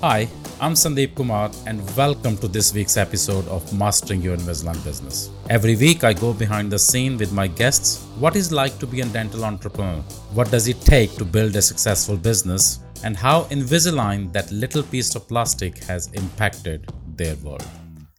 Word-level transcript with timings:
Hi, 0.00 0.28
I'm 0.60 0.74
Sandeep 0.74 1.16
Kumar, 1.16 1.50
and 1.66 1.84
welcome 1.96 2.36
to 2.36 2.46
this 2.46 2.72
week's 2.72 2.96
episode 2.96 3.48
of 3.48 3.76
Mastering 3.76 4.22
Your 4.22 4.36
Invisalign 4.36 4.82
Business. 4.84 5.28
Every 5.50 5.74
week, 5.74 6.04
I 6.04 6.12
go 6.12 6.32
behind 6.32 6.70
the 6.70 6.78
scene 6.78 7.18
with 7.18 7.32
my 7.32 7.48
guests 7.48 8.04
what 8.20 8.36
is 8.36 8.52
like 8.52 8.78
to 8.78 8.86
be 8.86 9.00
a 9.00 9.06
dental 9.06 9.44
entrepreneur, 9.44 10.00
what 10.34 10.52
does 10.52 10.68
it 10.68 10.80
take 10.82 11.16
to 11.16 11.24
build 11.24 11.56
a 11.56 11.62
successful 11.62 12.16
business, 12.16 12.78
and 13.02 13.16
how 13.16 13.42
Invisalign, 13.46 14.32
that 14.32 14.52
little 14.52 14.84
piece 14.84 15.16
of 15.16 15.26
plastic, 15.26 15.78
has 15.78 16.12
impacted 16.12 16.88
their 17.16 17.34
world. 17.42 17.66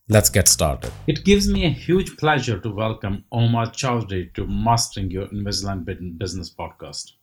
Let's 0.10 0.30
get 0.30 0.50
started. 0.50 0.92
It 1.08 1.24
gives 1.24 1.48
me 1.48 1.66
a 1.66 1.70
huge 1.70 2.18
pleasure 2.18 2.60
to 2.60 2.70
welcome 2.70 3.24
Umar 3.34 3.68
Choudhury 3.68 4.34
to 4.34 4.46
Mastering 4.48 5.12
Your 5.12 5.28
Invisalign 5.28 5.86
Business 6.18 6.54
podcast. 6.54 7.14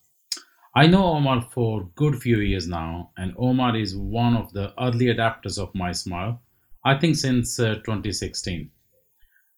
I 0.76 0.86
know 0.86 1.16
Umar 1.16 1.40
for 1.40 1.88
good 1.94 2.20
few 2.20 2.40
years 2.40 2.68
now, 2.68 3.10
and 3.16 3.32
Umar 3.42 3.74
is 3.74 3.96
one 3.96 4.36
of 4.36 4.52
the 4.52 4.74
early 4.78 5.06
adapters 5.06 5.58
of 5.58 5.72
MiSmile, 5.72 6.38
I 6.84 6.98
think 6.98 7.16
since 7.16 7.58
uh, 7.58 7.76
2016. 7.76 8.70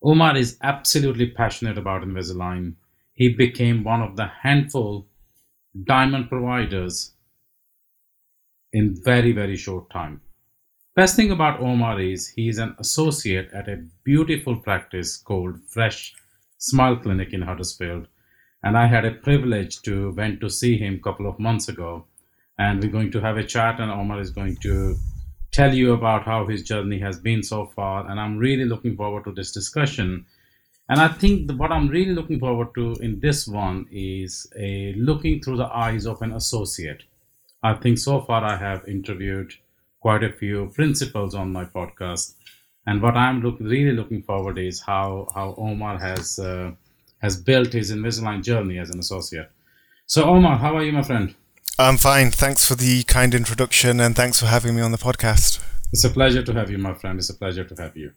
Umar 0.06 0.36
is 0.36 0.56
absolutely 0.62 1.30
passionate 1.30 1.76
about 1.76 2.02
Invisalign. 2.02 2.76
He 3.14 3.30
became 3.30 3.82
one 3.82 4.00
of 4.00 4.14
the 4.14 4.28
handful 4.28 5.08
diamond 5.82 6.28
providers 6.28 7.14
in 8.72 8.96
very, 9.02 9.32
very 9.32 9.56
short 9.56 9.90
time. 9.90 10.20
Best 10.94 11.16
thing 11.16 11.32
about 11.32 11.60
Umar 11.60 12.00
is 12.00 12.28
he 12.28 12.48
is 12.48 12.58
an 12.58 12.76
associate 12.78 13.50
at 13.52 13.68
a 13.68 13.84
beautiful 14.04 14.54
practice 14.54 15.16
called 15.16 15.56
Fresh 15.68 16.14
Smile 16.58 16.94
Clinic 16.94 17.32
in 17.32 17.42
Huddersfield 17.42 18.06
and 18.62 18.76
I 18.76 18.86
had 18.86 19.04
a 19.04 19.12
privilege 19.12 19.82
to 19.82 20.12
went 20.12 20.40
to 20.40 20.50
see 20.50 20.76
him 20.76 20.94
a 20.94 20.98
couple 20.98 21.28
of 21.28 21.38
months 21.38 21.68
ago, 21.68 22.04
and 22.58 22.82
we're 22.82 22.90
going 22.90 23.12
to 23.12 23.20
have 23.20 23.36
a 23.36 23.44
chat, 23.44 23.80
and 23.80 23.90
Umar 23.90 24.20
is 24.20 24.30
going 24.30 24.56
to 24.62 24.96
tell 25.52 25.72
you 25.72 25.92
about 25.92 26.24
how 26.24 26.46
his 26.46 26.62
journey 26.62 26.98
has 26.98 27.18
been 27.18 27.42
so 27.42 27.66
far, 27.66 28.08
and 28.10 28.18
I'm 28.20 28.36
really 28.36 28.64
looking 28.64 28.96
forward 28.96 29.24
to 29.24 29.32
this 29.32 29.52
discussion. 29.52 30.26
And 30.90 31.00
I 31.00 31.08
think 31.08 31.52
what 31.52 31.70
I'm 31.70 31.88
really 31.88 32.14
looking 32.14 32.40
forward 32.40 32.74
to 32.74 32.94
in 33.00 33.20
this 33.20 33.46
one 33.46 33.86
is 33.92 34.50
a 34.58 34.94
looking 34.94 35.40
through 35.40 35.58
the 35.58 35.66
eyes 35.66 36.06
of 36.06 36.22
an 36.22 36.32
associate. 36.32 37.04
I 37.62 37.74
think 37.74 37.98
so 37.98 38.22
far 38.22 38.42
I 38.44 38.56
have 38.56 38.88
interviewed 38.88 39.52
quite 40.00 40.24
a 40.24 40.32
few 40.32 40.72
principals 40.74 41.34
on 41.34 41.52
my 41.52 41.64
podcast, 41.64 42.34
and 42.86 43.02
what 43.02 43.16
I'm 43.16 43.40
look, 43.42 43.58
really 43.60 43.92
looking 43.92 44.22
forward 44.22 44.58
is 44.58 44.80
how 44.80 45.28
how 45.34 45.54
Umar 45.58 45.98
has. 45.98 46.38
Uh, 46.40 46.72
has 47.18 47.36
built 47.36 47.72
his 47.72 47.90
Invisalign 47.90 48.42
journey 48.42 48.78
as 48.78 48.90
an 48.90 48.98
associate. 48.98 49.50
So, 50.06 50.34
Umar, 50.34 50.58
how 50.58 50.76
are 50.76 50.82
you, 50.82 50.92
my 50.92 51.02
friend? 51.02 51.34
I'm 51.78 51.96
fine. 51.96 52.30
Thanks 52.30 52.66
for 52.66 52.74
the 52.74 53.04
kind 53.04 53.34
introduction 53.34 54.00
and 54.00 54.16
thanks 54.16 54.40
for 54.40 54.46
having 54.46 54.74
me 54.74 54.82
on 54.82 54.90
the 54.90 54.98
podcast. 54.98 55.62
It's 55.92 56.04
a 56.04 56.10
pleasure 56.10 56.42
to 56.42 56.52
have 56.52 56.70
you, 56.70 56.78
my 56.78 56.94
friend. 56.94 57.18
It's 57.18 57.30
a 57.30 57.34
pleasure 57.34 57.64
to 57.64 57.82
have 57.82 57.96
you. 57.96 58.12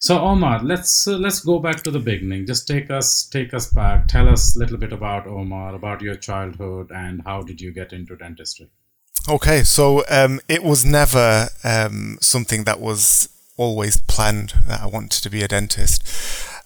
So, 0.00 0.24
Umar, 0.24 0.62
let's 0.62 1.08
uh, 1.08 1.16
let's 1.16 1.40
go 1.40 1.58
back 1.58 1.82
to 1.82 1.90
the 1.90 1.98
beginning. 1.98 2.46
Just 2.46 2.68
take 2.68 2.90
us 2.90 3.24
take 3.24 3.52
us 3.52 3.72
back. 3.72 4.06
Tell 4.06 4.28
us 4.28 4.54
a 4.54 4.58
little 4.60 4.76
bit 4.76 4.92
about 4.92 5.26
Umar, 5.26 5.74
about 5.74 6.02
your 6.02 6.14
childhood, 6.14 6.92
and 6.94 7.22
how 7.24 7.42
did 7.42 7.60
you 7.60 7.72
get 7.72 7.92
into 7.92 8.14
dentistry? 8.14 8.68
Okay, 9.28 9.64
so 9.64 10.04
um, 10.08 10.40
it 10.48 10.62
was 10.62 10.84
never 10.84 11.48
um, 11.64 12.18
something 12.20 12.64
that 12.64 12.78
was 12.78 13.28
always 13.56 14.00
planned 14.02 14.54
that 14.68 14.80
I 14.80 14.86
wanted 14.86 15.22
to 15.22 15.30
be 15.30 15.42
a 15.42 15.48
dentist. 15.48 16.06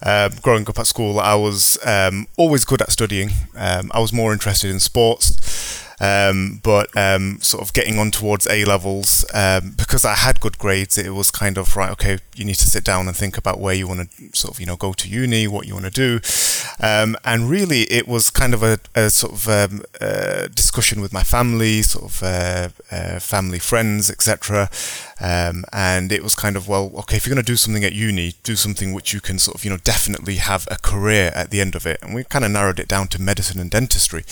Um, 0.05 0.31
growing 0.41 0.67
up 0.67 0.79
at 0.79 0.87
school, 0.87 1.19
I 1.19 1.35
was 1.35 1.77
um, 1.85 2.27
always 2.37 2.65
good 2.65 2.81
at 2.81 2.91
studying. 2.91 3.29
Um, 3.55 3.91
I 3.93 3.99
was 3.99 4.11
more 4.11 4.33
interested 4.33 4.69
in 4.69 4.79
sports. 4.79 5.81
Um, 6.03 6.59
but 6.63 6.95
um, 6.97 7.39
sort 7.39 7.63
of 7.63 7.71
getting 7.71 7.97
on 7.97 8.11
towards 8.11 8.45
A 8.47 8.65
levels, 8.65 9.25
um, 9.33 9.73
because 9.77 10.03
I 10.03 10.15
had 10.15 10.41
good 10.41 10.57
grades, 10.57 10.97
it 10.97 11.11
was 11.11 11.31
kind 11.31 11.57
of 11.57 11.77
right. 11.77 11.91
Okay, 11.91 12.17
you 12.35 12.43
need 12.43 12.55
to 12.55 12.67
sit 12.67 12.83
down 12.83 13.07
and 13.07 13.15
think 13.15 13.37
about 13.37 13.59
where 13.59 13.73
you 13.73 13.87
want 13.87 14.11
to 14.11 14.37
sort 14.37 14.53
of 14.53 14.59
you 14.59 14.65
know 14.65 14.75
go 14.75 14.91
to 14.91 15.07
uni, 15.07 15.47
what 15.47 15.65
you 15.65 15.73
want 15.73 15.85
to 15.85 15.91
do, 15.91 16.19
and 16.81 17.49
really 17.49 17.83
it 17.83 18.05
was 18.05 18.29
kind 18.29 18.53
of 18.53 18.63
a, 18.63 18.79
a 18.95 19.09
sort 19.09 19.33
of 19.33 19.47
uh, 20.01 20.47
discussion 20.47 20.99
with 20.99 21.13
my 21.13 21.23
family, 21.23 21.81
sort 21.81 22.05
of 22.05 22.23
uh, 22.23 22.69
uh, 22.91 23.19
family 23.19 23.59
friends, 23.59 24.09
etc. 24.09 24.69
And 25.21 26.11
it 26.11 26.21
was 26.21 26.35
kind 26.35 26.57
of 26.57 26.67
well, 26.67 26.91
okay, 26.99 27.15
if 27.15 27.25
you're 27.25 27.33
going 27.33 27.45
to 27.45 27.51
do 27.51 27.55
something 27.55 27.85
at 27.85 27.93
uni, 27.93 28.33
do 28.43 28.57
something 28.57 28.91
which 28.93 29.13
you 29.13 29.21
can 29.21 29.39
sort 29.39 29.55
of 29.55 29.63
you 29.63 29.69
know 29.69 29.77
definitely 29.93 30.37
have 30.37 30.67
a 30.71 30.77
career 30.77 31.31
at 31.35 31.51
the 31.51 31.61
end 31.61 31.75
of 31.75 31.85
it, 31.85 31.99
and 32.01 32.15
we 32.15 32.23
kind 32.23 32.43
of 32.43 32.49
narrowed 32.49 32.79
it 32.79 32.87
down 32.87 33.07
to 33.07 33.21
medicine 33.21 33.59
and 33.59 33.69
dentistry. 33.69 34.23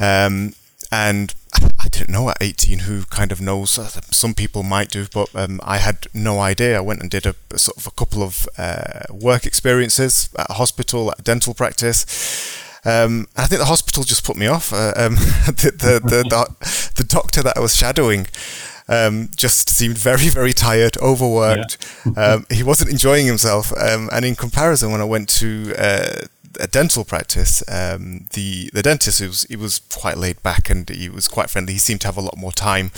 Um, 0.00 0.54
and 0.90 1.34
I 1.84 1.88
didn't 1.90 2.10
know 2.10 2.30
at 2.30 2.38
18 2.40 2.80
who 2.80 3.04
kind 3.04 3.30
of 3.30 3.40
knows. 3.40 3.72
Some 4.10 4.32
people 4.32 4.62
might 4.62 4.88
do, 4.88 5.06
but 5.12 5.28
um, 5.34 5.60
I 5.62 5.76
had 5.78 6.06
no 6.14 6.40
idea. 6.40 6.78
I 6.78 6.80
went 6.80 7.02
and 7.02 7.10
did 7.10 7.26
a, 7.26 7.34
a 7.52 7.58
sort 7.58 7.76
of 7.76 7.86
a 7.86 7.90
couple 7.90 8.22
of 8.22 8.48
uh, 8.56 9.02
work 9.10 9.44
experiences 9.44 10.30
at 10.38 10.48
a 10.48 10.54
hospital, 10.54 11.10
at 11.10 11.20
a 11.20 11.22
dental 11.22 11.52
practice. 11.52 12.06
Um, 12.86 13.26
I 13.36 13.46
think 13.46 13.58
the 13.58 13.66
hospital 13.66 14.02
just 14.04 14.24
put 14.24 14.36
me 14.36 14.46
off. 14.46 14.72
Uh, 14.72 14.92
um, 14.96 15.14
the, 15.60 15.72
the, 15.76 16.00
the, 16.00 16.22
the, 16.94 17.04
doctor 17.04 17.42
that 17.42 17.56
I 17.56 17.60
was 17.60 17.74
shadowing 17.74 18.28
um, 18.88 19.30
just 19.36 19.68
seemed 19.68 19.98
very, 19.98 20.28
very 20.28 20.52
tired, 20.52 20.96
overworked. 20.98 21.76
Yeah. 22.04 22.34
Um, 22.34 22.46
he 22.50 22.62
wasn't 22.62 22.90
enjoying 22.90 23.26
himself. 23.26 23.72
Um, 23.76 24.08
and 24.12 24.24
in 24.24 24.36
comparison, 24.36 24.92
when 24.92 25.00
I 25.00 25.04
went 25.04 25.28
to 25.30 25.74
uh, 25.76 26.26
a 26.60 26.66
dental 26.66 27.04
practice, 27.04 27.62
um, 27.68 28.26
the 28.32 28.70
the 28.72 28.82
dentist 28.82 29.20
he 29.20 29.26
was 29.26 29.42
he 29.44 29.56
was 29.56 29.80
quite 29.92 30.16
laid 30.16 30.42
back 30.42 30.70
and 30.70 30.88
he 30.88 31.08
was 31.08 31.28
quite 31.28 31.50
friendly. 31.50 31.74
He 31.74 31.78
seemed 31.78 32.00
to 32.02 32.08
have 32.08 32.16
a 32.16 32.22
lot 32.22 32.36
more 32.36 32.52
time, 32.52 32.90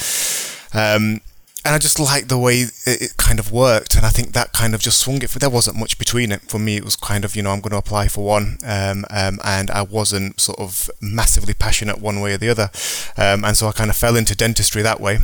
um, 0.75 1.21
and 1.65 1.75
I 1.75 1.79
just 1.79 1.99
liked 1.99 2.29
the 2.29 2.39
way 2.39 2.61
it, 2.61 2.73
it, 2.87 3.17
kind 3.17 3.39
of 3.39 3.51
worked. 3.51 3.97
And 3.97 4.07
I 4.07 4.11
think 4.11 4.33
that 4.33 4.53
kind 4.53 4.75
of 4.75 4.81
just 4.81 5.01
swung 5.01 5.23
it. 5.23 5.31
For 5.31 5.39
there 5.39 5.51
wasn't 5.51 5.79
much 5.79 5.99
between 5.99 6.33
it 6.33 6.43
for 6.43 6.59
me. 6.59 6.77
It 6.77 6.85
was 6.85 6.97
kind 6.97 7.25
of 7.25 7.35
you 7.35 7.43
know 7.43 7.51
I'm 7.51 7.61
going 7.61 7.73
to 7.73 7.79
apply 7.79 8.09
for 8.09 8.25
one, 8.25 8.59
um, 8.65 9.05
um, 9.11 9.39
and 9.45 9.71
I 9.71 9.83
wasn't 9.83 10.41
sort 10.41 10.59
of 10.59 10.91
massively 11.01 11.55
passionate 11.55 11.99
one 12.01 12.21
way 12.21 12.35
or 12.35 12.39
the 12.39 12.51
other, 12.51 12.71
um, 13.17 13.45
and 13.45 13.57
so 13.57 13.69
I 13.69 13.73
kind 13.73 13.91
of 13.91 13.97
fell 13.97 14.17
into 14.17 14.37
dentistry 14.37 14.83
that 14.83 15.01
way. 15.01 15.19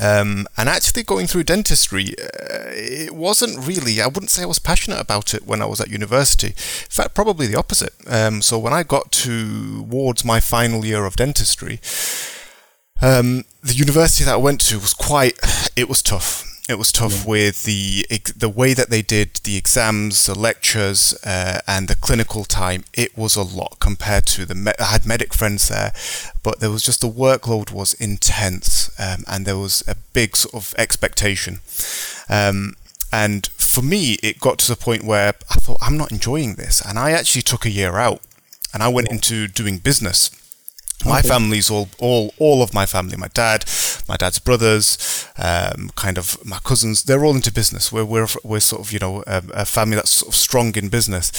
Um, 0.00 0.46
and 0.56 0.68
actually, 0.68 1.02
going 1.02 1.26
through 1.26 1.44
dentistry, 1.44 2.14
uh, 2.18 2.70
it 2.72 3.14
wasn't 3.14 3.66
really, 3.66 4.00
I 4.00 4.06
wouldn't 4.06 4.30
say 4.30 4.42
I 4.42 4.46
was 4.46 4.58
passionate 4.58 4.98
about 4.98 5.34
it 5.34 5.46
when 5.46 5.60
I 5.60 5.66
was 5.66 5.80
at 5.80 5.90
university. 5.90 6.48
In 6.48 6.90
fact, 6.90 7.14
probably 7.14 7.46
the 7.46 7.58
opposite. 7.58 7.92
Um, 8.06 8.40
so, 8.40 8.58
when 8.58 8.72
I 8.72 8.82
got 8.82 9.12
towards 9.12 10.24
my 10.24 10.40
final 10.40 10.86
year 10.86 11.04
of 11.04 11.16
dentistry, 11.16 11.80
um, 13.02 13.44
the 13.62 13.74
university 13.74 14.24
that 14.24 14.34
I 14.34 14.38
went 14.38 14.60
to 14.62 14.78
was 14.78 14.94
quite, 14.94 15.38
it 15.76 15.88
was 15.88 16.02
tough. 16.02 16.49
It 16.70 16.78
was 16.78 16.92
tough 16.92 17.24
yeah. 17.24 17.30
with 17.30 17.64
the 17.64 18.04
the 18.36 18.48
way 18.48 18.74
that 18.74 18.90
they 18.90 19.02
did 19.02 19.34
the 19.42 19.56
exams, 19.56 20.26
the 20.26 20.38
lectures, 20.38 21.18
uh, 21.24 21.58
and 21.66 21.88
the 21.88 21.96
clinical 21.96 22.44
time. 22.44 22.84
It 22.94 23.18
was 23.18 23.34
a 23.34 23.42
lot 23.42 23.78
compared 23.80 24.26
to 24.26 24.46
the. 24.46 24.54
Me- 24.54 24.78
I 24.78 24.84
had 24.84 25.04
medic 25.04 25.34
friends 25.34 25.66
there, 25.68 25.92
but 26.44 26.60
there 26.60 26.70
was 26.70 26.84
just 26.84 27.00
the 27.00 27.08
workload 27.08 27.72
was 27.72 27.94
intense, 27.94 28.88
um, 29.00 29.24
and 29.26 29.46
there 29.46 29.58
was 29.58 29.82
a 29.88 29.96
big 30.12 30.36
sort 30.36 30.54
of 30.54 30.72
expectation. 30.78 31.58
Um, 32.28 32.76
and 33.12 33.48
for 33.48 33.82
me, 33.82 34.12
it 34.22 34.38
got 34.38 34.60
to 34.60 34.68
the 34.68 34.76
point 34.76 35.02
where 35.02 35.34
I 35.50 35.54
thought 35.54 35.78
I'm 35.82 35.98
not 35.98 36.12
enjoying 36.12 36.54
this, 36.54 36.80
and 36.80 37.00
I 37.00 37.10
actually 37.10 37.42
took 37.42 37.64
a 37.64 37.70
year 37.70 37.96
out, 37.96 38.20
and 38.72 38.80
I 38.80 38.88
went 38.88 39.10
into 39.10 39.48
doing 39.48 39.78
business. 39.78 40.30
My 41.04 41.20
okay. 41.20 41.28
family's 41.28 41.70
all, 41.70 41.88
all, 41.98 42.34
all 42.38 42.62
of 42.62 42.74
my 42.74 42.84
family, 42.84 43.16
my 43.16 43.28
dad, 43.28 43.64
my 44.06 44.16
dad's 44.16 44.38
brothers, 44.38 45.26
um, 45.38 45.90
kind 45.96 46.18
of 46.18 46.44
my 46.44 46.58
cousins, 46.58 47.04
they're 47.04 47.24
all 47.24 47.34
into 47.34 47.52
business. 47.52 47.90
We're, 47.90 48.04
we're, 48.04 48.26
we're 48.44 48.60
sort 48.60 48.82
of, 48.82 48.92
you 48.92 48.98
know, 48.98 49.24
a, 49.26 49.42
a 49.54 49.64
family 49.64 49.96
that's 49.96 50.10
sort 50.10 50.28
of 50.28 50.34
strong 50.34 50.74
in 50.76 50.88
business. 50.88 51.32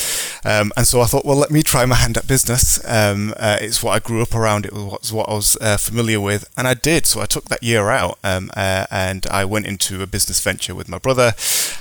Um, 0.44 0.72
and 0.76 0.88
so 0.88 1.02
I 1.02 1.06
thought, 1.06 1.26
well, 1.26 1.38
let 1.38 1.52
me 1.52 1.62
try 1.62 1.86
my 1.86 1.96
hand 1.96 2.18
at 2.18 2.28
business. 2.28 2.84
Um, 2.90 3.36
uh, 3.38 3.58
it's 3.62 3.84
what 3.84 3.92
I 3.92 4.00
grew 4.00 4.22
up 4.24 4.34
around. 4.34 4.66
It 4.66 4.74
was 4.74 5.14
what 5.14 5.30
I 5.30 5.34
was 5.34 5.58
uh, 5.62 5.78
familiar 5.78 6.20
with. 6.20 6.50
And 6.58 6.68
I 6.68 6.74
did. 6.74 7.06
So 7.06 7.22
I 7.22 7.26
took 7.26 7.46
that 7.46 7.62
year 7.62 7.90
out 7.90 8.18
um, 8.24 8.50
uh, 8.56 8.88
and 8.90 9.28
I 9.28 9.46
went 9.46 9.68
into 9.68 10.02
a 10.02 10.08
business 10.08 10.42
venture 10.42 10.74
with 10.74 10.90
my 10.90 10.98
brother. 10.98 11.34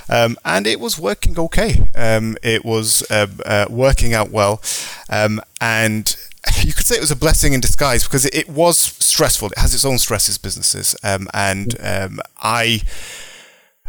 Um, 0.07 0.37
and 0.45 0.67
it 0.67 0.79
was 0.79 0.99
working 0.99 1.39
okay. 1.39 1.81
Um, 1.95 2.37
it 2.43 2.63
was 2.63 3.03
uh, 3.09 3.27
uh, 3.43 3.65
working 3.69 4.13
out 4.13 4.29
well. 4.29 4.61
and 5.09 6.15
you 6.63 6.73
could 6.73 6.85
say 6.85 6.95
it 6.95 7.01
was 7.01 7.11
a 7.11 7.15
blessing 7.15 7.53
in 7.53 7.59
disguise 7.59 8.03
because 8.03 8.25
it, 8.25 8.35
it 8.35 8.49
was 8.49 8.77
stressful. 8.77 9.49
It 9.49 9.57
has 9.57 9.73
its 9.73 9.85
own 9.85 9.97
stresses, 9.97 10.37
businesses, 10.37 10.95
um, 11.03 11.27
and 11.33 11.75
um, 11.81 12.19
I, 12.37 12.81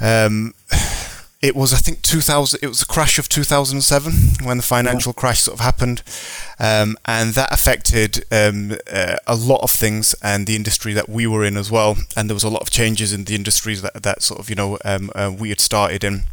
um, 0.01 0.55
it 1.43 1.57
was 1.57 1.73
I 1.73 1.79
think 1.79 2.03
2000. 2.03 2.61
It 2.63 2.69
was 2.69 2.81
the 2.81 2.87
crash 2.87 3.19
of 3.19 3.29
2007 3.29 4.13
when 4.45 4.59
the 4.59 4.63
financial 4.63 5.13
yeah. 5.17 5.21
crash 5.21 5.41
sort 5.41 5.59
of 5.59 5.65
happened, 5.65 6.03
um, 6.59 6.97
and 7.05 7.35
that 7.35 7.53
affected 7.53 8.25
um, 8.31 8.77
uh, 8.91 9.17
a 9.27 9.35
lot 9.35 9.63
of 9.63 9.71
things 9.71 10.15
and 10.23 10.47
the 10.47 10.57
industry 10.57 10.93
that 10.93 11.09
we 11.09 11.27
were 11.27 11.45
in 11.45 11.57
as 11.57 11.71
well. 11.71 11.97
And 12.17 12.29
there 12.29 12.35
was 12.35 12.45
a 12.45 12.51
lot 12.51 12.63
of 12.63 12.71
changes 12.71 13.13
in 13.13 13.25
the 13.25 13.35
industries 13.35 13.83
that 13.83 14.03
that 14.03 14.23
sort 14.23 14.41
of 14.41 14.49
you 14.51 14.57
know 14.57 14.79
um, 14.85 15.11
uh, 15.15 15.33
we 15.37 15.49
had 15.49 15.61
started 15.61 16.05
in. 16.05 16.25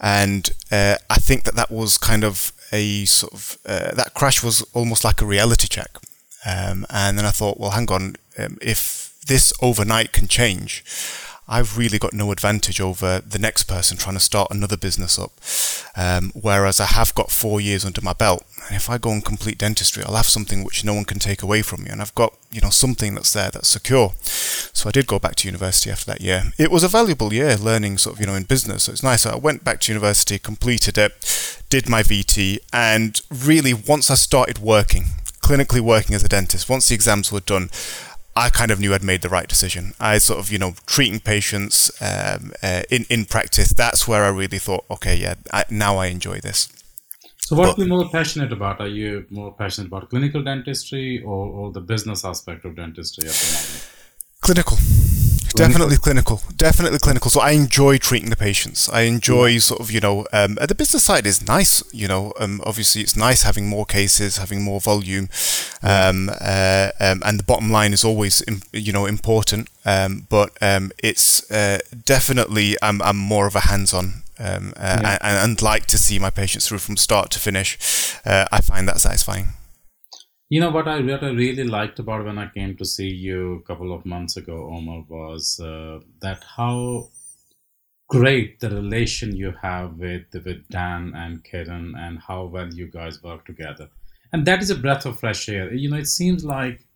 and 0.00 0.52
uh, 0.70 0.96
I 1.08 1.16
think 1.16 1.44
that 1.44 1.54
that 1.54 1.70
was 1.70 1.96
kind 1.96 2.24
of 2.24 2.52
a 2.74 3.04
sort 3.04 3.32
of 3.32 3.58
uh, 3.64 3.94
that 3.94 4.14
crash 4.14 4.42
was 4.42 4.62
almost 4.74 5.04
like 5.04 5.22
a 5.22 5.26
reality 5.26 5.68
check. 5.68 5.92
Um, 6.44 6.84
and 6.90 7.16
then 7.16 7.24
I 7.24 7.30
thought, 7.30 7.58
well, 7.58 7.70
hang 7.70 7.90
on, 7.90 8.16
um, 8.36 8.58
if 8.60 9.14
this 9.26 9.52
overnight 9.62 10.12
can 10.12 10.28
change, 10.28 10.84
I've 11.46 11.76
really 11.76 11.98
got 11.98 12.14
no 12.14 12.32
advantage 12.32 12.80
over 12.80 13.20
the 13.20 13.38
next 13.38 13.64
person 13.64 13.98
trying 13.98 14.16
to 14.16 14.20
start 14.20 14.50
another 14.50 14.76
business 14.76 15.18
up. 15.18 15.32
Um, 15.96 16.32
whereas 16.34 16.80
I 16.80 16.86
have 16.86 17.14
got 17.14 17.30
four 17.30 17.60
years 17.60 17.84
under 17.84 18.00
my 18.00 18.14
belt. 18.14 18.44
And 18.66 18.76
if 18.76 18.88
I 18.88 18.96
go 18.96 19.10
and 19.10 19.22
complete 19.22 19.58
dentistry, 19.58 20.02
I'll 20.04 20.16
have 20.16 20.26
something 20.26 20.64
which 20.64 20.84
no 20.84 20.94
one 20.94 21.04
can 21.04 21.18
take 21.18 21.42
away 21.42 21.60
from 21.60 21.84
me. 21.84 21.90
And 21.90 22.00
I've 22.00 22.14
got, 22.14 22.34
you 22.50 22.62
know, 22.62 22.70
something 22.70 23.14
that's 23.14 23.32
there 23.32 23.50
that's 23.50 23.68
secure. 23.68 24.12
So 24.22 24.88
I 24.88 24.92
did 24.92 25.06
go 25.06 25.18
back 25.18 25.34
to 25.36 25.48
university 25.48 25.90
after 25.90 26.06
that 26.06 26.22
year. 26.22 26.44
It 26.58 26.70
was 26.70 26.82
a 26.82 26.88
valuable 26.88 27.32
year 27.32 27.56
learning 27.56 27.98
sort 27.98 28.16
of, 28.16 28.20
you 28.20 28.26
know, 28.26 28.34
in 28.34 28.44
business. 28.44 28.84
So 28.84 28.92
it's 28.92 29.02
nice. 29.02 29.26
I 29.26 29.36
went 29.36 29.64
back 29.64 29.80
to 29.80 29.92
university, 29.92 30.38
completed 30.38 30.96
it, 30.96 31.12
did 31.68 31.88
my 31.88 32.02
VT, 32.02 32.58
and 32.72 33.20
really 33.30 33.74
once 33.74 34.10
I 34.10 34.14
started 34.14 34.58
working, 34.60 35.04
clinically 35.42 35.80
working 35.80 36.14
as 36.14 36.24
a 36.24 36.28
dentist, 36.28 36.70
once 36.70 36.88
the 36.88 36.94
exams 36.94 37.30
were 37.30 37.40
done, 37.40 37.68
I 38.36 38.50
kind 38.50 38.70
of 38.70 38.80
knew 38.80 38.92
I'd 38.94 39.04
made 39.04 39.22
the 39.22 39.28
right 39.28 39.48
decision. 39.48 39.94
I 40.00 40.18
sort 40.18 40.40
of, 40.40 40.50
you 40.50 40.58
know, 40.58 40.74
treating 40.86 41.20
patients 41.20 41.90
um, 42.00 42.52
uh, 42.62 42.82
in 42.90 43.06
in 43.08 43.24
practice. 43.26 43.72
That's 43.72 44.08
where 44.08 44.24
I 44.24 44.28
really 44.28 44.58
thought, 44.58 44.84
okay, 44.90 45.16
yeah, 45.16 45.34
I, 45.52 45.64
now 45.70 45.98
I 45.98 46.06
enjoy 46.06 46.40
this. 46.40 46.68
So, 47.38 47.56
what 47.56 47.76
but, 47.76 47.78
are 47.78 47.82
you 47.82 47.88
more 47.88 48.08
passionate 48.08 48.52
about? 48.52 48.80
Are 48.80 48.88
you 48.88 49.26
more 49.30 49.54
passionate 49.54 49.88
about 49.88 50.08
clinical 50.10 50.42
dentistry 50.42 51.22
or, 51.22 51.46
or 51.46 51.72
the 51.72 51.80
business 51.80 52.24
aspect 52.24 52.64
of 52.64 52.74
dentistry 52.74 53.28
at 53.28 53.34
the 53.34 53.52
moment? 53.52 53.90
Clinical. 54.40 55.13
Definitely 55.56 55.96
clinical. 55.98 56.42
Definitely 56.56 56.98
clinical. 56.98 57.30
So 57.30 57.40
I 57.40 57.52
enjoy 57.52 57.98
treating 57.98 58.30
the 58.30 58.36
patients. 58.36 58.88
I 58.88 59.02
enjoy 59.02 59.58
sort 59.58 59.80
of, 59.80 59.90
you 59.90 60.00
know, 60.00 60.26
um, 60.32 60.56
the 60.56 60.74
business 60.74 61.04
side 61.04 61.26
is 61.26 61.46
nice. 61.46 61.82
You 61.92 62.08
know, 62.08 62.32
um, 62.40 62.60
obviously 62.64 63.02
it's 63.02 63.16
nice 63.16 63.42
having 63.42 63.68
more 63.68 63.86
cases, 63.86 64.38
having 64.38 64.62
more 64.62 64.80
volume, 64.80 65.28
um, 65.82 66.30
uh, 66.40 66.90
um, 67.00 67.22
and 67.24 67.38
the 67.38 67.44
bottom 67.44 67.70
line 67.70 67.92
is 67.92 68.04
always, 68.04 68.42
you 68.72 68.92
know, 68.92 69.06
important. 69.06 69.68
Um, 69.84 70.26
but 70.28 70.50
um, 70.60 70.92
it's 70.98 71.50
uh, 71.50 71.78
definitely 72.04 72.76
I'm, 72.82 73.00
I'm 73.02 73.16
more 73.16 73.46
of 73.46 73.54
a 73.54 73.60
hands-on 73.60 74.24
um, 74.38 74.72
uh, 74.76 74.98
yeah. 75.02 75.18
and, 75.20 75.50
and, 75.50 75.62
like 75.62 75.86
to 75.86 75.98
see 75.98 76.18
my 76.18 76.30
patients 76.30 76.66
through 76.66 76.78
from 76.78 76.96
start 76.96 77.30
to 77.30 77.38
finish. 77.38 77.78
Uh, 78.24 78.46
I 78.50 78.60
find 78.60 78.88
that 78.88 78.98
satisfying. 79.00 79.48
You 80.54 80.60
know 80.60 80.70
what 80.70 80.86
I 80.86 81.00
what 81.00 81.24
I 81.24 81.30
really 81.30 81.64
liked 81.64 81.98
about 81.98 82.26
when 82.26 82.38
I 82.38 82.46
came 82.48 82.76
to 82.76 82.84
see 82.84 83.08
you 83.08 83.54
a 83.54 83.62
couple 83.62 83.92
of 83.92 84.06
months 84.06 84.36
ago, 84.36 84.72
Umar, 84.72 85.04
was 85.08 85.58
uh, 85.58 85.98
that 86.20 86.44
how 86.44 87.08
great 88.08 88.60
the 88.60 88.70
relation 88.70 89.34
you 89.34 89.50
have 89.62 89.98
with 89.98 90.26
with 90.32 90.68
Dan 90.68 91.12
and 91.16 91.42
Kiran 91.42 91.98
and 91.98 92.20
how 92.20 92.44
well 92.44 92.72
you 92.72 92.86
guys 92.86 93.20
work 93.20 93.44
together. 93.44 93.88
And 94.32 94.46
that 94.46 94.62
is 94.62 94.70
a 94.70 94.76
breath 94.76 95.04
of 95.06 95.18
fresh 95.18 95.48
air. 95.48 95.74
You 95.74 95.90
know, 95.90 95.96
it 95.96 96.06
seems 96.06 96.44
like 96.44 96.86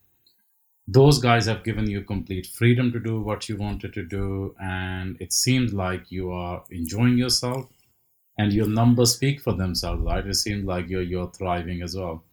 those 0.87 1.19
guys 1.19 1.47
have 1.47 1.65
given 1.65 1.91
you 1.91 2.03
complete 2.03 2.47
freedom 2.47 2.93
to 2.93 3.01
do 3.01 3.21
what 3.21 3.49
you 3.49 3.57
wanted 3.57 3.93
to 3.95 4.05
do, 4.05 4.55
and 4.61 5.21
it 5.21 5.33
seems 5.33 5.75
like 5.75 6.13
you 6.13 6.31
are 6.31 6.63
enjoying 6.71 7.19
yourself, 7.19 7.67
and 8.39 8.53
your 8.53 8.69
numbers 8.69 9.15
speak 9.17 9.41
for 9.41 9.55
themselves, 9.55 10.05
right? 10.05 10.25
It 10.25 10.35
seems 10.37 10.65
like 10.65 10.89
you're 10.89 11.09
you're 11.15 11.33
thriving 11.33 11.83
as 11.83 11.97
well. 11.97 12.25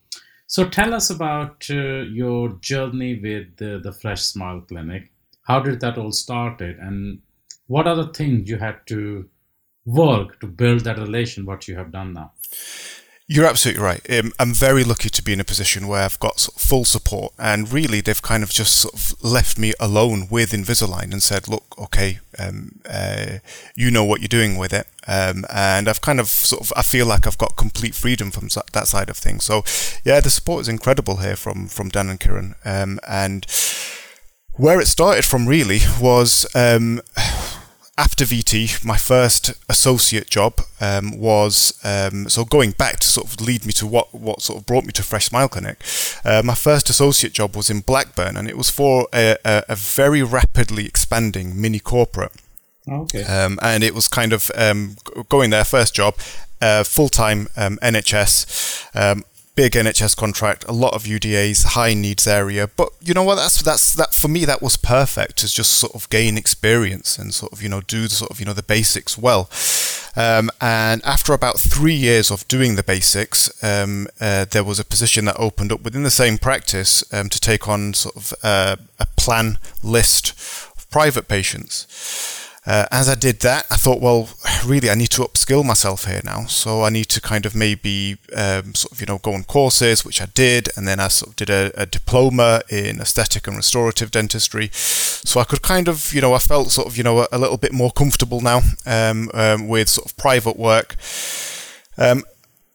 So 0.47 0.69
tell 0.69 0.93
us 0.93 1.09
about 1.09 1.65
uh, 1.69 2.03
your 2.03 2.49
journey 2.61 3.19
with 3.19 3.57
the, 3.57 3.79
the 3.83 3.91
Fresh 3.91 4.21
Smile 4.21 4.61
Clinic. 4.61 5.11
How 5.43 5.59
did 5.59 5.79
that 5.81 5.97
all 5.97 6.11
started, 6.11 6.77
and 6.79 7.19
what 7.67 7.87
are 7.87 7.95
the 7.95 8.13
things 8.13 8.49
you 8.49 8.57
had 8.57 8.85
to 8.87 9.29
work 9.85 10.39
to 10.39 10.47
build 10.47 10.81
that 10.81 10.97
relation? 10.97 11.45
What 11.45 11.67
you 11.67 11.75
have 11.77 11.91
done 11.91 12.13
now? 12.13 12.31
You're 13.27 13.47
absolutely 13.47 13.81
right. 13.81 14.07
Um, 14.07 14.33
I'm 14.37 14.53
very 14.53 14.83
lucky 14.83 15.09
to 15.09 15.23
be 15.23 15.33
in 15.33 15.39
a 15.39 15.43
position 15.43 15.87
where 15.87 16.03
I've 16.03 16.19
got 16.19 16.39
sort 16.39 16.57
of 16.57 16.61
full 16.61 16.85
support, 16.85 17.33
and 17.39 17.71
really 17.71 17.99
they've 17.99 18.21
kind 18.21 18.43
of 18.43 18.51
just 18.51 18.77
sort 18.77 18.93
of 18.93 19.23
left 19.23 19.57
me 19.57 19.73
alone 19.79 20.27
with 20.29 20.51
Invisalign 20.51 21.11
and 21.11 21.23
said, 21.23 21.47
"Look, 21.47 21.75
okay, 21.79 22.19
um, 22.37 22.79
uh, 22.87 23.39
you 23.75 23.89
know 23.89 24.03
what 24.03 24.21
you're 24.21 24.27
doing 24.27 24.57
with 24.57 24.73
it," 24.73 24.85
um, 25.07 25.45
and 25.53 25.87
I've 25.87 26.01
kind 26.01 26.19
of 26.19 26.27
sort 26.27 26.61
of 26.61 26.73
I 26.75 26.81
feel 26.81 27.05
like 27.05 27.27
I've 27.27 27.37
got 27.37 27.55
complete 27.55 27.95
freedom 27.95 28.31
from 28.31 28.49
that 28.73 28.87
side 28.87 29.09
of 29.09 29.17
things. 29.17 29.43
So, 29.43 29.63
yeah, 30.03 30.19
the 30.19 30.29
support 30.29 30.61
is 30.61 30.67
incredible 30.67 31.17
here 31.17 31.35
from 31.35 31.67
from 31.67 31.89
Dan 31.89 32.09
and 32.09 32.19
Kieran. 32.19 32.55
um, 32.65 32.99
and 33.07 33.45
where 34.57 34.79
it 34.79 34.87
started 34.87 35.25
from 35.25 35.47
really 35.47 35.79
was 35.99 36.47
um, 36.55 37.01
after 37.97 38.25
VT, 38.25 38.83
my 38.83 38.97
first 38.97 39.53
associate 39.69 40.29
job 40.29 40.61
um, 40.81 41.17
was 41.17 41.79
um, 41.83 42.27
so 42.27 42.43
going 42.43 42.71
back 42.71 42.99
to 42.99 43.07
sort 43.07 43.27
of 43.27 43.39
lead 43.39 43.65
me 43.65 43.71
to 43.73 43.87
what 43.87 44.13
what 44.13 44.41
sort 44.41 44.59
of 44.59 44.65
brought 44.65 44.85
me 44.85 44.91
to 44.93 45.03
Fresh 45.03 45.25
Smile 45.25 45.47
Clinic. 45.47 45.77
Uh, 46.25 46.41
my 46.43 46.55
first 46.55 46.89
associate 46.89 47.33
job 47.33 47.55
was 47.55 47.69
in 47.69 47.79
Blackburn, 47.81 48.35
and 48.35 48.49
it 48.49 48.57
was 48.57 48.69
for 48.69 49.07
a, 49.13 49.37
a, 49.45 49.63
a 49.69 49.75
very 49.75 50.21
rapidly 50.21 50.85
expanding 50.85 51.59
mini 51.59 51.79
corporate. 51.79 52.33
Okay. 52.87 53.23
Um, 53.23 53.59
and 53.61 53.83
it 53.83 53.93
was 53.93 54.07
kind 54.07 54.33
of 54.33 54.51
um, 54.55 54.97
going 55.29 55.49
there, 55.49 55.63
first 55.63 55.95
job, 55.95 56.15
uh, 56.61 56.83
full 56.83 57.09
time 57.09 57.47
um, 57.57 57.77
NHS. 57.81 58.95
Um, 58.95 59.23
big 59.55 59.71
NHS 59.71 60.17
contract, 60.17 60.65
a 60.67 60.73
lot 60.73 60.93
of 60.93 61.03
UDAs, 61.03 61.65
high 61.65 61.93
needs 61.93 62.27
area. 62.27 62.67
But 62.67 62.89
you 63.01 63.13
know 63.13 63.23
what? 63.23 63.35
That's 63.35 63.61
that's 63.61 63.93
that 63.95 64.13
for 64.13 64.27
me. 64.27 64.45
That 64.45 64.61
was 64.61 64.75
perfect 64.77 65.37
to 65.37 65.47
just 65.47 65.71
sort 65.71 65.95
of 65.95 66.09
gain 66.09 66.37
experience 66.37 67.17
and 67.17 67.33
sort 67.33 67.53
of 67.53 67.63
you 67.63 67.69
know 67.69 67.81
do 67.81 68.03
the 68.03 68.09
sort 68.09 68.31
of 68.31 68.39
you 68.39 68.45
know 68.45 68.53
the 68.53 68.63
basics 68.63 69.17
well. 69.17 69.49
Um, 70.17 70.49
and 70.61 71.03
after 71.03 71.33
about 71.33 71.59
three 71.59 71.95
years 71.95 72.31
of 72.31 72.47
doing 72.47 72.75
the 72.75 72.83
basics, 72.83 73.51
um, 73.63 74.07
uh, 74.21 74.45
there 74.45 74.63
was 74.63 74.79
a 74.79 74.85
position 74.85 75.25
that 75.25 75.35
opened 75.37 75.73
up 75.73 75.81
within 75.81 76.03
the 76.03 76.09
same 76.09 76.37
practice 76.37 77.03
um, 77.13 77.27
to 77.29 77.39
take 77.39 77.67
on 77.67 77.93
sort 77.93 78.15
of 78.15 78.33
uh, 78.43 78.75
a 78.99 79.07
plan 79.17 79.57
list 79.83 80.31
of 80.77 80.89
private 80.89 81.27
patients. 81.27 82.44
Uh, 82.65 82.87
as 82.91 83.07
I 83.07 83.13
did 83.13 83.41
that, 83.41 83.67
I 83.69 83.75
thought, 83.75 84.01
well, 84.01 84.29
really, 84.65 84.89
I 84.89 84.95
need 84.95 85.11
to 85.11 85.21
upskill 85.21 85.63
myself 85.63 86.05
here 86.05 86.21
now. 86.23 86.45
So 86.45 86.83
I 86.83 86.89
need 86.89 87.05
to 87.09 87.21
kind 87.21 87.45
of 87.45 87.55
maybe 87.55 88.17
um, 88.35 88.73
sort 88.73 88.91
of, 88.91 89.01
you 89.01 89.05
know, 89.05 89.19
go 89.19 89.33
on 89.33 89.43
courses, 89.43 90.03
which 90.03 90.19
I 90.19 90.25
did, 90.33 90.69
and 90.75 90.87
then 90.87 90.99
I 90.99 91.09
sort 91.09 91.29
of 91.29 91.35
did 91.35 91.49
a, 91.51 91.71
a, 91.79 91.85
diploma 91.85 92.61
in 92.69 92.99
aesthetic 92.99 93.47
and 93.47 93.55
restorative 93.55 94.09
dentistry. 94.09 94.69
So 94.73 95.39
I 95.39 95.43
could 95.43 95.61
kind 95.61 95.87
of, 95.87 96.11
you 96.11 96.21
know, 96.21 96.33
I 96.33 96.39
felt 96.39 96.71
sort 96.71 96.87
of, 96.87 96.97
you 96.97 97.03
know, 97.03 97.19
a, 97.19 97.27
a 97.31 97.37
little 97.37 97.57
bit 97.57 97.71
more 97.71 97.91
comfortable 97.91 98.41
now 98.41 98.61
um, 98.87 99.29
um, 99.35 99.67
with 99.67 99.87
sort 99.87 100.09
of 100.09 100.17
private 100.17 100.57
work. 100.57 100.95
Um, 101.99 102.23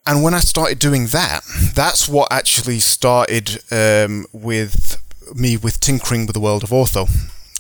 and 0.06 0.22
when 0.22 0.34
I 0.34 0.40
started 0.40 0.78
doing 0.78 1.08
that, 1.08 1.42
that's 1.75 2.08
what 2.08 2.32
actually 2.32 2.78
started 2.78 3.62
um, 3.72 4.26
with 4.32 5.02
me 5.34 5.56
with 5.56 5.81
tinkering 5.81 6.26
with 6.26 6.34
the 6.34 6.40
world 6.40 6.62
of 6.62 6.70
ortho. 6.70 7.08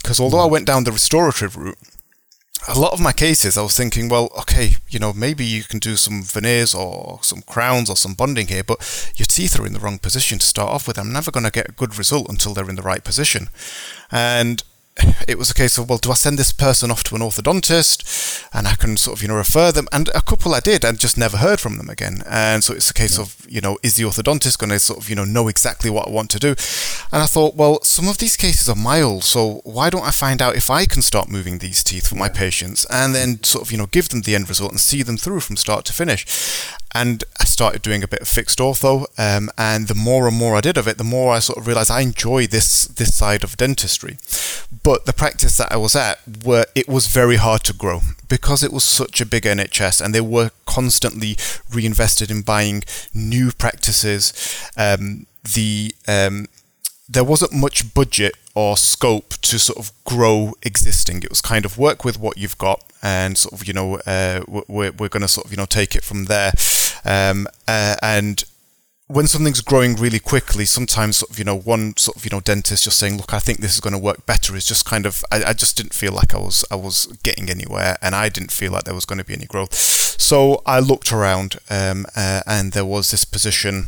Because 0.00 0.20
although 0.20 0.40
I 0.40 0.46
went 0.46 0.66
down 0.66 0.84
the 0.84 0.92
restorative 0.92 1.56
route, 1.56 1.78
a 2.68 2.78
lot 2.78 2.92
of 2.92 3.00
my 3.00 3.12
cases, 3.12 3.56
I 3.56 3.62
was 3.62 3.76
thinking, 3.76 4.08
well, 4.08 4.30
okay, 4.40 4.76
you 4.88 4.98
know, 4.98 5.12
maybe 5.12 5.44
you 5.44 5.62
can 5.62 5.78
do 5.78 5.96
some 5.96 6.22
veneers 6.22 6.74
or 6.74 7.18
some 7.22 7.42
crowns 7.42 7.88
or 7.88 7.96
some 7.96 8.14
bonding 8.14 8.48
here, 8.48 8.64
but 8.64 9.12
your 9.16 9.26
teeth 9.26 9.58
are 9.58 9.66
in 9.66 9.72
the 9.72 9.80
wrong 9.80 9.98
position 9.98 10.38
to 10.38 10.46
start 10.46 10.70
off 10.70 10.86
with. 10.86 10.98
I'm 10.98 11.12
never 11.12 11.30
going 11.30 11.44
to 11.44 11.50
get 11.50 11.68
a 11.68 11.72
good 11.72 11.96
result 11.96 12.28
until 12.28 12.54
they're 12.54 12.68
in 12.68 12.76
the 12.76 12.82
right 12.82 13.02
position. 13.02 13.48
And 14.10 14.62
it 15.26 15.38
was 15.38 15.50
a 15.50 15.54
case 15.54 15.78
of, 15.78 15.88
well, 15.88 15.98
do 15.98 16.10
I 16.10 16.14
send 16.14 16.38
this 16.38 16.52
person 16.52 16.90
off 16.90 17.04
to 17.04 17.14
an 17.14 17.22
orthodontist 17.22 18.02
and 18.52 18.66
I 18.66 18.74
can 18.74 18.96
sort 18.96 19.18
of, 19.18 19.22
you 19.22 19.28
know, 19.28 19.36
refer 19.36 19.72
them? 19.72 19.88
And 19.92 20.08
a 20.08 20.20
couple 20.20 20.54
I 20.54 20.60
did 20.60 20.84
and 20.84 20.98
just 20.98 21.16
never 21.16 21.36
heard 21.36 21.60
from 21.60 21.76
them 21.76 21.88
again. 21.88 22.22
And 22.26 22.64
so 22.64 22.74
it's 22.74 22.90
a 22.90 22.94
case 22.94 23.16
yeah. 23.16 23.24
of, 23.24 23.46
you 23.48 23.60
know, 23.60 23.78
is 23.82 23.94
the 23.94 24.04
orthodontist 24.04 24.58
going 24.58 24.70
to 24.70 24.78
sort 24.78 24.98
of, 24.98 25.08
you 25.08 25.16
know, 25.16 25.24
know 25.24 25.48
exactly 25.48 25.90
what 25.90 26.08
I 26.08 26.10
want 26.10 26.30
to 26.30 26.38
do? 26.38 26.50
And 27.12 27.22
I 27.22 27.26
thought, 27.26 27.54
well, 27.54 27.82
some 27.82 28.08
of 28.08 28.18
these 28.18 28.36
cases 28.36 28.68
are 28.68 28.76
mild, 28.76 29.24
so 29.24 29.60
why 29.64 29.90
don't 29.90 30.06
I 30.06 30.10
find 30.10 30.42
out 30.42 30.56
if 30.56 30.70
I 30.70 30.86
can 30.86 31.02
start 31.02 31.28
moving 31.28 31.58
these 31.58 31.84
teeth 31.84 32.08
for 32.08 32.16
my 32.16 32.28
patients 32.28 32.84
and 32.90 33.14
then 33.14 33.42
sort 33.44 33.62
of, 33.62 33.72
you 33.72 33.78
know, 33.78 33.86
give 33.86 34.08
them 34.08 34.22
the 34.22 34.34
end 34.34 34.48
result 34.48 34.70
and 34.72 34.80
see 34.80 35.02
them 35.02 35.16
through 35.16 35.40
from 35.40 35.56
start 35.56 35.84
to 35.86 35.92
finish? 35.92 36.26
And 36.92 37.24
I 37.40 37.44
started 37.44 37.82
doing 37.82 38.02
a 38.02 38.08
bit 38.08 38.20
of 38.20 38.28
fixed 38.28 38.58
ortho. 38.58 39.06
Um, 39.18 39.50
and 39.56 39.88
the 39.88 39.94
more 39.94 40.26
and 40.26 40.36
more 40.36 40.56
I 40.56 40.60
did 40.60 40.76
of 40.76 40.88
it, 40.88 40.98
the 40.98 41.04
more 41.04 41.32
I 41.32 41.38
sort 41.38 41.58
of 41.58 41.66
realized 41.66 41.90
I 41.90 42.00
enjoy 42.00 42.46
this 42.46 42.86
this 42.86 43.14
side 43.16 43.44
of 43.44 43.56
dentistry. 43.56 44.18
But 44.82 45.06
the 45.06 45.12
practice 45.12 45.56
that 45.58 45.72
I 45.72 45.76
was 45.76 45.94
at, 45.94 46.20
were 46.44 46.66
it 46.74 46.88
was 46.88 47.06
very 47.06 47.36
hard 47.36 47.64
to 47.64 47.72
grow 47.72 48.00
because 48.28 48.62
it 48.62 48.72
was 48.72 48.84
such 48.84 49.20
a 49.20 49.26
big 49.26 49.44
NHS, 49.44 50.00
and 50.00 50.14
they 50.14 50.20
were 50.20 50.50
constantly 50.66 51.36
reinvested 51.72 52.30
in 52.30 52.42
buying 52.42 52.82
new 53.14 53.52
practices. 53.52 54.32
Um, 54.76 55.26
the 55.54 55.94
um, 56.06 56.46
there 57.10 57.24
wasn't 57.24 57.52
much 57.52 57.92
budget 57.92 58.36
or 58.54 58.76
scope 58.76 59.30
to 59.42 59.58
sort 59.58 59.78
of 59.78 59.92
grow 60.04 60.54
existing. 60.62 61.22
It 61.22 61.30
was 61.30 61.40
kind 61.40 61.64
of 61.64 61.76
work 61.76 62.04
with 62.04 62.20
what 62.20 62.38
you've 62.38 62.56
got 62.56 62.84
and 63.02 63.36
sort 63.36 63.52
of, 63.52 63.66
you 63.66 63.74
know, 63.74 63.96
uh, 64.06 64.42
we're, 64.46 64.92
we're 64.92 65.08
going 65.08 65.22
to 65.22 65.28
sort 65.28 65.46
of, 65.46 65.50
you 65.50 65.56
know, 65.56 65.66
take 65.66 65.96
it 65.96 66.04
from 66.04 66.26
there. 66.26 66.52
Um, 67.04 67.48
uh, 67.66 67.96
and 68.00 68.44
when 69.08 69.26
something's 69.26 69.60
growing 69.60 69.96
really 69.96 70.20
quickly, 70.20 70.64
sometimes 70.64 71.16
sort 71.16 71.30
of, 71.30 71.38
you 71.38 71.44
know, 71.44 71.56
one 71.56 71.96
sort 71.96 72.16
of, 72.16 72.24
you 72.24 72.30
know, 72.30 72.40
dentist 72.40 72.84
just 72.84 72.98
saying, 73.00 73.16
look, 73.16 73.34
I 73.34 73.40
think 73.40 73.58
this 73.58 73.74
is 73.74 73.80
going 73.80 73.92
to 73.94 73.98
work 73.98 74.24
better 74.24 74.54
is 74.54 74.66
just 74.66 74.84
kind 74.84 75.04
of, 75.04 75.24
I, 75.32 75.42
I 75.46 75.52
just 75.52 75.76
didn't 75.76 75.94
feel 75.94 76.12
like 76.12 76.32
I 76.32 76.38
was, 76.38 76.64
I 76.70 76.76
was 76.76 77.06
getting 77.24 77.50
anywhere 77.50 77.96
and 78.00 78.14
I 78.14 78.28
didn't 78.28 78.52
feel 78.52 78.70
like 78.70 78.84
there 78.84 78.94
was 78.94 79.06
going 79.06 79.18
to 79.18 79.24
be 79.24 79.34
any 79.34 79.46
growth. 79.46 79.74
So 79.74 80.62
I 80.64 80.78
looked 80.78 81.12
around, 81.12 81.56
um, 81.68 82.06
uh, 82.14 82.42
and 82.46 82.72
there 82.72 82.84
was 82.84 83.10
this 83.10 83.24
position, 83.24 83.86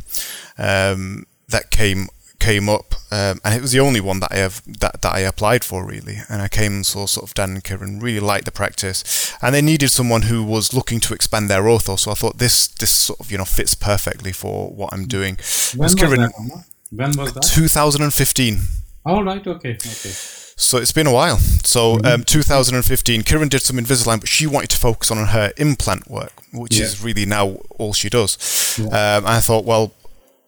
um, 0.57 1.25
that 1.47 1.69
came 1.69 2.07
came 2.43 2.67
up, 2.67 2.95
um, 3.09 3.39
and 3.43 3.55
it 3.55 3.61
was 3.61 3.71
the 3.71 3.79
only 3.79 4.01
one 4.01 4.19
that 4.19 4.31
I 4.31 4.37
have 4.37 4.61
that, 4.79 5.01
that 5.01 5.13
I 5.13 5.19
applied 5.19 5.63
for 5.63 5.85
really. 5.85 6.17
And 6.29 6.41
I 6.41 6.49
came 6.49 6.73
and 6.73 6.85
saw 6.85 7.05
sort 7.05 7.25
of 7.25 7.33
Dan 7.33 7.51
and 7.51 7.63
Kieran 7.63 7.99
really 7.99 8.19
liked 8.19 8.45
the 8.45 8.51
practice, 8.51 9.33
and 9.41 9.55
they 9.55 9.61
needed 9.61 9.89
someone 9.89 10.23
who 10.23 10.43
was 10.43 10.73
looking 10.73 10.99
to 11.01 11.13
expand 11.13 11.49
their 11.49 11.63
ortho. 11.63 11.97
So 11.97 12.11
I 12.11 12.15
thought 12.15 12.37
this 12.39 12.67
this 12.67 12.91
sort 12.91 13.19
of 13.21 13.31
you 13.31 13.37
know 13.37 13.45
fits 13.45 13.75
perfectly 13.75 14.33
for 14.33 14.69
what 14.71 14.93
I'm 14.93 15.07
doing. 15.07 15.37
When 15.75 15.85
was, 15.85 15.95
Kieran, 15.95 16.19
that? 16.21 16.65
When 16.91 17.11
was 17.17 17.33
that? 17.33 17.43
2015. 17.43 18.59
All 19.05 19.23
right. 19.23 19.45
Okay. 19.45 19.75
Okay. 19.75 20.13
So 20.55 20.77
it's 20.77 20.91
been 20.91 21.07
a 21.07 21.13
while. 21.13 21.37
So 21.63 21.97
mm-hmm. 21.97 22.05
um, 22.05 22.23
2015, 22.23 23.23
Kieran 23.23 23.49
did 23.49 23.61
some 23.61 23.77
Invisalign, 23.77 24.19
but 24.19 24.29
she 24.29 24.47
wanted 24.47 24.69
to 24.71 24.77
focus 24.77 25.11
on 25.11 25.27
her 25.27 25.51
implant 25.57 26.09
work, 26.09 26.33
which 26.53 26.77
yeah. 26.77 26.85
is 26.85 27.03
really 27.03 27.25
now 27.25 27.57
all 27.79 27.93
she 27.93 28.09
does. 28.09 28.77
Yeah. 28.77 28.85
Um, 28.87 29.25
and 29.25 29.27
I 29.27 29.39
thought, 29.39 29.65
well, 29.65 29.93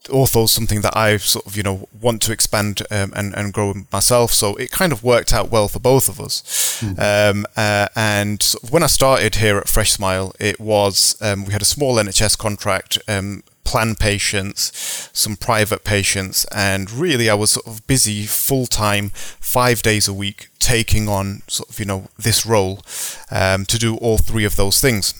ortho 0.05 0.45
is 0.45 0.51
something 0.51 0.81
that 0.81 0.95
I 0.95 1.17
sort 1.17 1.45
of 1.45 1.57
you 1.57 1.63
know 1.63 1.87
want 1.99 2.21
to 2.23 2.31
expand 2.31 2.81
um, 2.91 3.13
and 3.15 3.35
and 3.35 3.53
grow 3.53 3.73
myself. 3.91 4.31
So 4.31 4.55
it 4.55 4.71
kind 4.71 4.91
of 4.91 5.03
worked 5.03 5.33
out 5.33 5.49
well 5.49 5.67
for 5.67 5.79
both 5.79 6.09
of 6.09 6.19
us. 6.19 6.41
Mm-hmm. 6.81 7.37
Um, 7.39 7.45
uh, 7.55 7.87
and 7.95 8.43
when 8.69 8.83
I 8.83 8.87
started 8.87 9.35
here 9.35 9.57
at 9.57 9.69
Fresh 9.69 9.91
Smile, 9.91 10.33
it 10.39 10.59
was 10.59 11.17
um, 11.21 11.45
we 11.45 11.53
had 11.53 11.61
a 11.61 11.65
small 11.65 11.95
NHS 11.95 12.37
contract. 12.37 12.97
Um, 13.07 13.43
plan 13.65 13.95
patients, 13.95 15.09
some 15.11 15.35
private 15.35 15.83
patients, 15.83 16.45
and 16.45 16.89
really 16.91 17.29
I 17.29 17.33
was 17.33 17.51
sort 17.51 17.67
of 17.67 17.85
busy 17.87 18.25
full 18.25 18.67
time, 18.67 19.09
five 19.09 19.81
days 19.81 20.07
a 20.07 20.13
week, 20.13 20.49
taking 20.59 21.09
on 21.09 21.41
sort 21.47 21.69
of 21.69 21.79
you 21.79 21.85
know 21.85 22.07
this 22.17 22.45
role 22.45 22.81
um, 23.31 23.65
to 23.65 23.77
do 23.77 23.97
all 23.97 24.17
three 24.17 24.45
of 24.45 24.55
those 24.55 24.79
things, 24.79 25.13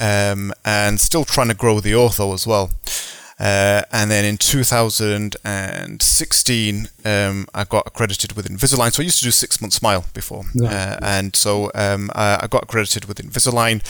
um, 0.00 0.52
and 0.64 1.00
still 1.00 1.24
trying 1.24 1.48
to 1.48 1.54
grow 1.54 1.80
the 1.80 1.92
ortho 1.92 2.34
as 2.34 2.46
well. 2.46 2.70
Uh, 3.42 3.82
and 3.90 4.08
then 4.08 4.24
in 4.24 4.38
2016, 4.38 6.88
um, 7.04 7.48
I 7.52 7.64
got 7.64 7.88
accredited 7.88 8.34
with 8.34 8.48
Invisalign. 8.48 8.92
So 8.92 9.02
I 9.02 9.04
used 9.04 9.18
to 9.18 9.24
do 9.24 9.32
six 9.32 9.60
month 9.60 9.72
smile 9.72 10.04
before. 10.14 10.44
Yeah. 10.54 10.68
Uh, 10.68 11.00
and 11.02 11.34
so 11.34 11.72
um, 11.74 12.12
I, 12.14 12.38
I, 12.42 12.46
got 12.46 12.62
accredited 12.62 13.06
with 13.06 13.18
Invisalign. 13.18 13.82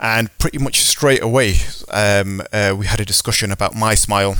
And 0.00 0.28
pretty 0.38 0.58
much 0.58 0.82
straight 0.82 1.22
away, 1.22 1.54
um, 1.88 2.42
uh, 2.52 2.74
we 2.76 2.84
had 2.84 3.00
a 3.00 3.06
discussion 3.06 3.50
about 3.50 3.72
MiSmile 3.72 4.36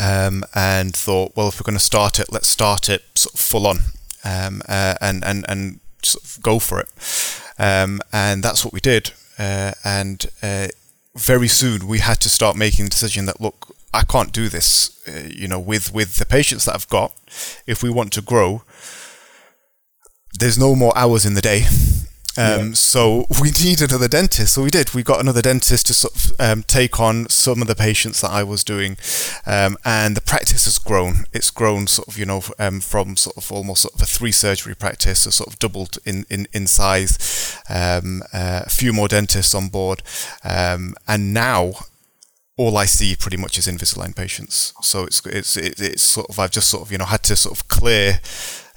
um, 0.00 0.44
and 0.54 0.96
thought, 0.96 1.36
well, 1.36 1.48
if 1.48 1.60
we're 1.60 1.64
going 1.64 1.76
to 1.76 1.84
start 1.84 2.18
it, 2.18 2.32
let's 2.32 2.48
start 2.48 2.88
it 2.88 3.02
sort 3.14 3.34
of 3.34 3.40
full 3.40 3.66
on 3.66 3.80
um, 4.24 4.62
uh, 4.66 4.94
and, 5.02 5.22
and, 5.24 5.44
and 5.46 5.80
sort 6.02 6.24
of 6.24 6.40
go 6.42 6.58
for 6.58 6.80
it. 6.80 6.88
Um, 7.58 8.00
and 8.14 8.42
that's 8.42 8.64
what 8.64 8.72
we 8.72 8.80
did. 8.80 9.12
Uh, 9.38 9.72
and 9.84 10.24
uh, 10.42 10.68
very 11.14 11.48
soon 11.48 11.86
we 11.86 11.98
had 11.98 12.20
to 12.20 12.28
start 12.30 12.56
making 12.56 12.86
the 12.86 12.90
decision 12.90 13.26
that 13.26 13.40
look, 13.40 13.74
I 13.92 14.02
can't 14.02 14.32
do 14.32 14.48
this, 14.48 14.98
uh, 15.06 15.28
you 15.28 15.48
know, 15.48 15.60
with 15.60 15.92
with 15.92 16.16
the 16.16 16.26
patients 16.26 16.64
that 16.64 16.74
I've 16.74 16.88
got. 16.88 17.12
If 17.66 17.82
we 17.82 17.90
want 17.90 18.12
to 18.14 18.22
grow, 18.22 18.62
there's 20.38 20.58
no 20.58 20.74
more 20.74 20.96
hours 20.96 21.26
in 21.26 21.34
the 21.34 21.42
day. 21.42 21.66
Um, 22.36 22.68
yeah. 22.68 22.72
So 22.74 23.26
we 23.40 23.50
need 23.62 23.80
another 23.80 24.08
dentist. 24.08 24.54
So 24.54 24.62
we 24.62 24.70
did. 24.70 24.94
We 24.94 25.02
got 25.02 25.20
another 25.20 25.42
dentist 25.42 25.86
to 25.86 25.94
sort 25.94 26.14
of 26.14 26.40
um, 26.40 26.62
take 26.62 27.00
on 27.00 27.28
some 27.28 27.62
of 27.62 27.68
the 27.68 27.74
patients 27.74 28.20
that 28.20 28.30
I 28.30 28.42
was 28.42 28.64
doing, 28.64 28.96
um, 29.46 29.76
and 29.84 30.16
the 30.16 30.20
practice 30.20 30.64
has 30.64 30.78
grown. 30.78 31.24
It's 31.32 31.50
grown 31.50 31.86
sort 31.86 32.08
of 32.08 32.18
you 32.18 32.26
know 32.26 32.42
um, 32.58 32.80
from 32.80 33.16
sort 33.16 33.36
of 33.36 33.50
almost 33.52 33.82
sort 33.82 33.94
of 33.94 34.02
a 34.02 34.06
three 34.06 34.32
surgery 34.32 34.74
practice, 34.74 35.24
to 35.24 35.32
sort 35.32 35.48
of 35.48 35.58
doubled 35.58 35.98
in 36.04 36.24
in 36.30 36.46
in 36.52 36.66
size. 36.66 37.58
Um, 37.68 38.22
uh, 38.32 38.62
a 38.64 38.70
few 38.70 38.92
more 38.92 39.08
dentists 39.08 39.54
on 39.54 39.68
board, 39.68 40.02
um, 40.44 40.94
and 41.06 41.34
now 41.34 41.72
all 42.56 42.76
I 42.76 42.84
see 42.84 43.16
pretty 43.16 43.36
much 43.36 43.58
is 43.58 43.66
Invisalign 43.66 44.14
patients. 44.14 44.72
So 44.82 45.04
it's 45.04 45.24
it's 45.26 45.56
it's 45.56 46.02
sort 46.02 46.28
of 46.28 46.38
I've 46.38 46.50
just 46.50 46.68
sort 46.68 46.82
of 46.84 46.92
you 46.92 46.98
know 46.98 47.06
had 47.06 47.22
to 47.24 47.36
sort 47.36 47.58
of 47.58 47.68
clear 47.68 48.20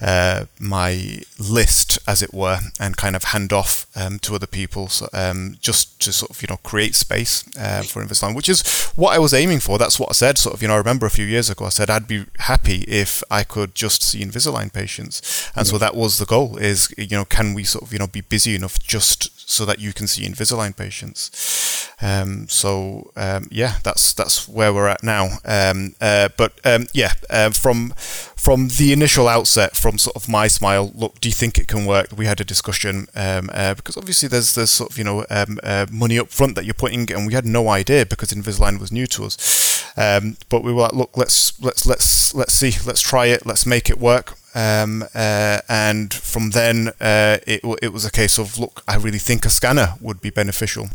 uh, 0.02 0.46
my 0.60 1.22
list, 1.40 2.00
as 2.08 2.22
it 2.22 2.34
were, 2.34 2.60
and 2.80 2.98
kind 2.98 3.16
of 3.16 3.26
hand 3.26 3.54
off 3.54 3.88
um, 3.96 4.20
to 4.20 4.36
other 4.36 4.48
people, 4.48 4.88
so, 4.88 5.08
um, 5.14 5.58
just 5.62 6.00
to 6.02 6.12
sort 6.12 6.32
of 6.32 6.42
you 6.42 6.48
know 6.50 6.58
create 6.58 6.96
space 6.96 7.44
uh, 7.58 7.82
for 7.82 8.04
Invisalign, 8.04 8.36
which 8.36 8.50
is 8.50 8.62
what 8.96 9.14
I 9.14 9.20
was 9.20 9.34
aiming 9.34 9.60
for. 9.60 9.78
That's 9.78 10.00
what 10.00 10.10
I 10.10 10.14
said. 10.14 10.38
Sort 10.38 10.54
of 10.54 10.62
you 10.62 10.68
know 10.68 10.76
I 10.76 10.78
remember 10.78 11.06
a 11.06 11.12
few 11.12 11.26
years 11.26 11.50
ago 11.50 11.66
I 11.66 11.70
said 11.70 11.90
I'd 11.90 12.08
be 12.08 12.26
happy 12.40 12.84
if 12.88 13.24
I 13.32 13.44
could 13.44 13.76
just 13.76 14.04
see 14.04 14.24
Invisalign 14.24 14.74
patients, 14.74 15.50
and 15.56 15.66
yeah. 15.66 15.72
so 15.72 15.78
that 15.78 15.96
was 15.96 16.18
the 16.18 16.26
goal. 16.26 16.58
Is 16.58 16.94
you 16.98 17.18
know 17.18 17.26
can 17.26 17.54
we 17.54 17.64
sort 17.64 17.84
of 17.84 17.94
you 17.94 18.00
know 18.00 18.08
be 18.08 18.22
busy 18.22 18.56
enough 18.56 18.80
just 18.80 19.35
so 19.46 19.66
that 19.66 19.80
you 19.80 19.94
can 19.94 20.08
see 20.08 20.28
Invisalign 20.28 20.76
patients. 20.76 21.86
Um, 22.02 22.48
so 22.50 23.12
um, 23.16 23.48
yeah, 23.52 23.78
that's 23.84 24.14
that's 24.14 24.48
where 24.48 24.74
we're 24.74 24.88
at 24.88 25.04
now. 25.04 25.40
Um, 25.46 25.96
uh, 26.02 26.30
but 26.38 26.60
um, 26.66 26.88
yeah, 26.94 27.14
uh, 27.30 27.52
from 27.52 27.94
from 27.96 28.68
the 28.68 28.92
initial 28.92 29.28
outset, 29.28 29.76
from 29.76 29.98
sort 29.98 30.16
of 30.16 30.26
MiSmile, 30.26 30.92
look, 30.96 31.20
do 31.20 31.30
you 31.30 31.34
think 31.34 31.58
it 31.58 31.68
can 31.68 31.86
work? 31.86 32.10
We 32.16 32.26
had 32.26 32.42
a 32.42 32.46
discussion 32.46 33.08
um, 33.16 33.50
uh, 33.54 33.76
because 33.76 33.98
obviously 33.98 34.30
there's 34.30 34.56
there's 34.56 34.72
sort 34.72 34.92
of 34.92 34.98
you 34.98 35.04
know 35.04 35.26
um, 35.30 35.60
uh, 35.64 35.86
money 35.92 36.20
up 36.20 36.30
front 36.30 36.56
that 36.56 36.66
you're 36.66 36.74
putting, 36.74 37.12
and 37.12 37.28
we 37.28 37.34
had 37.34 37.46
no 37.46 37.70
idea 37.70 38.06
because 38.06 38.32
Invisalign 38.32 38.80
was 38.80 38.92
new 38.92 39.08
to 39.08 39.26
us. 39.26 39.94
But 39.96 40.64
we 40.64 40.74
were 40.74 40.84
like, 40.84 40.94
look, 40.94 41.16
let's 41.18 41.62
let's 41.62 41.86
let's 41.86 42.36
let's 42.36 42.54
see, 42.54 42.74
let's 42.86 43.02
try 43.02 43.28
it, 43.28 43.46
let's 43.46 43.66
make 43.66 43.90
it 43.90 44.00
work. 44.00 44.38
Um, 44.56 45.04
uh, 45.14 45.60
and 45.68 46.14
from 46.14 46.52
then, 46.52 46.94
uh, 47.00 47.38
it 47.46 47.62
it 47.82 47.94
was 47.94 48.06
a 48.06 48.12
case 48.12 48.40
of 48.40 48.58
look, 48.58 48.84
I 48.88 48.96
really 48.96 49.20
think 49.20 49.46
a 49.46 49.50
scanner 49.50 49.96
would 50.02 50.22
be 50.22 50.30
beneficial. 50.30 50.88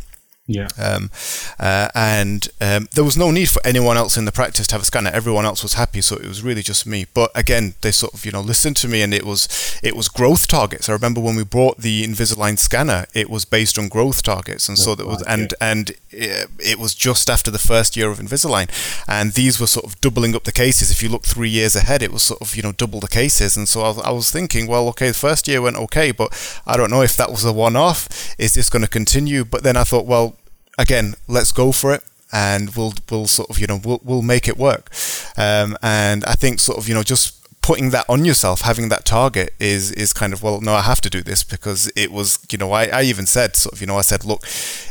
Yeah. 0.47 0.67
Um, 0.77 1.11
uh, 1.59 1.89
and 1.95 2.49
um, 2.59 2.89
there 2.93 3.03
was 3.03 3.15
no 3.15 3.31
need 3.31 3.49
for 3.49 3.61
anyone 3.65 3.95
else 3.95 4.17
in 4.17 4.25
the 4.25 4.31
practice 4.31 4.67
to 4.67 4.73
have 4.73 4.81
a 4.81 4.85
scanner. 4.85 5.11
Everyone 5.11 5.45
else 5.45 5.63
was 5.63 5.73
happy, 5.73 6.01
so 6.01 6.17
it 6.17 6.25
was 6.25 6.41
really 6.41 6.63
just 6.63 6.85
me. 6.85 7.05
But 7.13 7.31
again, 7.35 7.75
they 7.81 7.91
sort 7.91 8.13
of 8.13 8.25
you 8.25 8.31
know 8.31 8.41
listened 8.41 8.75
to 8.77 8.87
me, 8.87 9.01
and 9.01 9.13
it 9.13 9.25
was 9.25 9.47
it 9.83 9.95
was 9.95 10.09
growth 10.09 10.47
targets. 10.47 10.89
I 10.89 10.93
remember 10.93 11.21
when 11.21 11.35
we 11.35 11.43
brought 11.43 11.77
the 11.77 12.03
Invisalign 12.03 12.57
scanner, 12.57 13.05
it 13.13 13.29
was 13.29 13.45
based 13.45 13.77
on 13.77 13.87
growth 13.87 14.23
targets, 14.23 14.67
and 14.67 14.77
That's 14.77 14.85
so 14.85 14.95
that 14.95 15.07
was 15.07 15.21
and 15.23 15.53
yeah. 15.61 15.71
and 15.71 15.91
it, 16.11 16.49
it, 16.59 16.79
was 16.79 16.95
just 16.95 17.29
after 17.29 17.51
the 17.51 17.59
first 17.59 17.95
year 17.95 18.09
of 18.09 18.19
Invisalign, 18.19 18.69
and 19.07 19.33
these 19.33 19.59
were 19.59 19.67
sort 19.67 19.85
of 19.85 19.99
doubling 20.01 20.35
up 20.35 20.43
the 20.43 20.51
cases. 20.51 20.91
If 20.91 21.01
you 21.03 21.09
look 21.09 21.23
three 21.23 21.49
years 21.49 21.75
ahead, 21.75 22.01
it 22.01 22.11
was 22.11 22.23
sort 22.23 22.41
of 22.41 22.55
you 22.55 22.63
know 22.63 22.71
double 22.71 22.99
the 22.99 23.07
cases, 23.07 23.57
and 23.57 23.67
so 23.67 23.81
I 23.81 23.87
was, 23.89 23.97
I 23.99 24.11
was 24.11 24.31
thinking, 24.31 24.67
well, 24.67 24.87
okay, 24.89 25.09
the 25.09 25.13
first 25.13 25.47
year 25.47 25.61
went 25.61 25.77
okay, 25.77 26.11
but 26.11 26.61
I 26.65 26.77
don't 26.77 26.91
know 26.91 27.01
if 27.01 27.15
that 27.17 27.31
was 27.31 27.45
a 27.45 27.53
one-off. 27.53 28.35
Is 28.37 28.53
this 28.53 28.69
going 28.69 28.83
to 28.83 28.89
continue? 28.89 29.45
But 29.45 29.63
then 29.63 29.77
I 29.77 29.83
thought, 29.83 30.05
well 30.05 30.37
again, 30.77 31.15
let's 31.27 31.51
go 31.51 31.71
for 31.71 31.93
it 31.93 32.03
and 32.31 32.75
we'll 32.75 32.93
we'll 33.09 33.27
sort 33.27 33.49
of 33.49 33.59
you 33.59 33.67
know 33.67 33.79
we'll 33.83 34.01
we'll 34.03 34.21
make 34.21 34.47
it 34.47 34.57
work. 34.57 34.89
Um, 35.37 35.77
and 35.81 36.23
I 36.25 36.33
think 36.33 36.59
sort 36.59 36.77
of 36.77 36.87
you 36.87 36.95
know 36.95 37.03
just 37.03 37.40
putting 37.71 37.91
that 37.91 38.05
on 38.09 38.25
yourself, 38.25 38.61
having 38.61 38.89
that 38.89 39.05
target 39.05 39.53
is 39.57 39.93
is 39.93 40.11
kind 40.11 40.33
of 40.33 40.43
well, 40.43 40.59
no, 40.59 40.73
I 40.73 40.81
have 40.81 40.99
to 41.01 41.09
do 41.09 41.21
this 41.21 41.41
because 41.41 41.89
it 41.95 42.11
was 42.11 42.37
you 42.51 42.57
know 42.57 42.73
I, 42.73 42.87
I 42.87 43.03
even 43.03 43.25
said 43.25 43.55
sort 43.55 43.73
of 43.73 43.79
you 43.79 43.87
know 43.87 43.97
I 43.97 44.01
said 44.01 44.25
look, 44.25 44.43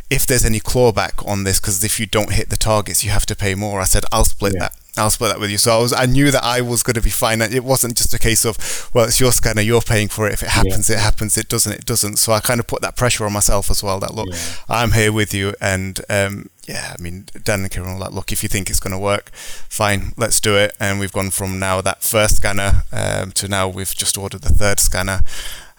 if 0.08 0.26
there's 0.26 0.46
any 0.46 0.60
clawback 0.60 1.26
on 1.28 1.44
this 1.44 1.60
because 1.60 1.84
if 1.84 2.00
you 2.00 2.06
don't 2.06 2.32
hit 2.32 2.48
the 2.48 2.56
targets, 2.56 3.04
you 3.04 3.10
have 3.10 3.26
to 3.26 3.36
pay 3.36 3.54
more. 3.54 3.82
I 3.82 3.84
said 3.84 4.04
I'll 4.10 4.24
split 4.24 4.54
yeah. 4.54 4.60
that. 4.60 4.79
I'll 4.96 5.10
split 5.10 5.30
that 5.30 5.40
with 5.40 5.50
you. 5.50 5.58
So 5.58 5.76
I 5.76 5.80
was, 5.80 5.92
I 5.92 6.06
knew 6.06 6.30
that 6.30 6.42
I 6.42 6.60
was 6.60 6.82
going 6.82 6.94
to 6.94 7.00
be 7.00 7.10
fine. 7.10 7.40
It 7.40 7.64
wasn't 7.64 7.96
just 7.96 8.12
a 8.12 8.18
case 8.18 8.44
of, 8.44 8.90
well, 8.92 9.04
it's 9.04 9.20
your 9.20 9.32
scanner, 9.32 9.62
you're 9.62 9.80
paying 9.80 10.08
for 10.08 10.26
it. 10.26 10.32
If 10.32 10.42
it 10.42 10.48
happens, 10.48 10.90
yeah. 10.90 10.96
it 10.96 11.00
happens. 11.00 11.38
It 11.38 11.48
doesn't, 11.48 11.72
it 11.72 11.86
doesn't. 11.86 12.16
So 12.16 12.32
I 12.32 12.40
kind 12.40 12.58
of 12.58 12.66
put 12.66 12.82
that 12.82 12.96
pressure 12.96 13.24
on 13.24 13.32
myself 13.32 13.70
as 13.70 13.82
well. 13.82 14.00
That 14.00 14.14
look, 14.14 14.28
yeah. 14.30 14.38
I'm 14.68 14.92
here 14.92 15.12
with 15.12 15.32
you, 15.32 15.54
and 15.60 16.00
um, 16.08 16.50
yeah, 16.66 16.94
I 16.98 17.00
mean, 17.00 17.26
Dan 17.44 17.60
and 17.60 17.70
Kieran 17.70 17.94
were 17.94 18.00
like, 18.00 18.12
look, 18.12 18.32
if 18.32 18.42
you 18.42 18.48
think 18.48 18.68
it's 18.68 18.80
going 18.80 18.92
to 18.92 18.98
work, 18.98 19.30
fine, 19.30 20.12
let's 20.16 20.40
do 20.40 20.56
it. 20.56 20.76
And 20.80 20.98
we've 20.98 21.12
gone 21.12 21.30
from 21.30 21.58
now 21.58 21.80
that 21.80 22.02
first 22.02 22.36
scanner 22.36 22.82
um, 22.92 23.30
to 23.32 23.48
now 23.48 23.68
we've 23.68 23.94
just 23.94 24.18
ordered 24.18 24.42
the 24.42 24.50
third 24.50 24.80
scanner. 24.80 25.20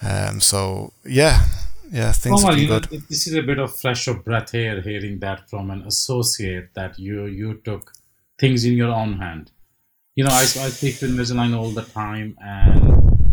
Um, 0.01 0.39
so 0.39 0.93
yeah, 1.05 1.47
yeah, 1.91 2.13
things 2.13 2.43
well, 2.43 2.53
are 2.53 2.55
good. 2.55 2.91
Know, 2.91 2.99
this 3.09 3.27
is 3.27 3.35
a 3.35 3.41
bit 3.41 3.59
of 3.59 3.77
fresh 3.77 4.07
of 4.07 4.23
breath 4.23 4.51
here, 4.51 4.79
hearing 4.81 5.19
that 5.19 5.49
from 5.49 5.69
an 5.69 5.81
associate 5.81 6.73
that 6.73 6.97
you 6.97 7.25
you 7.25 7.61
took 7.65 7.93
things 8.41 8.65
in 8.65 8.73
your 8.73 8.91
own 8.91 9.19
hand. 9.19 9.51
You 10.15 10.25
know, 10.25 10.31
I, 10.31 10.41
I 10.41 10.69
speak 10.77 10.97
to 10.99 11.05
Invisalign 11.05 11.55
all 11.55 11.69
the 11.69 11.83
time, 11.83 12.35
and 12.43 13.31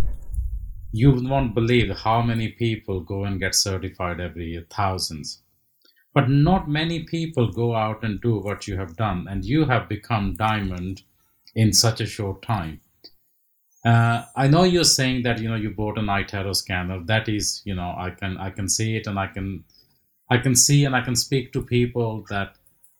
you 0.92 1.10
won't 1.10 1.54
believe 1.54 1.90
how 1.96 2.20
many 2.22 2.48
people 2.48 3.00
go 3.00 3.24
and 3.24 3.40
get 3.40 3.54
certified 3.54 4.20
every 4.20 4.50
year, 4.50 4.66
thousands. 4.70 5.42
But 6.12 6.28
not 6.28 6.68
many 6.68 7.04
people 7.04 7.50
go 7.50 7.74
out 7.74 8.04
and 8.04 8.20
do 8.20 8.38
what 8.38 8.68
you 8.68 8.76
have 8.76 8.96
done, 8.96 9.26
and 9.28 9.44
you 9.44 9.64
have 9.64 9.88
become 9.88 10.36
diamond 10.36 11.02
in 11.54 11.72
such 11.72 12.00
a 12.02 12.06
short 12.06 12.42
time. 12.42 12.80
Uh, 13.84 14.24
I 14.36 14.46
know 14.46 14.64
you're 14.64 14.84
saying 14.84 15.22
that 15.22 15.40
you 15.40 15.48
know 15.48 15.56
you 15.56 15.70
bought 15.70 15.98
an 15.98 16.06
iTero 16.06 16.54
scanner. 16.54 17.00
That 17.02 17.28
is, 17.28 17.62
you 17.64 17.74
know, 17.74 17.94
I 17.96 18.10
can 18.10 18.36
I 18.36 18.50
can 18.50 18.68
see 18.68 18.96
it, 18.96 19.06
and 19.06 19.18
I 19.18 19.28
can 19.28 19.64
I 20.30 20.38
can 20.38 20.54
see 20.54 20.84
and 20.84 20.94
I 20.94 21.00
can 21.00 21.16
speak 21.16 21.52
to 21.54 21.62
people 21.62 22.26
that 22.28 22.57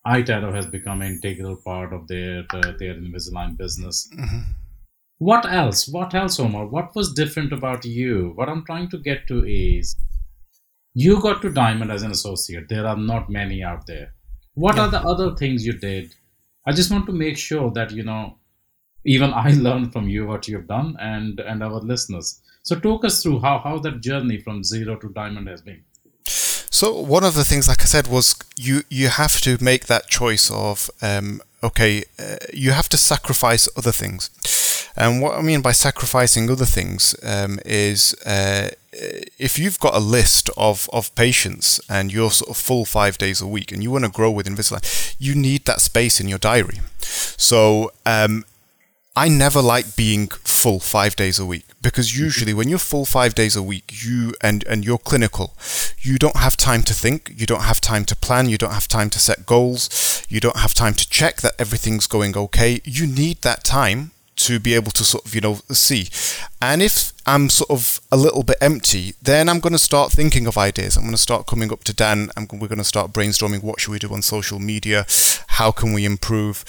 iTero 0.09 0.55
has 0.55 0.67
become 0.67 1.03
an 1.03 1.13
integral 1.13 1.57
part 1.57 1.93
of 1.93 2.09
their 2.09 2.45
uh, 2.51 2.73
their 2.79 2.95
Invisalign 2.95 3.57
business. 3.57 4.09
Mm-hmm. 4.17 4.41
What 5.19 5.45
else? 5.53 5.89
What 5.89 6.15
else, 6.15 6.39
Umar? 6.39 6.67
What 6.67 6.95
was 6.95 7.13
different 7.13 7.53
about 7.53 7.85
you? 7.85 8.33
What 8.37 8.49
I'm 8.49 8.65
trying 8.65 8.89
to 8.91 8.99
get 8.99 9.27
to 9.29 9.45
is 9.45 9.97
you 10.95 11.21
got 11.21 11.43
to 11.43 11.51
Diamond 11.51 11.91
as 11.91 12.03
an 12.03 12.13
associate. 12.13 12.69
There 12.69 12.87
are 12.87 12.97
not 12.97 13.29
many 13.29 13.63
out 13.63 13.87
there. 13.87 14.15
What 14.55 14.77
yeah. 14.77 14.83
are 14.83 14.91
the 14.91 15.01
other 15.01 15.35
things 15.35 15.67
you 15.67 15.73
did? 15.73 16.15
I 16.67 16.73
just 16.73 16.91
want 16.91 17.07
to 17.07 17.13
make 17.13 17.37
sure 17.37 17.71
that 17.73 17.91
you 17.91 18.05
know 18.05 18.37
even 19.05 19.33
I 19.33 19.51
learned 19.67 19.93
from 19.93 20.09
you 20.09 20.27
what 20.27 20.49
you've 20.49 20.69
done 20.69 20.97
and 21.01 21.41
and 21.41 21.63
our 21.63 21.81
listeners. 21.81 22.41
So 22.63 22.79
talk 22.79 23.05
us 23.05 23.23
through 23.23 23.41
how 23.41 23.59
how 23.59 23.79
that 23.81 24.01
journey 24.01 24.39
from 24.39 24.65
zero 24.65 24.97
to 24.97 25.09
diamond 25.11 25.49
has 25.49 25.63
been. 25.63 25.85
So 26.79 26.93
one 26.93 27.25
of 27.25 27.35
the 27.35 27.43
things, 27.43 27.67
like 27.67 27.83
I 27.83 27.87
said, 27.87 28.07
was 28.07 28.37
you 28.57 28.85
you 28.89 29.09
have 29.09 29.41
to 29.41 29.59
make 29.61 29.87
that 29.87 30.07
choice 30.07 30.49
of 30.49 30.89
um, 31.03 31.43
okay, 31.61 32.05
uh, 32.21 32.37
you 32.55 32.71
have 32.71 32.89
to 32.91 32.97
sacrifice 32.97 33.69
other 33.77 33.91
things. 33.91 34.31
And 34.97 35.21
what 35.21 35.35
I 35.35 35.43
mean 35.43 35.61
by 35.61 35.73
sacrificing 35.73 36.49
other 36.49 36.65
things 36.65 37.17
um, 37.25 37.59
is 37.67 38.15
uh, 38.25 38.69
if 38.93 39.59
you've 39.59 39.81
got 39.81 39.95
a 39.95 39.99
list 39.99 40.51
of, 40.57 40.89
of 40.93 41.13
patients 41.17 41.81
and 41.89 42.13
you're 42.13 42.31
sort 42.31 42.51
of 42.51 42.57
full 42.57 42.85
five 42.85 43.19
days 43.19 43.41
a 43.41 43.47
week 43.47 43.73
and 43.73 43.83
you 43.83 43.91
want 43.91 44.05
to 44.05 44.11
grow 44.11 44.31
with 44.31 44.47
Invisalign, 44.47 45.17
you 45.19 45.35
need 45.35 45.65
that 45.65 45.81
space 45.81 46.21
in 46.21 46.29
your 46.29 46.39
diary. 46.39 46.79
So 47.01 47.91
um, 48.07 48.45
I 49.19 49.27
never 49.27 49.61
like 49.61 49.97
being 49.97 50.29
full 50.45 50.79
five 50.79 51.17
days 51.17 51.41
a 51.41 51.45
week 51.45 51.65
because 51.83 52.09
mm-hmm. 52.09 52.23
usually 52.23 52.55
when 52.55 52.69
you're 52.69 52.79
full 52.79 53.05
five 53.05 53.35
days 53.35 53.57
a 53.57 53.63
week, 53.65 54.05
you 54.05 54.33
and 54.41 54.63
and 54.69 54.85
you're 54.85 55.05
clinical, 55.11 55.55
you 56.01 56.19
don't 56.19 56.37
have 56.37 56.57
time 56.57 56.83
to 56.85 56.95
think, 56.95 57.33
you 57.35 57.45
don't 57.45 57.65
have 57.65 57.81
time 57.81 58.05
to 58.05 58.15
plan, 58.15 58.49
you 58.49 58.57
don't 58.57 58.75
have 58.75 58.87
time 58.87 59.11
to 59.11 59.19
set 59.19 59.45
goals, 59.45 60.23
you 60.29 60.39
don't 60.39 60.59
have 60.59 60.73
time 60.73 60.95
to 60.95 61.09
check 61.11 61.41
that 61.41 61.55
everything's 61.59 62.07
going 62.07 62.37
okay. 62.37 62.81
You 62.85 63.09
need 63.09 63.43
that 63.43 63.65
time 63.65 64.13
to 64.49 64.59
be 64.59 64.75
able 64.75 64.91
to 64.93 65.05
sort 65.05 65.25
of 65.27 65.35
you 65.35 65.41
know 65.41 65.55
see. 65.71 66.09
And 66.61 66.83
if 66.83 67.13
i'm 67.27 67.49
sort 67.51 67.71
of 67.71 68.01
a 68.11 68.17
little 68.17 68.43
bit 68.43 68.57
empty 68.61 69.15
then 69.21 69.51
i'm 69.51 69.61
going 69.61 69.75
to 69.75 69.79
start 69.79 70.11
thinking 70.11 70.47
of 70.47 70.57
ideas. 70.59 70.97
I'm 70.97 71.05
going 71.05 71.13
to 71.13 71.27
start 71.29 71.47
coming 71.47 71.73
up 71.73 71.85
to 71.85 71.95
dan. 71.95 72.31
And 72.37 72.51
we're 72.51 72.69
going 72.69 72.79
to 72.79 72.85
start 72.85 73.13
brainstorming 73.13 73.63
what 73.63 73.81
should 73.81 73.93
we 73.93 73.99
do 73.99 74.13
on 74.13 74.23
social 74.23 74.59
media? 74.59 75.07
How 75.59 75.71
can 75.71 75.93
we 75.93 76.05
improve? 76.05 76.65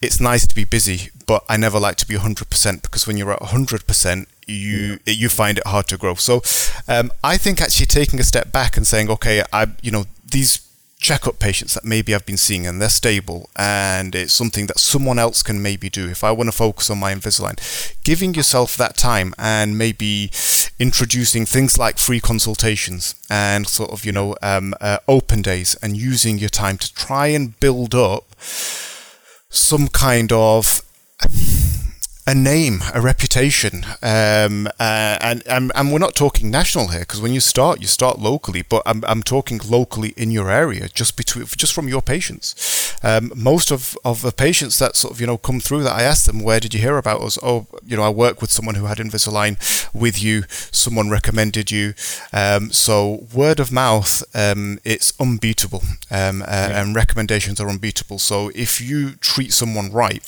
It's 0.00 0.20
nice 0.20 0.46
to 0.46 0.54
be 0.54 0.64
busy 0.64 1.10
but 1.26 1.44
i 1.48 1.56
never 1.56 1.78
like 1.78 1.96
to 1.96 2.06
be 2.06 2.16
100% 2.16 2.82
because 2.82 3.06
when 3.06 3.16
you're 3.16 3.32
at 3.32 3.40
100% 3.40 4.26
you 4.46 4.98
yeah. 5.06 5.14
you 5.14 5.28
find 5.28 5.58
it 5.58 5.66
hard 5.66 5.86
to 5.88 5.96
grow. 5.96 6.14
So 6.14 6.42
um, 6.88 7.10
i 7.24 7.36
think 7.36 7.60
actually 7.60 7.86
taking 7.86 8.20
a 8.20 8.24
step 8.24 8.52
back 8.52 8.76
and 8.76 8.86
saying 8.86 9.10
okay 9.10 9.42
i 9.52 9.66
you 9.82 9.90
know 9.90 10.04
these 10.30 10.60
checkup 11.02 11.40
patients 11.40 11.74
that 11.74 11.84
maybe 11.84 12.14
I've 12.14 12.24
been 12.24 12.36
seeing 12.36 12.64
and 12.64 12.80
they're 12.80 12.88
stable 12.88 13.50
and 13.56 14.14
it's 14.14 14.32
something 14.32 14.68
that 14.68 14.78
someone 14.78 15.18
else 15.18 15.42
can 15.42 15.60
maybe 15.60 15.90
do. 15.90 16.08
If 16.08 16.22
I 16.22 16.30
want 16.30 16.46
to 16.48 16.56
focus 16.56 16.88
on 16.90 17.00
my 17.00 17.12
Invisalign, 17.12 17.58
giving 18.04 18.34
yourself 18.34 18.76
that 18.76 18.96
time 18.96 19.34
and 19.36 19.76
maybe 19.76 20.30
introducing 20.78 21.44
things 21.44 21.76
like 21.76 21.98
free 21.98 22.20
consultations 22.20 23.16
and 23.28 23.66
sort 23.66 23.90
of, 23.90 24.04
you 24.04 24.12
know, 24.12 24.36
um, 24.42 24.74
uh, 24.80 24.98
open 25.08 25.42
days 25.42 25.74
and 25.82 25.96
using 25.96 26.38
your 26.38 26.48
time 26.48 26.78
to 26.78 26.94
try 26.94 27.26
and 27.26 27.58
build 27.58 27.94
up 27.94 28.36
some 29.50 29.88
kind 29.88 30.32
of 30.32 30.82
a 32.24 32.34
name, 32.34 32.80
a 32.94 33.00
reputation, 33.00 33.84
um, 34.00 34.68
uh, 34.78 35.18
and, 35.20 35.42
and 35.48 35.72
and 35.74 35.92
we're 35.92 35.98
not 35.98 36.14
talking 36.14 36.52
national 36.52 36.88
here 36.88 37.00
because 37.00 37.20
when 37.20 37.32
you 37.32 37.40
start, 37.40 37.80
you 37.80 37.88
start 37.88 38.20
locally. 38.20 38.62
But 38.62 38.82
I'm, 38.86 39.02
I'm 39.08 39.24
talking 39.24 39.60
locally 39.68 40.14
in 40.16 40.30
your 40.30 40.48
area, 40.48 40.88
just 40.88 41.16
between 41.16 41.46
just 41.46 41.72
from 41.72 41.88
your 41.88 42.00
patients. 42.00 42.96
Um, 43.02 43.32
most 43.34 43.72
of, 43.72 43.98
of 44.04 44.22
the 44.22 44.30
patients 44.30 44.78
that 44.78 44.94
sort 44.94 45.14
of 45.14 45.20
you 45.20 45.26
know 45.26 45.36
come 45.36 45.58
through 45.58 45.82
that 45.82 45.98
I 45.98 46.02
ask 46.02 46.26
them, 46.26 46.40
where 46.40 46.60
did 46.60 46.74
you 46.74 46.80
hear 46.80 46.96
about 46.96 47.22
us? 47.22 47.38
Oh, 47.42 47.66
you 47.84 47.96
know, 47.96 48.04
I 48.04 48.10
work 48.10 48.40
with 48.40 48.52
someone 48.52 48.76
who 48.76 48.84
had 48.84 48.98
Invisalign 48.98 49.56
with 49.92 50.22
you. 50.22 50.44
Someone 50.48 51.10
recommended 51.10 51.72
you. 51.72 51.94
Um, 52.32 52.70
so 52.70 53.26
word 53.34 53.58
of 53.58 53.72
mouth, 53.72 54.22
um, 54.32 54.78
it's 54.84 55.12
unbeatable, 55.18 55.82
um, 56.08 56.42
uh, 56.42 56.46
yeah. 56.46 56.82
and 56.82 56.94
recommendations 56.94 57.60
are 57.60 57.68
unbeatable. 57.68 58.20
So 58.20 58.52
if 58.54 58.80
you 58.80 59.16
treat 59.16 59.52
someone 59.52 59.90
right 59.90 60.22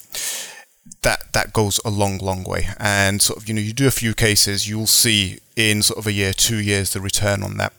that 1.05 1.33
that 1.33 1.53
goes 1.53 1.81
a 1.85 1.91
long, 1.91 2.19
long 2.19 2.43
way. 2.45 2.69
And 2.79 3.23
sort 3.23 3.39
of, 3.39 3.49
you 3.49 3.55
know, 3.55 3.61
you 3.61 3.73
do 3.73 3.87
a 3.87 3.93
few 3.93 4.15
cases, 4.15 4.69
you'll 4.69 4.87
see 4.87 5.39
in 5.57 5.83
sort 5.83 5.99
of 5.99 6.07
a 6.07 6.13
year, 6.13 6.33
two 6.33 6.57
years, 6.57 6.93
the 6.93 7.01
return 7.01 7.43
on 7.43 7.57
that. 7.59 7.73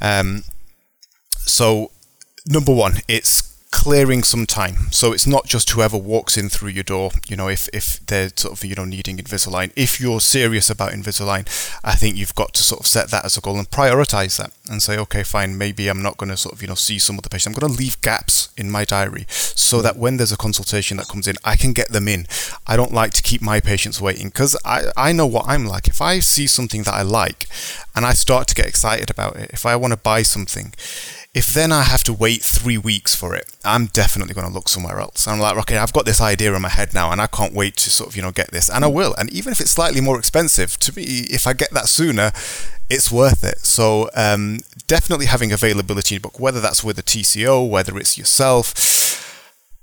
Um, 0.00 0.44
so, 1.38 1.90
number 2.46 2.72
one, 2.72 2.98
it's 3.08 3.47
clearing 3.70 4.22
some 4.22 4.46
time. 4.46 4.90
So 4.90 5.12
it's 5.12 5.26
not 5.26 5.46
just 5.46 5.70
whoever 5.70 5.98
walks 5.98 6.36
in 6.38 6.48
through 6.48 6.70
your 6.70 6.84
door, 6.84 7.10
you 7.28 7.36
know, 7.36 7.48
if, 7.48 7.68
if 7.72 8.04
they're 8.06 8.30
sort 8.34 8.52
of, 8.52 8.64
you 8.64 8.74
know, 8.74 8.84
needing 8.84 9.18
Invisalign. 9.18 9.72
If 9.76 10.00
you're 10.00 10.20
serious 10.20 10.70
about 10.70 10.92
Invisalign, 10.92 11.46
I 11.84 11.94
think 11.94 12.16
you've 12.16 12.34
got 12.34 12.54
to 12.54 12.62
sort 12.62 12.80
of 12.80 12.86
set 12.86 13.10
that 13.10 13.26
as 13.26 13.36
a 13.36 13.40
goal 13.42 13.58
and 13.58 13.70
prioritize 13.70 14.38
that 14.38 14.52
and 14.70 14.82
say, 14.82 14.98
okay, 14.98 15.22
fine, 15.22 15.58
maybe 15.58 15.88
I'm 15.88 16.02
not 16.02 16.16
going 16.16 16.30
to 16.30 16.36
sort 16.36 16.54
of, 16.54 16.62
you 16.62 16.68
know, 16.68 16.74
see 16.74 16.98
some 16.98 17.18
of 17.18 17.22
the 17.22 17.28
patients. 17.28 17.54
I'm 17.54 17.60
going 17.60 17.72
to 17.72 17.78
leave 17.78 18.00
gaps 18.00 18.48
in 18.56 18.70
my 18.70 18.84
diary 18.84 19.26
so 19.28 19.82
that 19.82 19.96
when 19.96 20.16
there's 20.16 20.32
a 20.32 20.36
consultation 20.38 20.96
that 20.96 21.08
comes 21.08 21.28
in, 21.28 21.36
I 21.44 21.56
can 21.56 21.72
get 21.74 21.90
them 21.90 22.08
in. 22.08 22.26
I 22.66 22.76
don't 22.76 22.92
like 22.92 23.12
to 23.14 23.22
keep 23.22 23.42
my 23.42 23.60
patients 23.60 24.00
waiting 24.00 24.28
because 24.28 24.56
I, 24.64 24.90
I 24.96 25.12
know 25.12 25.26
what 25.26 25.46
I'm 25.46 25.66
like. 25.66 25.88
If 25.88 26.00
I 26.00 26.20
see 26.20 26.46
something 26.46 26.84
that 26.84 26.94
I 26.94 27.02
like 27.02 27.46
and 27.94 28.06
I 28.06 28.14
start 28.14 28.48
to 28.48 28.54
get 28.54 28.66
excited 28.66 29.10
about 29.10 29.36
it, 29.36 29.50
if 29.52 29.66
I 29.66 29.76
want 29.76 29.92
to 29.92 29.98
buy 29.98 30.22
something, 30.22 30.72
if 31.34 31.52
then 31.52 31.72
I 31.72 31.82
have 31.82 32.02
to 32.04 32.12
wait 32.12 32.42
three 32.42 32.78
weeks 32.78 33.14
for 33.14 33.34
it, 33.34 33.46
I'm 33.64 33.86
definitely 33.86 34.34
going 34.34 34.46
to 34.46 34.52
look 34.52 34.68
somewhere 34.68 34.98
else. 34.98 35.28
I'm 35.28 35.38
like, 35.38 35.56
okay, 35.58 35.76
I've 35.76 35.92
got 35.92 36.06
this 36.06 36.20
idea 36.20 36.54
in 36.54 36.62
my 36.62 36.68
head 36.68 36.94
now, 36.94 37.12
and 37.12 37.20
I 37.20 37.26
can't 37.26 37.54
wait 37.54 37.76
to 37.76 37.90
sort 37.90 38.10
of, 38.10 38.16
you 38.16 38.22
know, 38.22 38.30
get 38.32 38.50
this, 38.50 38.70
and 38.70 38.84
I 38.84 38.88
will. 38.88 39.14
And 39.18 39.30
even 39.30 39.52
if 39.52 39.60
it's 39.60 39.70
slightly 39.70 40.00
more 40.00 40.18
expensive, 40.18 40.78
to 40.80 40.96
me, 40.96 41.02
if 41.02 41.46
I 41.46 41.52
get 41.52 41.70
that 41.72 41.88
sooner, 41.88 42.32
it's 42.88 43.12
worth 43.12 43.44
it. 43.44 43.58
So 43.58 44.08
um, 44.16 44.60
definitely 44.86 45.26
having 45.26 45.52
availability 45.52 46.14
in 46.14 46.20
your 46.20 46.30
book, 46.30 46.40
whether 46.40 46.60
that's 46.60 46.82
with 46.82 46.98
a 46.98 47.02
TCO, 47.02 47.68
whether 47.68 47.98
it's 47.98 48.16
yourself. 48.16 49.24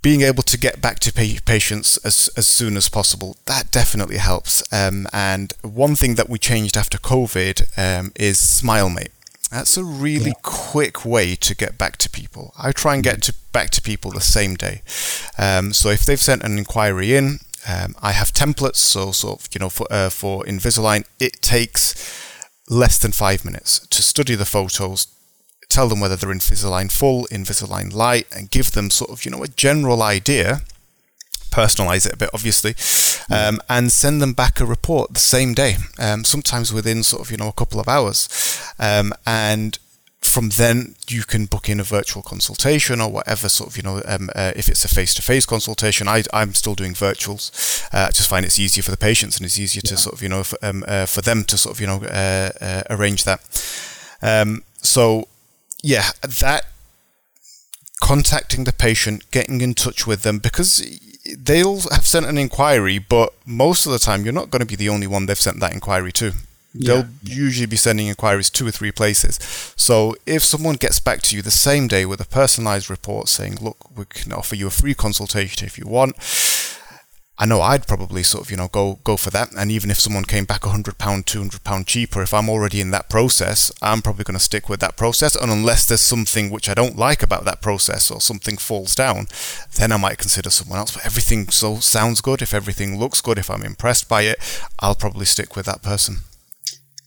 Being 0.01 0.21
able 0.21 0.43
to 0.43 0.58
get 0.60 0.81
back 0.81 0.99
to 0.99 1.12
patients 1.12 1.97
as, 1.97 2.29
as 2.38 2.45
soon 2.45 2.77
as 2.77 2.89
possible, 2.89 3.38
that 3.47 3.71
definitely 3.71 4.17
helps. 4.17 4.62
Um, 4.71 5.08
and 5.12 5.51
one 5.63 5.95
thing 5.95 6.13
that 6.13 6.29
we 6.29 6.38
changed 6.38 6.77
after 6.77 6.99
COVID 6.99 7.65
um, 7.75 8.12
is 8.15 8.38
SmileMate. 8.38 9.14
That's 9.51 9.77
a 9.77 9.84
really 9.84 10.27
yeah. 10.27 10.41
quick 10.41 11.05
way 11.05 11.36
to 11.36 11.55
get 11.55 11.77
back 11.77 11.97
to 11.97 12.10
people. 12.10 12.53
I 12.58 12.71
try 12.71 12.95
and 12.95 13.03
get 13.03 13.21
to 13.23 13.34
back 13.51 13.69
to 13.71 13.81
people 13.81 14.12
the 14.12 14.21
same 14.21 14.55
day. 14.55 14.81
Um, 15.38 15.71
so 15.73 15.89
if 15.89 16.05
they've 16.05 16.21
sent 16.21 16.43
an 16.43 16.58
inquiry 16.58 17.15
in, 17.15 17.39
um, 17.67 17.95
I 18.01 18.12
have 18.12 18.34
templates. 18.34 18.77
So 18.77 19.12
sort 19.12 19.39
of, 19.39 19.47
you 19.53 19.60
know, 19.60 19.69
for 19.69 19.88
uh, 19.91 20.10
for 20.10 20.43
Invisalign, 20.45 21.05
it 21.19 21.41
takes 21.41 21.95
less 22.69 22.97
than 22.97 23.12
five 23.12 23.45
minutes 23.45 23.79
to 23.88 24.01
study 24.01 24.36
the 24.36 24.45
photos, 24.45 25.08
tell 25.69 25.88
them 25.88 25.99
whether 25.99 26.15
they're 26.15 26.34
Invisalign 26.34 26.91
full, 26.91 27.25
Invisalign 27.31 27.93
light, 27.93 28.27
and 28.36 28.51
give 28.51 28.71
them 28.71 28.89
sort 28.89 29.12
of 29.12 29.25
you 29.25 29.31
know 29.31 29.43
a 29.43 29.47
general 29.47 30.01
idea 30.01 30.62
personalize 31.56 32.06
it 32.06 32.13
a 32.13 32.18
bit, 32.18 32.30
obviously, 32.34 32.76
um, 33.36 33.62
and 33.70 33.91
send 33.91 34.22
them 34.22 34.34
back 34.34 34.60
a 34.60 34.65
report 34.65 35.13
the 35.13 35.20
same 35.20 35.54
day, 35.54 35.76
um, 35.98 36.24
sometimes 36.24 36.74
within 36.74 37.02
sort 37.04 37.22
of 37.22 37.32
you 37.32 37.38
know 37.38 37.48
a 37.48 37.54
couple 37.54 37.80
of 37.80 37.88
hours, 37.88 38.28
um, 38.78 39.13
and 39.26 39.80
from 40.26 40.50
then 40.50 40.96
you 41.08 41.24
can 41.24 41.46
book 41.46 41.70
in 41.70 41.80
a 41.80 41.84
virtual 41.84 42.24
consultation 42.24 43.00
or 43.00 43.10
whatever 43.10 43.48
sort 43.48 43.70
of 43.70 43.78
you 43.78 43.84
know 43.84 44.02
um, 44.06 44.30
uh, 44.36 44.52
if 44.56 44.68
it's 44.68 44.84
a 44.84 44.88
face-to-face 44.88 45.46
consultation. 45.46 46.08
I, 46.08 46.24
i'm 46.34 46.54
still 46.54 46.76
doing 46.76 46.94
virtuals. 46.94 47.44
Uh, 47.94 48.08
i 48.08 48.12
just 48.12 48.30
find 48.30 48.46
it's 48.46 48.60
easier 48.60 48.84
for 48.84 48.91
the 48.91 48.98
patients 48.98 49.38
and 49.38 49.46
it's 49.46 49.60
easier 49.60 49.82
yeah. 49.86 49.91
to 49.91 49.98
sort 49.98 50.15
of 50.15 50.24
you 50.24 50.30
know 50.30 50.44
for, 50.44 50.58
um, 50.62 50.84
uh, 50.88 51.06
for 51.06 51.22
them 51.22 51.44
to 51.46 51.58
sort 51.58 51.76
of 51.76 51.82
you 51.82 51.88
know 51.88 52.04
uh, 52.04 52.50
uh, 52.60 52.84
arrange 52.89 53.24
that. 53.24 53.39
Um, 54.22 54.63
so 54.82 55.28
yeah 55.84 56.10
that 56.22 56.65
contacting 58.02 58.65
the 58.65 58.74
patient 58.74 59.30
getting 59.32 59.62
in 59.62 59.74
touch 59.74 60.06
with 60.06 60.24
them 60.24 60.39
because 60.39 60.82
they'll 61.38 61.81
have 61.91 62.05
sent 62.05 62.25
an 62.25 62.38
inquiry, 62.38 62.99
but 62.99 63.33
most 63.45 63.85
of 63.85 63.91
the 63.91 63.99
time 63.99 64.23
you're 64.23 64.33
not 64.33 64.51
going 64.51 64.59
to 64.61 64.65
be 64.65 64.75
the 64.75 64.89
only 64.89 65.07
one 65.07 65.25
they've 65.25 65.39
sent 65.39 65.59
that 65.59 65.73
inquiry 65.73 66.11
to. 66.13 66.33
They'll 66.77 66.97
yeah. 66.97 67.05
usually 67.23 67.67
be 67.67 67.77
sending 67.77 68.07
inquiries 68.07 68.49
two 68.49 68.67
or 68.67 68.71
three 68.71 68.91
places. 68.91 69.39
So 69.77 70.15
if 70.25 70.43
someone 70.43 70.75
gets 70.75 70.99
back 70.99 71.21
to 71.23 71.35
you 71.35 71.41
the 71.41 71.51
same 71.51 71.88
day 71.88 72.05
with 72.05 72.19
a 72.19 72.25
personalized 72.25 72.89
report 72.89 73.29
saying, 73.29 73.59
look, 73.61 73.97
we 73.97 74.03
can 74.09 74.33
offer 74.33 74.55
you 74.55 74.67
a 74.67 74.71
free 74.71 74.93
consultation 74.93 75.65
if 75.65 75.77
you 75.77 75.85
want, 75.88 76.17
I 77.38 77.45
know 77.45 77.62
I'd 77.62 77.86
probably 77.86 78.24
sort 78.24 78.45
of, 78.45 78.52
you 78.52 78.56
know, 78.56 78.69
go 78.69 79.00
go 79.04 79.17
for 79.17 79.30
that. 79.32 79.52
And 79.58 79.69
even 79.69 79.91
if 79.91 80.00
someone 80.00 80.24
came 80.24 80.45
back 80.45 80.65
a 80.65 80.69
hundred 80.69 80.98
pound, 80.98 81.26
two 81.26 81.39
hundred 81.39 81.65
pound 81.65 81.86
cheaper, 81.86 82.21
if 82.21 82.34
I'm 82.34 82.50
already 82.50 82.80
in 82.80 82.91
that 82.91 83.10
process, 83.10 83.74
I'm 83.82 84.02
probably 84.02 84.24
going 84.24 84.38
to 84.38 84.43
stick 84.43 84.69
with 84.69 84.80
that 84.80 84.95
process. 84.95 85.36
And 85.36 85.52
unless 85.52 85.86
there's 85.86 86.00
something 86.00 86.50
which 86.50 86.69
I 86.69 86.74
don't 86.74 86.98
like 86.98 87.21
about 87.21 87.43
that 87.43 87.62
process 87.62 88.10
or 88.10 88.21
something 88.21 88.56
falls 88.56 88.95
down, 88.95 89.28
then 89.78 89.91
I 89.91 89.98
might 89.98 90.17
consider 90.17 90.50
someone 90.50 90.80
else. 90.80 90.91
But 90.91 91.06
everything 91.06 91.50
so 91.50 91.80
sounds 91.80 92.21
good. 92.21 92.41
If 92.41 92.54
everything 92.54 92.98
looks 92.98 93.19
good, 93.19 93.38
if 93.38 93.50
I'm 93.50 93.63
impressed 93.63 94.08
by 94.08 94.21
it, 94.21 94.38
I'll 94.80 94.95
probably 94.95 95.26
stick 95.26 95.58
with 95.58 95.65
that 95.65 95.82
person. 95.84 96.19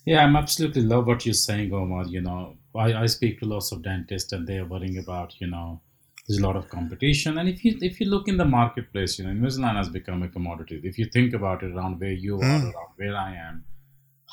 Yeah, 0.04 0.24
I'm 0.24 0.36
absolutely 0.36 0.82
love 0.82 1.06
what 1.06 1.24
you're 1.24 1.32
saying, 1.34 1.72
Umar. 1.72 2.04
You 2.04 2.20
know, 2.20 2.56
I, 2.74 2.92
I 2.94 3.06
speak 3.06 3.40
to 3.40 3.46
lots 3.46 3.72
of 3.72 3.82
dentists 3.82 4.32
and 4.32 4.46
they 4.46 4.58
are 4.58 4.66
worrying 4.66 4.98
about, 4.98 5.34
you 5.38 5.46
know, 5.46 5.80
there's 6.28 6.40
a 6.40 6.46
lot 6.46 6.56
of 6.56 6.68
competition 6.68 7.38
and 7.38 7.48
if 7.48 7.64
you 7.64 7.76
if 7.80 8.00
you 8.00 8.06
look 8.06 8.28
in 8.28 8.36
the 8.36 8.44
marketplace 8.44 9.18
you 9.18 9.24
know 9.24 9.30
invisalign 9.30 9.76
has 9.76 9.88
become 9.88 10.22
a 10.22 10.28
commodity 10.28 10.80
if 10.84 10.98
you 10.98 11.06
think 11.06 11.32
about 11.32 11.62
it 11.62 11.72
around 11.72 12.00
where 12.00 12.12
you 12.12 12.36
are 12.36 12.58
hmm. 12.58 12.66
around 12.66 12.92
where 12.96 13.16
i 13.16 13.34
am 13.34 13.64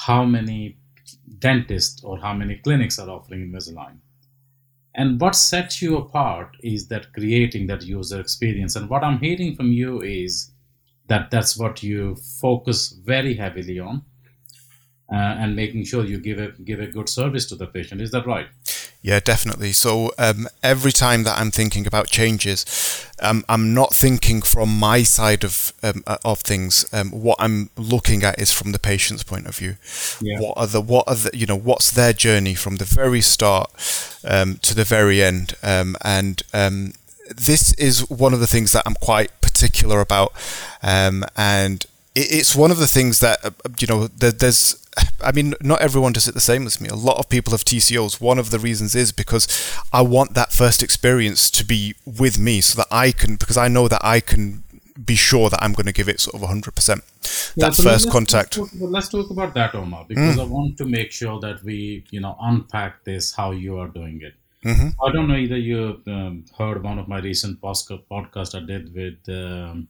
how 0.07 0.23
many 0.23 0.77
dentists 1.39 2.03
or 2.03 2.17
how 2.17 2.33
many 2.33 2.55
clinics 2.57 2.99
are 2.99 3.09
offering 3.09 3.51
invisalign 3.51 3.97
and 4.93 5.19
what 5.19 5.35
sets 5.35 5.81
you 5.81 5.97
apart 5.97 6.57
is 6.63 6.87
that 6.87 7.11
creating 7.13 7.67
that 7.67 7.83
user 7.83 8.19
experience 8.19 8.75
and 8.75 8.89
what 8.89 9.03
i'm 9.03 9.19
hearing 9.19 9.55
from 9.55 9.71
you 9.71 10.01
is 10.01 10.51
that 11.07 11.29
that's 11.31 11.57
what 11.57 11.83
you 11.83 12.15
focus 12.41 12.89
very 13.05 13.35
heavily 13.35 13.79
on 13.79 14.03
uh, 15.11 15.15
and 15.15 15.55
making 15.55 15.83
sure 15.83 16.03
you 16.03 16.19
give 16.19 16.39
a 16.39 16.51
give 16.63 16.79
a 16.79 16.87
good 16.87 17.09
service 17.09 17.45
to 17.47 17.55
the 17.55 17.67
patient. 17.67 18.01
Is 18.01 18.11
that 18.11 18.25
right? 18.25 18.47
Yeah, 19.05 19.19
definitely. 19.19 19.71
So 19.71 20.11
um, 20.17 20.47
every 20.63 20.91
time 20.91 21.25
that 21.25 21.37
I'm 21.37 21.51
thinking 21.51 21.85
about 21.85 22.07
changes, 22.07 22.65
um, 23.19 23.45
I'm 23.47 23.71
not 23.71 23.93
thinking 23.93 24.41
from 24.41 24.79
my 24.79 25.03
side 25.03 25.43
of 25.43 25.73
um, 25.83 26.03
uh, 26.07 26.17
of 26.25 26.39
things. 26.39 26.87
Um, 26.91 27.11
what 27.11 27.37
I'm 27.39 27.69
looking 27.77 28.23
at 28.23 28.41
is 28.41 28.51
from 28.51 28.71
the 28.71 28.79
patient's 28.79 29.21
point 29.21 29.45
of 29.45 29.57
view. 29.57 29.77
Yeah. 30.21 30.39
What 30.39 30.57
are 30.57 30.65
the 30.65 30.81
what 30.81 31.03
are 31.07 31.13
the 31.13 31.29
you 31.37 31.45
know 31.45 31.55
what's 31.55 31.91
their 31.91 32.13
journey 32.13 32.55
from 32.55 32.77
the 32.77 32.83
very 32.83 33.21
start 33.21 33.69
um, 34.23 34.57
to 34.63 34.73
the 34.73 34.83
very 34.83 35.21
end, 35.21 35.53
um, 35.61 35.95
and 36.01 36.41
this 37.29 37.73
is 37.75 38.09
one 38.09 38.33
of 38.33 38.39
the 38.39 38.47
things 38.47 38.71
that 38.71 38.81
I'm 38.87 38.95
quite 38.95 39.39
particular 39.39 39.99
about, 40.01 40.33
and 40.81 41.85
it's 42.15 42.55
one 42.55 42.71
of 42.71 42.77
the 42.77 42.87
things 42.87 43.19
that 43.19 43.43
uh, 43.43 43.51
you 43.79 43.87
know 43.87 44.07
there's 44.07 44.81
I 45.21 45.31
mean, 45.31 45.55
not 45.61 45.81
everyone 45.81 46.13
does 46.13 46.27
it 46.27 46.33
the 46.33 46.39
same 46.41 46.65
as 46.65 46.79
me. 46.79 46.87
A 46.87 46.95
lot 46.95 47.17
of 47.17 47.27
people 47.29 47.51
have 47.51 47.65
TCOs. 47.65 48.21
One 48.21 48.39
of 48.39 48.51
the 48.51 48.59
reasons 48.59 48.95
is 48.95 49.11
because 49.11 49.47
I 49.91 50.01
want 50.01 50.33
that 50.35 50.53
first 50.53 50.81
experience 50.81 51.51
to 51.51 51.65
be 51.65 51.95
with 52.05 52.39
me 52.39 52.61
so 52.61 52.77
that 52.77 52.87
I 52.91 53.11
can, 53.11 53.35
because 53.35 53.57
I 53.57 53.67
know 53.67 53.87
that 53.87 53.99
I 54.03 54.19
can 54.19 54.63
be 55.03 55.15
sure 55.15 55.49
that 55.49 55.61
I'm 55.61 55.73
going 55.73 55.87
to 55.87 55.91
give 55.91 56.07
it 56.07 56.21
sort 56.21 56.41
of 56.41 56.49
100%. 56.49 57.01
Yeah, 57.55 57.67
that 57.67 57.73
1st 57.73 57.85
let's, 57.85 58.05
contact. 58.05 58.57
Let's 58.57 58.71
talk, 58.71 58.89
let's 58.89 59.09
talk, 59.09 59.29
about 59.29 59.53
that, 59.55 59.75
Umar, 59.75 60.05
because 60.07 60.37
mm. 60.37 60.41
I 60.41 60.45
want 60.45 60.77
to 60.77 60.85
make 60.85 61.11
sure 61.11 61.39
that 61.41 61.63
we, 61.63 62.05
you 62.11 62.21
know, 62.21 62.37
unpack 62.41 63.03
this, 63.03 63.33
how 63.33 63.51
you 63.51 63.77
are 63.77 63.89
doing 63.89 64.21
it. 64.21 64.35
Mm-hmm. 64.63 64.89
I 65.05 65.11
don't 65.11 65.27
know 65.27 65.35
either 65.35 65.57
you 65.57 66.01
um, 66.07 66.45
heard 66.57 66.81
one 66.81 66.97
of 66.97 67.07
my 67.07 67.19
recent 67.19 67.61
podcast 67.61 68.55
I 68.55 68.65
did 68.65 68.95
with 68.95 69.17
um, 69.29 69.87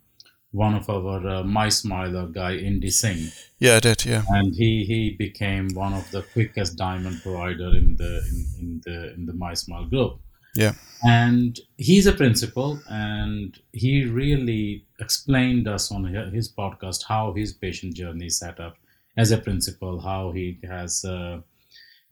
one 0.56 0.74
of 0.74 0.90
our 0.90 1.18
uh, 1.28 1.44
MiSmiler 1.44 2.34
guy, 2.34 2.56
Indy 2.56 2.90
Singh. 2.90 3.32
Yeah, 3.60 3.76
I 3.76 3.80
did. 3.82 4.06
Yeah, 4.06 4.24
and 4.30 4.56
he 4.56 4.86
he 4.86 5.16
became 5.18 5.70
one 5.74 5.94
of 5.94 6.10
the 6.12 6.22
quickest 6.22 6.78
diamond 6.78 7.22
provider 7.22 7.76
in 7.76 7.96
the 7.98 8.22
in, 8.30 8.46
in 8.60 8.82
the 8.86 9.14
in 9.14 9.26
the 9.26 9.34
MiSmile 9.34 9.90
group. 9.90 10.20
Yeah, 10.56 10.74
and 11.04 11.60
he's 11.78 12.08
a 12.08 12.14
principal, 12.14 12.80
and 12.90 13.60
he 13.74 14.06
really 14.06 14.86
explained 15.00 15.68
us 15.68 15.92
on 15.92 16.06
his 16.34 16.52
podcast 16.52 17.04
how 17.08 17.34
his 17.34 17.52
patient 17.52 17.96
journey 17.96 18.28
is 18.28 18.40
set 18.40 18.60
up 18.60 18.78
as 19.18 19.32
a 19.32 19.38
principal, 19.38 20.00
how 20.00 20.32
he 20.32 20.60
has 20.64 21.04
a 21.04 21.44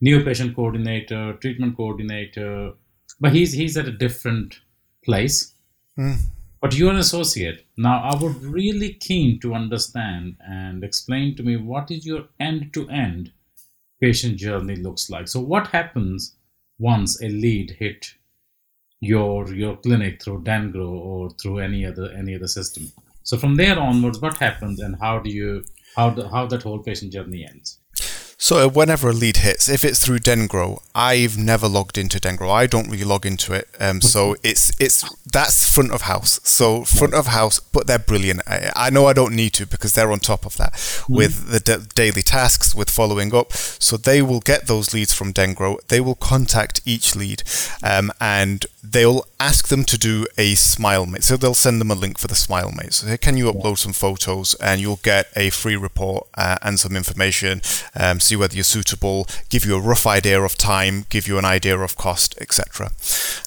new 0.01 0.23
patient 0.23 0.56
coordinator, 0.56 1.34
treatment 1.34 1.77
coordinator, 1.77 2.73
but 3.21 3.32
he's 3.32 3.53
he's 3.53 3.77
at 3.77 3.88
a 3.88 3.97
different 4.06 4.60
place. 5.06 5.53
Mm 5.97 6.19
but 6.63 6.73
you're 6.73 6.91
an 6.91 6.97
associate. 6.97 7.62
Now, 7.75 8.03
I 8.03 8.15
would 8.21 8.43
really 8.43 8.93
keen 8.93 9.39
to 9.39 9.55
understand 9.55 10.38
and 10.39 10.83
explain 10.83 11.36
to 11.36 11.43
me 11.43 11.57
what 11.57 11.89
is 11.89 12.05
your 12.05 12.25
end-to-end 12.39 13.31
patient 13.99 14.38
journey 14.38 14.75
looks 14.75 15.09
like. 15.09 15.27
So, 15.27 15.39
what 15.39 15.67
happens 15.67 16.36
once 16.77 17.21
a 17.21 17.29
lead 17.29 17.71
hit 17.79 18.13
your 18.99 19.51
your 19.53 19.75
clinic 19.77 20.21
through 20.21 20.43
Dengro 20.43 20.89
or 20.91 21.31
through 21.31 21.59
any 21.59 21.86
other 21.86 22.12
any 22.12 22.36
other 22.36 22.47
system? 22.47 22.91
So, 23.23 23.38
from 23.38 23.55
there 23.55 23.79
onwards, 23.79 24.21
what 24.21 24.38
happens 24.38 24.79
and 24.79 24.95
how 24.99 25.19
do 25.19 25.31
you 25.31 25.63
how 25.95 26.12
the, 26.12 26.29
how 26.29 26.45
that 26.47 26.63
whole 26.63 26.79
patient 26.79 27.12
journey 27.12 27.45
ends? 27.49 27.79
So 28.43 28.67
whenever 28.67 29.08
a 29.08 29.13
lead 29.13 29.38
hits, 29.38 29.69
if 29.69 29.86
it's 29.86 30.06
through 30.06 30.19
Dengro, 30.19 30.82
I've 30.93 31.38
never 31.38 31.69
logged 31.69 31.97
into 31.97 32.19
Dengro. 32.19 32.51
I 32.51 32.67
don't 32.67 32.89
really 32.89 33.06
log 33.06 33.25
into 33.25 33.53
it. 33.53 33.69
Um, 33.79 34.01
so 34.01 34.36
it's 34.43 34.69
it's 34.82 35.10
that's 35.25 35.65
front 35.71 35.93
of 35.93 36.01
house. 36.01 36.41
So 36.43 36.84
front 36.84 37.13
of 37.13 37.27
house, 37.27 37.62
but 37.62 37.88
they're 37.88 37.97
brilliant. 37.97 38.41
I, 38.45 38.69
I 38.75 38.89
know 38.89 39.06
I 39.06 39.13
don't 39.13 39.34
need 39.34 39.53
to 39.53 39.65
because 39.65 39.93
they're 39.93 40.12
on 40.12 40.19
top 40.19 40.45
of 40.45 40.58
that 40.58 40.73
mm. 40.73 41.15
with 41.15 41.51
the 41.51 41.62
d- 41.62 41.86
daily 41.95 42.21
tasks, 42.21 42.75
with 42.75 42.89
following 42.89 43.34
up. 43.34 43.53
So 43.53 43.95
they 43.95 44.21
will 44.21 44.41
get 44.41 44.67
those 44.67 44.93
leads 44.93 45.13
from 45.13 45.32
Dengro. 45.32 45.77
They 45.88 46.01
will 46.01 46.15
contact 46.15 46.82
each 46.86 47.15
lead, 47.15 47.43
um, 47.82 48.12
and 48.19 48.65
they'll 48.84 49.25
ask 49.39 49.69
them 49.69 49.86
to 49.86 49.97
do 49.97 50.27
a 50.38 50.53
SmileMate. 50.53 51.23
So 51.23 51.38
they'll 51.38 51.53
send 51.53 51.79
them 51.79 51.91
a 51.91 51.95
link 51.95 52.17
for 52.17 52.27
the 52.27 52.36
SmileMate. 52.36 52.93
So 52.93 53.15
can 53.15 53.38
you 53.38 53.51
upload 53.51 53.77
some 53.77 53.93
photos 53.93 54.53
and 54.56 54.82
you'll 54.82 54.99
get 55.01 55.29
a 55.36 55.49
free 55.49 55.77
report 55.77 56.27
uh, 56.36 56.58
and 56.62 56.79
some 56.79 56.95
information. 56.95 57.62
Um, 57.95 58.19
whether 58.35 58.55
you're 58.55 58.63
suitable, 58.63 59.27
give 59.49 59.65
you 59.65 59.75
a 59.75 59.81
rough 59.81 60.05
idea 60.05 60.41
of 60.41 60.57
time, 60.57 61.05
give 61.09 61.27
you 61.27 61.37
an 61.37 61.45
idea 61.45 61.77
of 61.79 61.97
cost, 61.97 62.35
etc. 62.39 62.91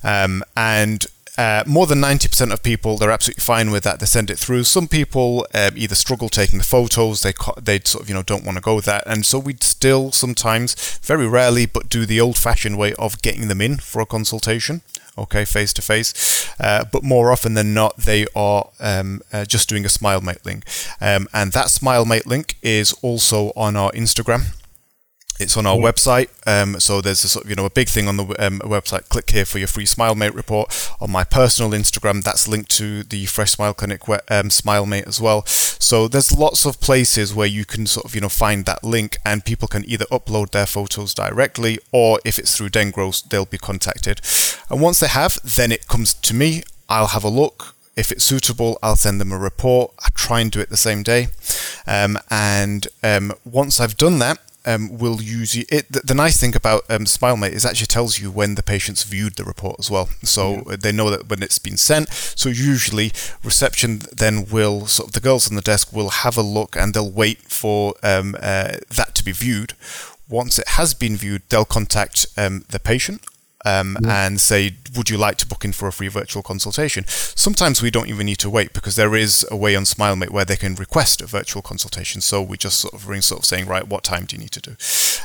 Um, 0.02 0.42
and 0.56 1.06
uh, 1.38 1.62
more 1.66 1.86
than 1.86 2.00
90% 2.00 2.50
of 2.50 2.62
people 2.62 2.96
they're 2.96 3.10
absolutely 3.10 3.42
fine 3.42 3.70
with 3.70 3.84
that 3.84 4.00
they 4.00 4.06
send 4.06 4.30
it 4.30 4.38
through 4.38 4.64
some 4.64 4.88
people 4.88 5.46
um, 5.54 5.72
either 5.76 5.94
struggle 5.94 6.30
taking 6.30 6.56
the 6.58 6.64
photos 6.64 7.20
they 7.20 7.34
they 7.60 7.78
sort 7.80 8.02
of 8.02 8.08
you 8.08 8.14
know 8.14 8.22
don't 8.22 8.44
want 8.44 8.56
to 8.56 8.62
go 8.62 8.74
with 8.74 8.86
that 8.86 9.02
and 9.06 9.26
so 9.26 9.38
we 9.38 9.54
still 9.60 10.10
sometimes 10.12 10.98
very 11.02 11.28
rarely 11.28 11.66
but 11.66 11.90
do 11.90 12.06
the 12.06 12.20
old 12.20 12.38
fashioned 12.38 12.78
way 12.78 12.94
of 12.94 13.20
getting 13.20 13.48
them 13.48 13.60
in 13.60 13.76
for 13.76 14.00
a 14.00 14.06
consultation 14.06 14.80
okay, 15.18 15.44
face 15.44 15.72
to 15.72 15.82
face. 15.82 16.46
But 16.58 17.02
more 17.02 17.32
often 17.32 17.54
than 17.54 17.74
not, 17.74 17.96
they 17.96 18.26
are 18.34 18.68
um, 18.80 19.22
uh, 19.32 19.44
just 19.44 19.68
doing 19.68 19.84
a 19.84 19.88
SmileMate 19.88 20.44
link. 20.44 20.64
Um, 21.00 21.28
and 21.32 21.52
that 21.52 21.66
SmileMate 21.66 22.26
link 22.26 22.56
is 22.62 22.92
also 23.02 23.52
on 23.56 23.76
our 23.76 23.90
Instagram. 23.92 24.54
It's 25.38 25.56
on 25.56 25.66
our 25.66 25.76
yeah. 25.76 25.82
website. 25.82 26.28
Um, 26.46 26.80
so 26.80 27.00
there's 27.00 27.24
a 27.24 27.28
sort 27.28 27.44
of, 27.44 27.50
you 27.50 27.56
know, 27.56 27.64
a 27.64 27.70
big 27.70 27.88
thing 27.88 28.08
on 28.08 28.16
the 28.16 28.24
um, 28.44 28.60
website. 28.60 29.08
Click 29.08 29.30
here 29.30 29.44
for 29.44 29.58
your 29.58 29.68
free 29.68 29.84
SmileMate 29.84 30.34
report. 30.34 30.90
On 31.00 31.10
my 31.10 31.24
personal 31.24 31.72
Instagram, 31.72 32.22
that's 32.22 32.48
linked 32.48 32.70
to 32.72 33.02
the 33.02 33.26
Fresh 33.26 33.52
Smile 33.52 33.74
Clinic 33.74 34.08
um, 34.08 34.48
SmileMate 34.48 35.06
as 35.06 35.20
well. 35.20 35.44
So 35.46 36.08
there's 36.08 36.36
lots 36.36 36.64
of 36.64 36.80
places 36.80 37.34
where 37.34 37.46
you 37.46 37.64
can 37.64 37.86
sort 37.86 38.06
of, 38.06 38.14
you 38.14 38.20
know, 38.20 38.28
find 38.28 38.64
that 38.64 38.82
link 38.82 39.18
and 39.24 39.44
people 39.44 39.68
can 39.68 39.88
either 39.88 40.06
upload 40.06 40.50
their 40.50 40.66
photos 40.66 41.14
directly 41.14 41.78
or 41.92 42.18
if 42.24 42.38
it's 42.38 42.56
through 42.56 42.70
Dengros, 42.70 43.28
they'll 43.28 43.44
be 43.44 43.58
contacted. 43.58 44.20
And 44.70 44.80
once 44.80 45.00
they 45.00 45.08
have, 45.08 45.38
then 45.44 45.72
it 45.72 45.86
comes 45.86 46.14
to 46.14 46.34
me. 46.34 46.62
I'll 46.88 47.08
have 47.08 47.24
a 47.24 47.28
look. 47.28 47.74
If 47.96 48.12
it's 48.12 48.24
suitable, 48.24 48.78
I'll 48.82 48.96
send 48.96 49.20
them 49.20 49.32
a 49.32 49.38
report. 49.38 49.92
I 50.04 50.08
try 50.14 50.40
and 50.40 50.50
do 50.50 50.60
it 50.60 50.68
the 50.68 50.76
same 50.76 51.02
day. 51.02 51.28
Um, 51.86 52.18
and 52.30 52.86
um, 53.02 53.32
once 53.44 53.80
I've 53.80 53.96
done 53.96 54.18
that, 54.18 54.38
um, 54.66 54.98
will 54.98 55.22
use 55.22 55.56
it. 55.56 55.90
The, 55.90 56.00
the, 56.00 56.14
nice 56.14 56.38
thing 56.38 56.54
about 56.56 56.82
um, 56.90 57.04
SmileMate 57.04 57.52
is 57.52 57.64
actually 57.64 57.86
tells 57.86 58.18
you 58.18 58.30
when 58.30 58.56
the 58.56 58.62
patient's 58.62 59.04
viewed 59.04 59.36
the 59.36 59.44
report 59.44 59.76
as 59.78 59.90
well, 59.90 60.08
so 60.22 60.64
yeah. 60.68 60.76
they 60.76 60.92
know 60.92 61.08
that 61.10 61.28
when 61.28 61.42
it's 61.42 61.58
been 61.58 61.76
sent. 61.76 62.08
So 62.10 62.48
usually 62.48 63.12
reception 63.42 64.02
then 64.12 64.46
will 64.46 64.86
sort 64.86 65.08
of 65.08 65.12
the 65.12 65.20
girls 65.20 65.48
on 65.48 65.56
the 65.56 65.62
desk 65.62 65.92
will 65.92 66.10
have 66.10 66.36
a 66.36 66.42
look 66.42 66.76
and 66.76 66.92
they'll 66.92 67.10
wait 67.10 67.42
for 67.42 67.94
um, 68.02 68.34
uh, 68.40 68.78
that 68.94 69.14
to 69.14 69.24
be 69.24 69.32
viewed. 69.32 69.74
Once 70.28 70.58
it 70.58 70.68
has 70.70 70.92
been 70.92 71.16
viewed, 71.16 71.42
they'll 71.48 71.64
contact 71.64 72.26
um, 72.36 72.64
the 72.68 72.80
patient 72.80 73.22
um, 73.66 73.98
yeah. 74.02 74.26
and 74.26 74.40
say, 74.40 74.76
would 74.96 75.10
you 75.10 75.18
like 75.18 75.36
to 75.38 75.46
book 75.46 75.64
in 75.64 75.72
for 75.72 75.88
a 75.88 75.92
free 75.92 76.08
virtual 76.08 76.42
consultation? 76.42 77.04
Sometimes 77.06 77.82
we 77.82 77.90
don't 77.90 78.08
even 78.08 78.26
need 78.26 78.38
to 78.38 78.48
wait 78.48 78.72
because 78.72 78.96
there 78.96 79.14
is 79.14 79.44
a 79.50 79.56
way 79.56 79.74
on 79.74 79.82
SmileMate 79.82 80.30
where 80.30 80.44
they 80.44 80.56
can 80.56 80.74
request 80.76 81.20
a 81.20 81.26
virtual 81.26 81.62
consultation. 81.62 82.20
So 82.20 82.40
we 82.40 82.56
just 82.56 82.80
sort 82.80 82.94
of 82.94 83.08
ring 83.08 83.20
sort 83.20 83.40
of 83.40 83.44
saying, 83.44 83.66
right, 83.66 83.86
what 83.86 84.04
time 84.04 84.24
do 84.24 84.36
you 84.36 84.40
need 84.40 84.52
to 84.52 84.60
do? 84.60 84.76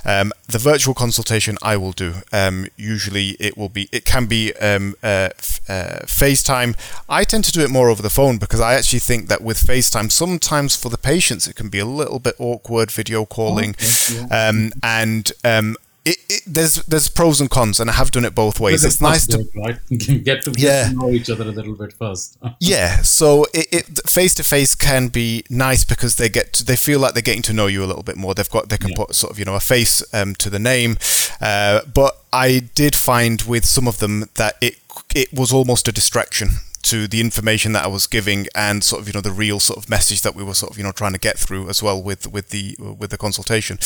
Um, 0.04 0.34
the 0.48 0.58
virtual 0.58 0.94
consultation 0.94 1.58
I 1.62 1.78
will 1.78 1.92
do. 1.92 2.16
Um, 2.34 2.68
usually 2.76 3.38
it 3.40 3.58
will 3.58 3.70
be, 3.70 3.88
it 3.92 4.06
can 4.06 4.26
be 4.26 4.54
um, 4.56 4.96
uh, 5.04 5.30
uh, 5.70 6.00
FaceTime. 6.06 6.76
I 7.08 7.24
tend 7.24 7.44
to 7.46 7.52
do 7.52 7.62
it 7.62 7.70
more 7.70 7.90
over 7.90 8.02
the 8.02 8.10
phone 8.10 8.40
because 8.40 8.60
I 8.60 8.74
actually 8.74 9.00
think 9.00 9.28
that 9.30 9.42
with 9.42 9.58
FaceTime, 9.58 10.12
sometimes 10.12 10.76
for 10.76 10.90
the 10.90 10.98
patients 10.98 11.48
it 11.48 11.56
can 11.56 11.70
be 11.70 11.80
a 11.80 11.86
little 11.86 12.20
bit 12.20 12.36
awkward 12.40 12.92
video 12.92 13.26
calling, 13.26 13.72
okay, 13.72 14.26
yeah. 14.30 14.50
um, 14.50 14.72
and 14.82 15.32
um, 15.44 15.78
it, 16.04 16.18
it, 16.30 16.42
there's 16.48 16.76
there's 16.86 17.08
pros 17.08 17.40
and 17.40 17.50
cons, 17.50 17.80
and 17.80 17.90
I 17.90 17.94
have 17.94 18.12
done 18.12 18.26
it 18.26 18.34
both 18.34 18.60
ways. 18.60 18.84
It's 18.84 19.02
nice 19.02 19.28
to 19.28 19.48
right? 19.56 19.78
get 20.24 20.44
to 20.44 20.54
yeah. 20.58 20.92
know 20.94 21.10
each 21.10 21.30
other 21.30 21.44
a 21.44 21.52
little 21.52 21.76
bit 21.76 21.94
first. 21.94 22.38
yeah, 22.60 22.98
so 22.98 23.46
it 23.54 24.00
face 24.10 24.34
to 24.36 24.44
face 24.44 24.74
can 24.74 25.10
be 25.10 25.44
nice 25.50 25.86
because 25.86 26.16
they 26.16 26.28
get 26.28 26.54
to, 26.54 26.66
they 26.66 26.76
feel 26.76 27.00
like 27.00 27.14
they're 27.14 27.22
getting 27.22 27.44
to 27.44 27.54
know 27.54 27.68
you 27.68 27.84
a 27.84 27.86
little 27.86 28.04
bit 28.04 28.18
more. 28.18 28.34
They've 28.34 28.50
got 28.50 28.70
they 28.70 28.78
can 28.78 28.92
yeah. 28.92 28.98
put 28.98 29.16
sort 29.16 29.32
of 29.32 29.38
you 29.38 29.46
know 29.46 29.56
a 29.56 29.60
face 29.60 30.04
um, 30.14 30.34
to 30.36 30.50
the 30.50 30.60
name, 30.60 30.98
uh, 31.40 31.82
but 31.94 32.18
I 32.34 32.70
did 32.74 32.96
find 32.96 33.42
with 33.44 33.66
some 33.66 33.88
of 33.88 34.00
them 34.00 34.30
that 34.36 34.56
it 34.60 34.78
it 35.14 35.32
was 35.32 35.54
almost 35.54 35.88
a 35.88 35.92
distraction 35.92 36.50
to 36.84 37.08
the 37.08 37.22
information 37.22 37.74
that 37.74 37.84
I 37.84 37.88
was 37.88 38.08
giving 38.08 38.48
and 38.56 38.84
sort 38.84 39.02
of 39.02 39.08
you 39.08 39.14
know 39.14 39.22
the 39.22 39.32
real 39.32 39.60
sort 39.60 39.78
of 39.78 39.90
message 39.90 40.22
that 40.22 40.36
we 40.36 40.44
were 40.44 40.56
sort 40.56 40.72
of 40.72 40.78
you 40.78 40.84
know 40.84 40.92
trying 40.92 41.14
to 41.14 41.20
get 41.20 41.38
through 41.38 41.70
as 41.70 41.84
well 41.84 42.02
with 42.02 42.32
with 42.32 42.50
the 42.50 42.76
with 42.80 43.12
the 43.12 43.18
consultation. 43.18 43.78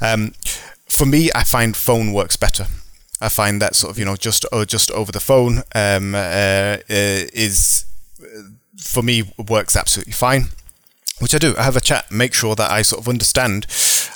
Um, 0.00 0.32
for 0.90 1.06
me, 1.06 1.30
I 1.34 1.44
find 1.44 1.76
phone 1.76 2.12
works 2.12 2.36
better. 2.36 2.66
I 3.20 3.28
find 3.28 3.60
that 3.62 3.76
sort 3.76 3.90
of 3.92 3.98
you 3.98 4.04
know 4.04 4.16
just 4.16 4.44
uh, 4.52 4.64
just 4.64 4.90
over 4.92 5.12
the 5.12 5.20
phone 5.20 5.62
um, 5.74 6.14
uh, 6.14 6.18
uh, 6.18 6.78
is 6.88 7.84
for 8.78 9.02
me 9.02 9.32
works 9.48 9.76
absolutely 9.76 10.12
fine. 10.12 10.48
Which 11.20 11.34
I 11.34 11.38
do. 11.38 11.54
I 11.56 11.62
have 11.62 11.76
a 11.76 11.80
chat, 11.80 12.10
make 12.10 12.34
sure 12.34 12.56
that 12.56 12.70
I 12.70 12.82
sort 12.82 13.02
of 13.02 13.08
understand. 13.08 13.66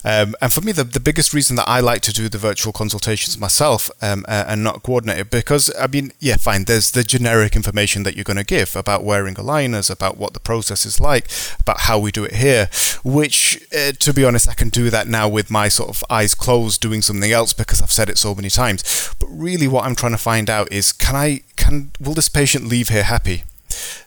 Um, 0.04 0.34
and 0.40 0.52
for 0.52 0.60
me, 0.60 0.72
the, 0.72 0.84
the 0.84 1.00
biggest 1.00 1.32
reason 1.32 1.56
that 1.56 1.68
I 1.68 1.80
like 1.80 2.02
to 2.02 2.12
do 2.12 2.28
the 2.28 2.38
virtual 2.38 2.72
consultations 2.72 3.38
myself 3.38 3.90
um, 4.02 4.24
uh, 4.26 4.44
and 4.48 4.64
not 4.64 4.82
coordinate 4.82 5.18
it, 5.18 5.30
because 5.30 5.70
I 5.78 5.86
mean, 5.86 6.12
yeah, 6.18 6.36
fine. 6.36 6.64
There's 6.64 6.90
the 6.90 7.04
generic 7.04 7.54
information 7.56 8.02
that 8.02 8.14
you're 8.14 8.24
going 8.24 8.38
to 8.38 8.44
give 8.44 8.74
about 8.74 9.04
wearing 9.04 9.34
aligners, 9.34 9.90
about 9.90 10.16
what 10.16 10.32
the 10.32 10.40
process 10.40 10.84
is 10.84 10.98
like, 10.98 11.28
about 11.60 11.80
how 11.80 11.98
we 11.98 12.10
do 12.10 12.24
it 12.24 12.36
here. 12.36 12.68
Which, 13.04 13.66
uh, 13.76 13.92
to 13.92 14.12
be 14.12 14.24
honest, 14.24 14.48
I 14.48 14.54
can 14.54 14.70
do 14.70 14.90
that 14.90 15.06
now 15.06 15.28
with 15.28 15.50
my 15.50 15.68
sort 15.68 15.90
of 15.90 16.02
eyes 16.10 16.34
closed, 16.34 16.80
doing 16.80 17.02
something 17.02 17.32
else 17.32 17.52
because 17.52 17.82
I've 17.82 17.92
said 17.92 18.08
it 18.08 18.18
so 18.18 18.34
many 18.34 18.50
times. 18.50 19.14
But 19.18 19.28
really, 19.28 19.68
what 19.68 19.84
I'm 19.84 19.94
trying 19.94 20.12
to 20.12 20.18
find 20.18 20.48
out 20.48 20.72
is, 20.72 20.92
can 20.92 21.16
I, 21.16 21.42
can, 21.56 21.92
will 22.00 22.14
this 22.14 22.28
patient 22.28 22.66
leave 22.66 22.88
here 22.88 23.04
happy? 23.04 23.44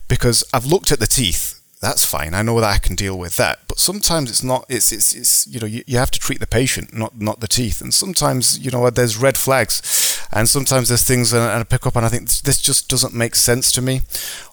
Because 0.07 0.43
I've 0.53 0.65
looked 0.65 0.91
at 0.91 0.99
the 0.99 1.07
teeth 1.07 1.56
that's 1.87 2.05
fine. 2.05 2.33
I 2.33 2.41
know 2.41 2.59
that 2.59 2.69
I 2.69 2.79
can 2.79 2.95
deal 2.95 3.17
with 3.17 3.37
that. 3.37 3.59
But 3.67 3.79
sometimes 3.79 4.29
it's 4.29 4.43
not. 4.43 4.65
It's 4.67 4.91
it's, 4.91 5.15
it's 5.15 5.47
you 5.47 5.59
know 5.61 5.65
you, 5.65 5.83
you 5.87 5.97
have 5.97 6.11
to 6.11 6.19
treat 6.19 6.39
the 6.41 6.47
patient, 6.47 6.93
not 6.93 7.19
not 7.19 7.39
the 7.39 7.47
teeth. 7.47 7.79
And 7.79 7.93
sometimes 7.93 8.59
you 8.59 8.71
know 8.71 8.89
there's 8.89 9.15
red 9.17 9.37
flags, 9.37 10.19
and 10.33 10.49
sometimes 10.49 10.89
there's 10.89 11.03
things 11.03 11.31
and 11.31 11.43
I 11.43 11.63
pick 11.63 11.87
up 11.87 11.95
and 11.95 12.05
I 12.05 12.09
think 12.09 12.29
this 12.29 12.61
just 12.61 12.89
doesn't 12.89 13.13
make 13.13 13.35
sense 13.35 13.71
to 13.71 13.81
me, 13.81 14.01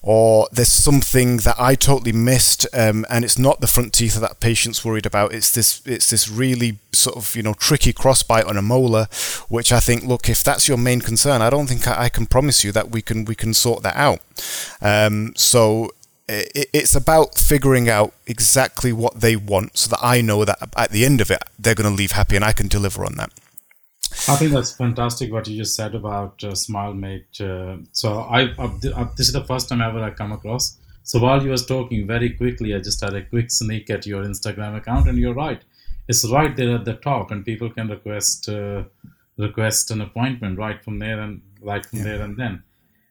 or 0.00 0.48
there's 0.52 0.68
something 0.68 1.38
that 1.38 1.56
I 1.58 1.74
totally 1.74 2.12
missed, 2.12 2.66
um, 2.72 3.04
and 3.10 3.24
it's 3.24 3.38
not 3.38 3.60
the 3.60 3.66
front 3.66 3.92
teeth 3.94 4.14
that 4.14 4.20
that 4.20 4.38
patient's 4.38 4.84
worried 4.84 5.06
about. 5.06 5.34
It's 5.34 5.50
this 5.50 5.82
it's 5.84 6.10
this 6.10 6.28
really 6.28 6.78
sort 6.92 7.16
of 7.16 7.34
you 7.34 7.42
know 7.42 7.54
tricky 7.54 7.92
crossbite 7.92 8.46
on 8.46 8.56
a 8.56 8.62
molar, 8.62 9.08
which 9.48 9.72
I 9.72 9.80
think 9.80 10.04
look 10.04 10.28
if 10.28 10.44
that's 10.44 10.68
your 10.68 10.78
main 10.78 11.00
concern, 11.00 11.42
I 11.42 11.50
don't 11.50 11.66
think 11.66 11.88
I, 11.88 12.04
I 12.04 12.08
can 12.10 12.26
promise 12.26 12.62
you 12.62 12.70
that 12.72 12.92
we 12.92 13.02
can 13.02 13.24
we 13.24 13.34
can 13.34 13.54
sort 13.54 13.82
that 13.82 13.96
out. 13.96 14.20
Um, 14.80 15.32
so 15.34 15.90
it's 16.28 16.94
about 16.94 17.36
figuring 17.36 17.88
out 17.88 18.14
exactly 18.26 18.92
what 18.92 19.20
they 19.20 19.36
want 19.36 19.76
so 19.76 19.90
that 19.90 20.00
I 20.02 20.20
know 20.20 20.44
that 20.44 20.58
at 20.76 20.90
the 20.90 21.04
end 21.04 21.20
of 21.20 21.30
it, 21.30 21.42
they're 21.58 21.74
going 21.74 21.90
to 21.90 21.94
leave 21.94 22.12
happy 22.12 22.36
and 22.36 22.44
I 22.44 22.52
can 22.52 22.68
deliver 22.68 23.04
on 23.04 23.16
that. 23.16 23.30
I 24.28 24.36
think 24.36 24.52
that's 24.52 24.72
fantastic 24.72 25.32
what 25.32 25.48
you 25.48 25.56
just 25.56 25.74
said 25.74 25.94
about 25.94 26.42
uh, 26.44 26.48
SmileMate. 26.52 27.40
Uh, 27.40 27.82
so 27.92 28.20
I, 28.20 28.52
uh, 28.52 28.68
this 29.16 29.26
is 29.26 29.32
the 29.32 29.44
first 29.44 29.68
time 29.68 29.82
ever 29.82 30.02
I 30.02 30.10
come 30.10 30.32
across. 30.32 30.78
So 31.02 31.18
while 31.18 31.42
you 31.42 31.50
was 31.50 31.66
talking 31.66 32.06
very 32.06 32.30
quickly, 32.30 32.74
I 32.74 32.78
just 32.78 33.02
had 33.02 33.14
a 33.14 33.22
quick 33.22 33.50
sneak 33.50 33.90
at 33.90 34.06
your 34.06 34.24
Instagram 34.24 34.76
account, 34.76 35.06
and 35.06 35.18
you're 35.18 35.34
right. 35.34 35.60
It's 36.08 36.26
right 36.30 36.56
there 36.56 36.76
at 36.76 36.86
the 36.86 36.94
top, 36.94 37.30
and 37.30 37.44
people 37.44 37.68
can 37.68 37.88
request 37.88 38.48
uh, 38.48 38.84
request 39.36 39.90
an 39.90 40.00
appointment 40.00 40.58
right 40.58 40.82
from 40.82 40.98
there 41.00 41.20
and 41.20 41.42
right 41.60 41.84
from 41.84 41.98
yeah. 41.98 42.04
there 42.04 42.22
and 42.22 42.36
then. 42.38 42.62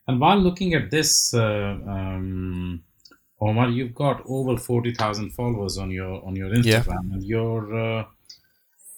And 0.07 0.19
while 0.19 0.37
looking 0.37 0.73
at 0.73 0.89
this 0.89 1.33
uh, 1.33 1.77
um, 1.87 2.83
Umar, 3.49 3.69
you've 3.69 3.95
got 3.95 4.21
over 4.25 4.57
forty 4.57 4.93
thousand 4.93 5.31
followers 5.31 5.77
on 5.77 5.91
your 5.91 6.25
on 6.25 6.35
your 6.35 6.49
Instagram, 6.49 7.09
yeah. 7.09 7.13
and 7.13 7.23
your 7.23 7.75
uh, 7.75 8.05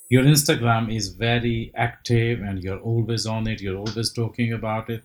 your 0.10 0.23
Instagram 0.23 0.93
is 0.95 1.10
very 1.10 1.71
active, 1.75 2.41
and 2.41 2.63
you're 2.63 2.79
always 2.79 3.25
on 3.25 3.47
it. 3.47 3.62
You're 3.62 3.77
always 3.77 4.12
talking 4.13 4.53
about 4.53 4.89
it. 4.89 5.03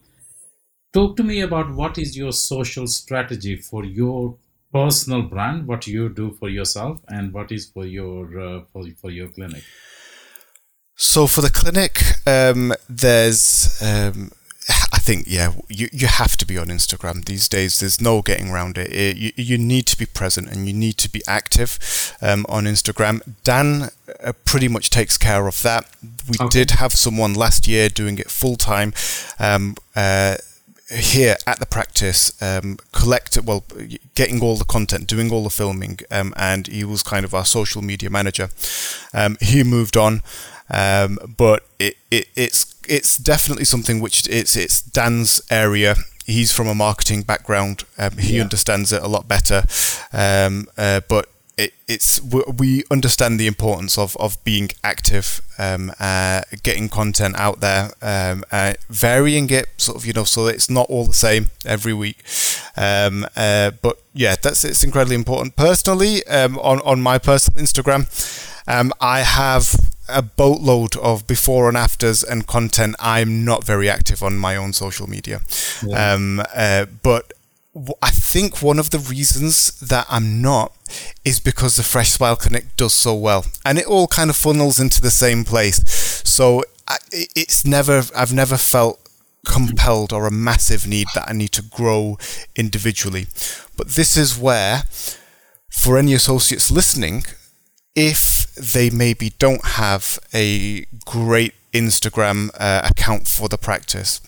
Talk 0.93 1.17
to 1.17 1.23
me 1.23 1.41
about 1.41 1.73
what 1.73 1.99
is 1.99 2.17
your 2.17 2.33
social 2.33 2.87
strategy 2.87 3.57
for 3.57 3.85
your 3.85 4.37
personal 4.73 5.23
brand, 5.23 5.67
what 5.67 5.87
you 5.87 6.09
do 6.09 6.33
for 6.39 6.49
yourself, 6.49 6.99
and 7.09 7.33
what 7.33 7.53
is 7.53 7.67
for 7.67 7.87
your 7.87 8.41
uh, 8.41 8.61
for 8.73 8.85
for 9.01 9.11
your 9.11 9.29
clinic. 9.29 9.63
So 10.97 11.27
for 11.27 11.41
the 11.41 11.51
clinic, 11.51 12.03
um, 12.27 12.75
there's 12.89 13.81
um, 13.83 14.33
think 15.01 15.25
yeah, 15.27 15.53
you 15.69 15.89
you 15.93 16.07
have 16.07 16.37
to 16.37 16.47
be 16.47 16.57
on 16.59 16.69
Instagram 16.69 17.25
these 17.25 17.49
days. 17.49 17.81
There's 17.81 18.01
no 18.01 18.23
getting 18.23 18.51
around 18.51 18.79
it. 18.79 18.93
it 18.93 19.17
you, 19.17 19.33
you 19.37 19.59
need 19.59 19.87
to 19.87 19.97
be 19.97 20.07
present 20.07 20.51
and 20.51 20.67
you 20.67 20.73
need 20.73 20.97
to 20.99 21.11
be 21.11 21.23
active 21.27 21.79
um, 22.23 22.47
on 22.49 22.65
Instagram. 22.65 23.21
Dan 23.43 23.91
uh, 24.23 24.33
pretty 24.45 24.69
much 24.69 24.91
takes 24.91 25.19
care 25.19 25.47
of 25.47 25.63
that. 25.63 25.87
We 26.29 26.37
okay. 26.41 26.49
did 26.49 26.71
have 26.73 26.93
someone 26.93 27.35
last 27.35 27.67
year 27.67 27.89
doing 27.89 28.19
it 28.19 28.31
full 28.31 28.57
time. 28.57 28.93
Um, 29.39 29.77
uh, 29.97 30.37
here 30.91 31.37
at 31.47 31.61
the 31.61 31.67
practice, 31.67 32.41
um, 32.43 32.77
collect 32.93 33.39
well, 33.45 33.65
getting 34.15 34.43
all 34.43 34.57
the 34.57 34.65
content, 34.65 35.07
doing 35.07 35.31
all 35.33 35.45
the 35.45 35.51
filming, 35.51 36.01
um, 36.11 36.35
and 36.37 36.67
he 36.67 36.85
was 36.85 37.03
kind 37.03 37.25
of 37.25 37.33
our 37.33 37.45
social 37.45 37.81
media 37.81 38.11
manager. 38.11 38.49
Um, 39.15 39.37
he 39.41 39.63
moved 39.63 39.97
on, 39.97 40.23
um, 40.71 41.19
but 41.37 41.67
it, 41.79 41.97
it, 42.11 42.29
it's 42.37 42.75
it's 42.89 43.17
definitely 43.17 43.65
something 43.65 44.01
which 44.01 44.29
it's 44.29 44.57
it's 44.57 44.83
Dan's 44.83 45.41
area. 45.51 45.97
He's 46.27 46.53
from 46.53 46.69
a 46.69 46.75
marketing 46.75 47.23
background. 47.23 47.85
Um, 47.99 48.19
he 48.19 48.37
yeah. 48.37 48.43
understands 48.43 48.93
it 48.93 49.03
a 49.03 49.09
lot 49.09 49.27
better. 49.27 49.65
Um, 50.13 50.69
uh, 50.77 51.01
but 51.09 51.29
it, 51.61 51.75
it's 51.87 52.21
we 52.23 52.85
understand 52.91 53.39
the 53.39 53.47
importance 53.47 53.99
of, 53.99 54.17
of 54.17 54.43
being 54.45 54.71
active, 54.83 55.43
um, 55.59 55.93
uh, 56.01 56.43
getting 56.63 56.89
content 56.89 57.37
out 57.37 57.61
there, 57.61 57.91
um, 58.01 58.45
uh, 58.51 58.75
varying 58.89 59.51
it 59.51 59.69
sort 59.77 59.97
of 59.99 60.07
you 60.07 60.13
know 60.13 60.25
so 60.25 60.47
it's 60.47 60.71
not 60.71 60.87
all 60.89 61.05
the 61.07 61.13
same 61.13 61.51
every 61.67 61.93
week. 61.93 62.25
Um, 62.77 63.27
uh, 63.37 63.73
but 63.83 64.01
yeah, 64.15 64.37
that's 64.43 64.65
it's 64.65 64.83
incredibly 64.83 65.17
important. 65.17 65.57
Personally, 65.57 66.27
um, 66.27 66.59
on 66.59 66.81
on 66.81 67.03
my 67.03 67.19
personal 67.19 67.63
Instagram, 67.63 68.03
um, 68.67 68.93
I 69.01 69.21
have 69.21 69.75
a 70.09 70.23
boatload 70.23 70.97
of 70.97 71.27
before 71.27 71.69
and 71.69 71.77
afters 71.77 72.25
and 72.25 72.47
content. 72.47 72.97
I'm 72.99 73.45
not 73.45 73.65
very 73.65 73.89
active 73.89 74.23
on 74.23 74.39
my 74.39 74.57
own 74.57 74.73
social 74.73 75.09
media, 75.09 75.41
yeah. 75.87 76.15
um, 76.15 76.43
uh, 76.55 76.87
but 77.03 77.33
I 78.03 78.11
think 78.11 78.63
one 78.63 78.81
of 78.81 78.91
the 78.91 78.99
reasons 78.99 79.79
that 79.81 80.07
I'm 80.11 80.43
not 80.43 80.73
is 81.25 81.39
because 81.39 81.77
the 81.77 81.85
Fresh 81.85 82.11
Smile 82.11 82.35
Clinic 82.35 82.77
does 82.77 82.95
so 82.95 83.15
well, 83.15 83.47
and 83.65 83.79
it 83.79 83.87
all 83.87 84.09
kind 84.09 84.29
of 84.29 84.37
funnels 84.37 84.81
into 84.81 85.01
the 85.01 85.11
same 85.11 85.45
place. 85.45 85.79
So 86.29 86.65
it's 87.11 87.65
never 87.65 88.03
I've 88.17 88.33
never 88.33 88.57
felt 88.57 88.99
compelled 89.47 90.13
or 90.13 90.27
a 90.27 90.31
massive 90.33 90.87
need 90.87 91.07
that 91.15 91.29
I 91.29 91.33
need 91.33 91.53
to 91.53 91.63
grow 91.63 92.19
individually. 92.57 93.27
But 93.77 93.91
this 93.91 94.17
is 94.17 94.37
where, 94.37 94.83
for 95.71 95.97
any 95.97 96.13
associates 96.13 96.71
listening, 96.71 97.25
if 97.95 98.53
they 98.55 98.91
maybe 98.91 99.31
don't 99.39 99.65
have 99.65 100.19
a 100.35 100.87
great 101.07 101.55
Instagram 101.73 102.51
uh, 102.59 102.83
account 102.85 103.29
for 103.29 103.49
the 103.49 103.59
practice, 103.59 104.21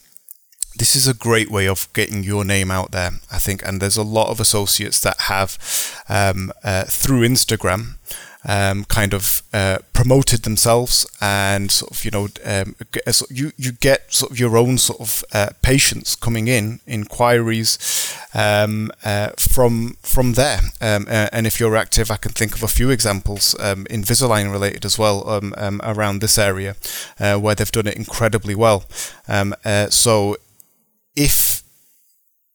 this 0.77 0.97
is 0.97 1.07
a 1.07 1.15
great 1.15 1.51
way 1.51 1.67
of 1.69 1.89
getting 1.93 2.25
your 2.25 2.45
name 2.45 2.71
out 2.71 2.91
there, 2.93 3.13
I 3.31 3.39
think. 3.39 3.63
And 3.67 3.81
there's 3.81 3.97
a 3.97 4.03
lot 4.03 4.31
of 4.31 4.41
associates 4.41 5.01
that 5.01 5.23
have, 5.23 5.59
um, 6.09 6.53
uh, 6.65 6.85
through 6.85 7.27
Instagram, 7.27 7.97
um, 8.45 8.85
kind 8.85 9.15
of 9.15 9.43
uh, 9.53 9.79
promoted 9.93 10.43
themselves 10.43 11.07
and 11.21 11.71
sort 11.71 11.93
of 11.93 12.05
you 12.05 12.11
know 12.11 12.29
um, 12.45 12.75
you 13.31 13.53
you 13.57 13.73
get 13.73 14.13
sort 14.13 14.33
of 14.33 14.41
your 14.41 14.57
own 14.57 14.79
sort 14.79 15.01
of 15.01 15.25
uh, 15.33 15.51
patients 15.63 16.17
coming 16.17 16.49
in 16.49 16.81
inquiries 16.87 17.79
um, 18.35 18.91
uh, 19.05 19.31
from 19.39 19.97
from 20.03 20.33
there 20.33 20.61
um, 20.81 21.07
uh, 21.09 21.29
and 21.33 21.47
if 21.47 21.61
you're 21.61 21.77
active 21.77 22.11
I 22.11 22.17
can 22.17 22.33
think 22.33 22.55
of 22.55 22.63
a 22.63 22.69
few 22.69 22.91
examples 22.91 23.55
um, 23.61 23.85
Invisalign 23.85 24.51
related 24.51 24.85
as 24.85 24.99
well 24.99 25.29
um, 25.29 25.81
around 25.85 26.21
this 26.21 26.39
area 26.39 26.77
uh, 27.21 27.37
where 27.39 27.55
they've 27.55 27.71
done 27.71 27.87
it 27.87 27.97
incredibly 27.97 28.55
well 28.55 28.85
uh, 29.29 29.89
so 29.89 30.37
if 31.17 31.63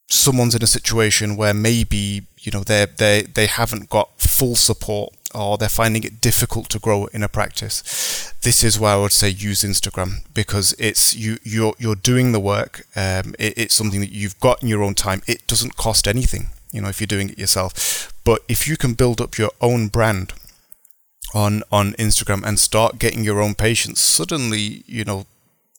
someone's 0.09 0.55
in 0.55 0.63
a 0.63 0.67
situation 0.67 1.35
where 1.35 1.53
maybe 1.53 2.23
you 2.39 2.51
know 2.51 2.63
they 2.63 2.85
they 2.97 3.21
they 3.23 3.45
haven't 3.45 3.89
got 3.89 4.09
full 4.19 4.55
support 4.55 5.13
or 5.35 5.57
they're 5.57 5.69
finding 5.69 6.03
it 6.03 6.21
difficult 6.21 6.69
to 6.69 6.79
grow 6.79 7.05
in 7.07 7.21
a 7.21 7.27
practice, 7.27 8.33
this 8.43 8.63
is 8.63 8.79
where 8.79 8.93
I 8.93 8.97
would 8.97 9.11
say 9.11 9.29
use 9.29 9.63
Instagram 9.63 10.25
because 10.33 10.73
it's 10.79 11.15
you 11.15 11.37
you're 11.43 11.73
you're 11.77 11.95
doing 11.95 12.31
the 12.31 12.39
work. 12.39 12.85
Um, 12.95 13.35
it, 13.37 13.57
it's 13.57 13.75
something 13.75 13.99
that 13.99 14.11
you've 14.11 14.39
got 14.39 14.61
in 14.61 14.69
your 14.69 14.83
own 14.83 14.95
time. 14.95 15.21
It 15.27 15.45
doesn't 15.47 15.75
cost 15.75 16.07
anything, 16.07 16.49
you 16.71 16.81
know, 16.81 16.89
if 16.89 17.01
you're 17.01 17.07
doing 17.07 17.29
it 17.29 17.37
yourself. 17.37 18.13
But 18.23 18.41
if 18.47 18.67
you 18.67 18.77
can 18.77 18.93
build 18.93 19.21
up 19.21 19.37
your 19.37 19.51
own 19.61 19.89
brand 19.89 20.33
on 21.33 21.63
on 21.71 21.93
Instagram 21.93 22.43
and 22.45 22.57
start 22.57 22.99
getting 22.99 23.23
your 23.23 23.41
own 23.41 23.53
patients, 23.53 23.99
suddenly 23.99 24.83
you 24.87 25.03
know 25.03 25.25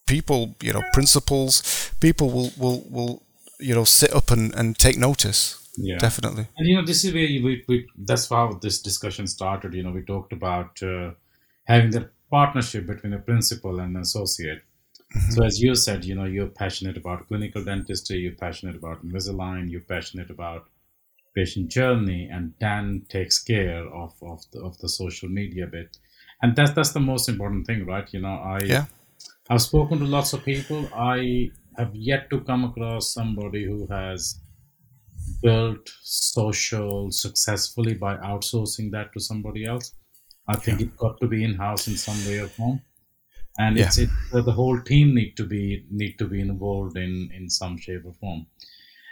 people, 0.08 0.56
you 0.60 0.72
know, 0.72 0.82
principals, 0.92 1.92
people 2.00 2.30
will 2.30 2.50
will 2.58 2.84
will 2.90 3.22
you 3.60 3.74
know 3.74 3.84
sit 3.84 4.12
up 4.12 4.30
and, 4.30 4.54
and 4.54 4.76
take 4.78 4.98
notice. 4.98 5.64
Yeah. 5.76 5.98
Definitely. 5.98 6.46
And 6.56 6.66
you 6.66 6.76
know 6.76 6.84
this 6.84 7.04
is 7.04 7.12
where 7.14 7.22
we, 7.22 7.64
we 7.68 7.86
that's 7.96 8.28
how 8.28 8.58
this 8.60 8.82
discussion 8.82 9.26
started. 9.28 9.74
You 9.74 9.84
know 9.84 9.92
we 9.92 10.02
talked 10.02 10.32
about 10.32 10.82
uh, 10.82 11.10
having 11.64 11.90
the 11.90 12.10
partnership 12.30 12.86
between 12.86 13.12
a 13.12 13.18
principal 13.18 13.78
and 13.78 13.94
an 13.94 14.02
associate. 14.02 14.62
Mm-hmm. 15.16 15.30
so 15.30 15.42
as 15.42 15.58
you 15.58 15.74
said 15.74 16.04
you 16.04 16.14
know 16.14 16.26
you're 16.26 16.48
passionate 16.48 16.98
about 16.98 17.26
clinical 17.28 17.64
dentistry 17.64 18.18
you're 18.18 18.34
passionate 18.34 18.76
about 18.76 19.02
invisalign 19.02 19.70
you're 19.70 19.80
passionate 19.80 20.28
about 20.28 20.66
patient 21.34 21.70
journey 21.70 22.28
and 22.30 22.52
dan 22.58 23.06
takes 23.08 23.38
care 23.42 23.86
of 23.88 24.12
of 24.20 24.42
the, 24.52 24.60
of 24.60 24.76
the 24.80 24.88
social 24.88 25.30
media 25.30 25.66
bit. 25.66 25.96
And 26.42 26.54
that's 26.54 26.72
that's 26.72 26.92
the 26.92 27.00
most 27.00 27.26
important 27.26 27.66
thing 27.66 27.86
right? 27.86 28.06
You 28.12 28.20
know 28.20 28.36
i 28.56 28.58
yeah 28.64 28.84
i've 29.50 29.62
spoken 29.62 29.98
to 29.98 30.04
lots 30.04 30.32
of 30.32 30.44
people 30.44 30.88
i 30.94 31.50
have 31.78 31.94
yet 31.94 32.28
to 32.30 32.40
come 32.40 32.64
across 32.64 33.12
somebody 33.14 33.64
who 33.64 33.86
has 33.86 34.40
built 35.42 35.88
social 36.02 37.10
successfully 37.10 37.94
by 37.94 38.16
outsourcing 38.16 38.90
that 38.90 39.12
to 39.12 39.20
somebody 39.20 39.64
else. 39.64 39.94
I 40.48 40.56
think 40.56 40.80
yeah. 40.80 40.86
it 40.86 40.96
got 40.96 41.20
to 41.20 41.28
be 41.28 41.44
in 41.44 41.54
house 41.54 41.86
in 41.88 41.96
some 41.96 42.18
way 42.26 42.38
or 42.38 42.48
form, 42.48 42.80
and 43.58 43.76
yeah. 43.76 43.86
it's 43.86 43.98
it, 43.98 44.08
uh, 44.32 44.40
the 44.40 44.52
whole 44.52 44.80
team 44.80 45.14
need 45.14 45.36
to 45.36 45.44
be 45.44 45.84
need 45.90 46.18
to 46.18 46.26
be 46.26 46.40
involved 46.40 46.96
in 46.96 47.30
in 47.36 47.50
some 47.50 47.76
shape 47.76 48.06
or 48.06 48.14
form. 48.14 48.46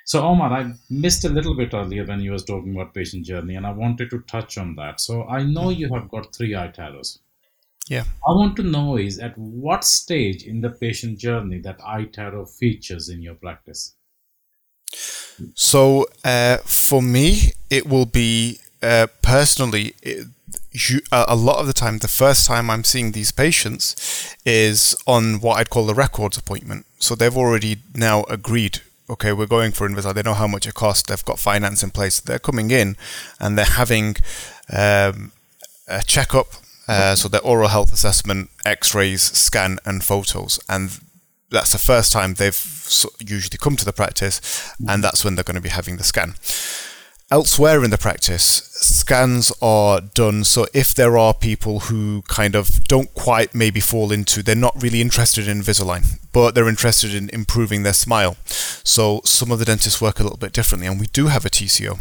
So 0.06 0.26
Umar, 0.30 0.52
I 0.52 0.72
missed 0.88 1.24
a 1.24 1.28
little 1.28 1.56
bit 1.56 1.74
earlier 1.74 2.06
when 2.06 2.20
you 2.20 2.32
was 2.32 2.44
talking 2.44 2.74
about 2.74 2.94
patient 2.94 3.26
journey, 3.26 3.56
and 3.56 3.66
I 3.66 3.72
wanted 3.72 4.08
to 4.10 4.20
touch 4.20 4.56
on 4.56 4.76
that. 4.76 5.00
So 5.00 5.24
I 5.24 5.42
know 5.42 5.68
you 5.70 5.92
have 5.92 6.08
got 6.08 6.34
three 6.34 6.52
iTeros. 6.52 7.18
Yeah. 7.88 8.04
I 8.26 8.32
want 8.32 8.56
to 8.56 8.62
know 8.62 8.96
is 8.96 9.18
at 9.18 9.36
what 9.38 9.84
stage 9.84 10.44
in 10.44 10.60
the 10.60 10.70
patient 10.70 11.18
journey 11.18 11.58
that 11.60 11.78
iTero 11.78 12.48
features 12.48 13.08
in 13.08 13.22
your 13.22 13.34
practice. 13.34 13.94
So 15.54 16.06
uh, 16.24 16.58
for 16.58 17.02
me, 17.02 17.52
it 17.70 17.86
will 17.86 18.06
be 18.06 18.58
uh, 18.82 19.06
personally. 19.22 19.94
It, 20.02 20.26
you, 20.72 21.00
a 21.10 21.34
lot 21.34 21.58
of 21.58 21.66
the 21.66 21.72
time, 21.72 21.98
the 21.98 22.08
first 22.08 22.46
time 22.46 22.70
I'm 22.70 22.84
seeing 22.84 23.12
these 23.12 23.32
patients 23.32 24.36
is 24.44 24.94
on 25.06 25.40
what 25.40 25.58
I'd 25.58 25.70
call 25.70 25.86
the 25.86 25.94
records 25.94 26.36
appointment. 26.36 26.86
So 26.98 27.14
they've 27.14 27.36
already 27.36 27.78
now 27.94 28.24
agreed 28.24 28.80
okay, 29.08 29.32
we're 29.32 29.46
going 29.46 29.72
for 29.72 29.88
Invisalign. 29.88 30.14
They 30.14 30.22
know 30.22 30.34
how 30.34 30.46
much 30.46 30.66
it 30.66 30.74
costs. 30.74 31.04
They've 31.04 31.24
got 31.24 31.38
finance 31.38 31.82
in 31.82 31.90
place. 31.90 32.20
They're 32.20 32.38
coming 32.38 32.70
in 32.70 32.96
and 33.40 33.56
they're 33.56 33.64
having 33.64 34.16
um, 34.72 35.32
a 35.88 36.02
checkup. 36.04 36.48
Uh, 36.88 37.14
so 37.16 37.28
their 37.28 37.40
oral 37.42 37.68
health 37.68 37.92
assessment, 37.92 38.50
X-rays, 38.64 39.22
scan, 39.22 39.78
and 39.84 40.04
photos, 40.04 40.60
and 40.68 41.00
that's 41.50 41.72
the 41.72 41.78
first 41.78 42.12
time 42.12 42.34
they've 42.34 42.88
usually 43.20 43.58
come 43.58 43.76
to 43.76 43.84
the 43.84 43.92
practice, 43.92 44.74
and 44.86 45.02
that's 45.02 45.24
when 45.24 45.34
they're 45.34 45.44
going 45.44 45.56
to 45.56 45.60
be 45.60 45.68
having 45.68 45.96
the 45.96 46.04
scan. 46.04 46.34
Elsewhere 47.28 47.82
in 47.82 47.90
the 47.90 47.98
practice, 47.98 48.70
scans 48.72 49.52
are 49.60 50.00
done 50.00 50.44
so 50.44 50.64
if 50.72 50.94
there 50.94 51.18
are 51.18 51.34
people 51.34 51.80
who 51.80 52.22
kind 52.28 52.54
of 52.54 52.84
don't 52.84 53.12
quite 53.14 53.52
maybe 53.52 53.80
fall 53.80 54.12
into, 54.12 54.44
they're 54.44 54.54
not 54.54 54.80
really 54.80 55.00
interested 55.00 55.48
in 55.48 55.60
Invisalign, 55.60 56.20
but 56.32 56.54
they're 56.54 56.68
interested 56.68 57.12
in 57.14 57.28
improving 57.30 57.82
their 57.82 57.92
smile. 57.92 58.36
So 58.44 59.22
some 59.24 59.50
of 59.50 59.58
the 59.58 59.64
dentists 59.64 60.00
work 60.00 60.20
a 60.20 60.22
little 60.22 60.38
bit 60.38 60.52
differently, 60.52 60.86
and 60.86 61.00
we 61.00 61.08
do 61.08 61.26
have 61.26 61.44
a 61.44 61.50
TCO 61.50 61.98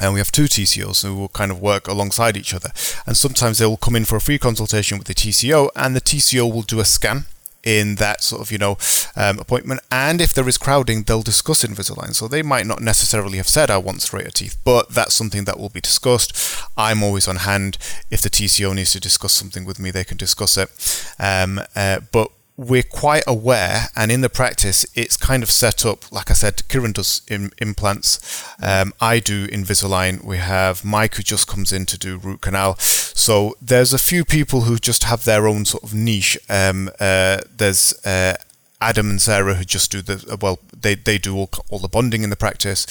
and 0.00 0.12
we 0.12 0.20
have 0.20 0.32
two 0.32 0.44
TCOs 0.44 1.02
who 1.02 1.14
will 1.14 1.28
kind 1.28 1.50
of 1.50 1.60
work 1.60 1.88
alongside 1.88 2.36
each 2.36 2.54
other. 2.54 2.70
And 3.06 3.16
sometimes 3.16 3.58
they 3.58 3.66
will 3.66 3.76
come 3.76 3.96
in 3.96 4.04
for 4.04 4.16
a 4.16 4.20
free 4.20 4.38
consultation 4.38 4.98
with 4.98 5.06
the 5.06 5.14
TCO, 5.14 5.70
and 5.76 5.94
the 5.94 6.00
TCO 6.00 6.52
will 6.52 6.62
do 6.62 6.80
a 6.80 6.84
scan 6.84 7.26
in 7.64 7.96
that 7.96 8.22
sort 8.22 8.40
of 8.40 8.52
you 8.52 8.58
know 8.58 8.78
um, 9.16 9.38
appointment. 9.38 9.80
And 9.90 10.20
if 10.20 10.32
there 10.32 10.48
is 10.48 10.58
crowding, 10.58 11.02
they'll 11.02 11.22
discuss 11.22 11.64
Invisalign. 11.64 12.14
So 12.14 12.28
they 12.28 12.42
might 12.42 12.66
not 12.66 12.80
necessarily 12.80 13.36
have 13.38 13.48
said 13.48 13.70
I 13.70 13.78
want 13.78 14.02
straighter 14.02 14.30
teeth, 14.30 14.56
but 14.64 14.90
that's 14.90 15.14
something 15.14 15.44
that 15.44 15.58
will 15.58 15.68
be 15.68 15.80
discussed. 15.80 16.32
I'm 16.76 17.02
always 17.02 17.28
on 17.28 17.36
hand. 17.36 17.78
If 18.10 18.22
the 18.22 18.30
TCO 18.30 18.74
needs 18.74 18.92
to 18.92 19.00
discuss 19.00 19.32
something 19.32 19.64
with 19.64 19.78
me, 19.78 19.90
they 19.90 20.04
can 20.04 20.16
discuss 20.16 20.56
it. 20.56 20.70
Um, 21.18 21.60
uh, 21.74 22.00
but 22.12 22.30
we're 22.58 22.82
quite 22.82 23.22
aware, 23.24 23.86
and 23.94 24.10
in 24.10 24.20
the 24.20 24.28
practice, 24.28 24.84
it's 24.96 25.16
kind 25.16 25.44
of 25.44 25.50
set 25.50 25.86
up. 25.86 26.10
Like 26.10 26.28
I 26.28 26.34
said, 26.34 26.56
Kiran 26.68 26.92
does 26.92 27.22
Im- 27.28 27.52
implants. 27.58 28.18
Um, 28.60 28.92
I 29.00 29.20
do 29.20 29.46
Invisalign. 29.46 30.24
We 30.24 30.38
have 30.38 30.84
Mike 30.84 31.14
who 31.14 31.22
just 31.22 31.46
comes 31.46 31.72
in 31.72 31.86
to 31.86 31.96
do 31.96 32.18
root 32.18 32.40
canal. 32.40 32.74
So 32.78 33.56
there's 33.62 33.92
a 33.92 33.98
few 33.98 34.24
people 34.24 34.62
who 34.62 34.76
just 34.76 35.04
have 35.04 35.24
their 35.24 35.46
own 35.46 35.66
sort 35.66 35.84
of 35.84 35.94
niche. 35.94 36.36
Um, 36.48 36.90
uh, 36.98 37.42
there's 37.56 37.94
uh, 38.04 38.34
Adam 38.80 39.10
and 39.10 39.22
Sarah 39.22 39.54
who 39.54 39.64
just 39.64 39.92
do 39.92 40.02
the 40.02 40.36
well, 40.40 40.58
they 40.76 40.96
they 40.96 41.16
do 41.16 41.36
all, 41.36 41.50
all 41.70 41.78
the 41.78 41.88
bonding 41.88 42.24
in 42.24 42.30
the 42.30 42.36
practice. 42.36 42.86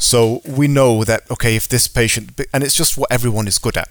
So 0.00 0.42
we 0.44 0.66
know 0.66 1.04
that 1.04 1.30
okay, 1.30 1.54
if 1.54 1.68
this 1.68 1.86
patient, 1.86 2.40
and 2.52 2.64
it's 2.64 2.74
just 2.74 2.98
what 2.98 3.12
everyone 3.12 3.46
is 3.46 3.58
good 3.58 3.76
at. 3.76 3.88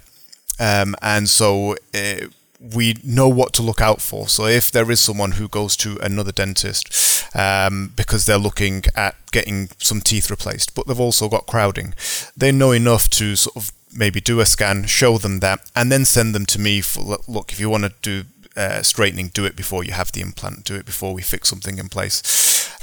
Um, 0.60 0.94
and 1.02 1.30
so 1.30 1.78
uh, 1.94 2.28
we 2.62 2.96
know 3.04 3.28
what 3.28 3.54
to 3.54 3.62
look 3.62 3.82
out 3.82 4.02
for. 4.02 4.28
So 4.28 4.46
if 4.46 4.72
there 4.72 4.92
is 4.92 5.00
someone 5.00 5.34
who 5.34 5.48
goes 5.48 5.76
to 5.78 5.98
another 6.02 6.32
dentist 6.32 7.26
um, 7.36 7.92
because 7.96 8.26
they're 8.26 8.38
looking 8.38 8.84
at 8.96 9.16
getting 9.32 9.70
some 9.80 10.00
teeth 10.02 10.30
replaced, 10.30 10.76
but 10.76 10.88
they've 10.88 11.00
also 11.00 11.28
got 11.28 11.48
crowding, 11.48 11.94
they 12.38 12.52
know 12.52 12.72
enough 12.72 13.10
to 13.12 13.36
sort 13.36 13.56
of 13.56 13.72
maybe 13.94 14.22
do 14.22 14.40
a 14.40 14.46
scan, 14.46 14.86
show 14.86 15.18
them 15.18 15.40
that, 15.40 15.70
and 15.76 15.92
then 15.92 16.06
send 16.06 16.36
them 16.36 16.46
to 16.46 16.60
me 16.60 16.82
for 16.82 17.18
look. 17.28 17.52
If 17.52 17.60
you 17.60 17.70
want 17.70 17.84
to 17.86 17.94
do 18.02 18.28
uh, 18.56 18.82
straightening, 18.84 19.30
do 19.30 19.46
it 19.46 19.56
before 19.56 19.84
you 19.84 19.94
have 19.94 20.12
the 20.12 20.22
implant. 20.22 20.66
Do 20.66 20.76
it 20.76 20.86
before 20.86 21.14
we 21.14 21.22
fix 21.22 21.50
something 21.50 21.78
in 21.78 21.90
place. 21.90 22.22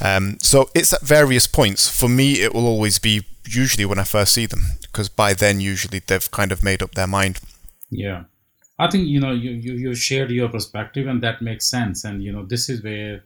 Um, 0.00 0.38
so 0.40 0.70
it's 0.74 0.92
at 0.92 1.02
various 1.02 1.46
points. 1.46 1.88
For 1.88 2.08
me, 2.08 2.42
it 2.42 2.54
will 2.54 2.66
always 2.66 2.98
be 2.98 3.24
usually 3.46 3.84
when 3.84 3.98
I 3.98 4.04
first 4.04 4.34
see 4.34 4.46
them, 4.46 4.62
because 4.82 5.08
by 5.08 5.34
then 5.34 5.60
usually 5.60 6.00
they've 6.00 6.30
kind 6.30 6.52
of 6.52 6.62
made 6.62 6.82
up 6.82 6.92
their 6.92 7.06
mind. 7.06 7.40
Yeah. 7.90 8.24
I 8.78 8.88
think 8.88 9.08
you 9.08 9.20
know 9.20 9.32
you, 9.32 9.50
you 9.50 9.72
you 9.74 9.94
shared 9.94 10.30
your 10.30 10.48
perspective 10.48 11.06
and 11.08 11.22
that 11.22 11.42
makes 11.42 11.68
sense. 11.68 12.04
And 12.04 12.22
you 12.22 12.32
know 12.32 12.44
this 12.44 12.68
is 12.68 12.82
where 12.82 13.24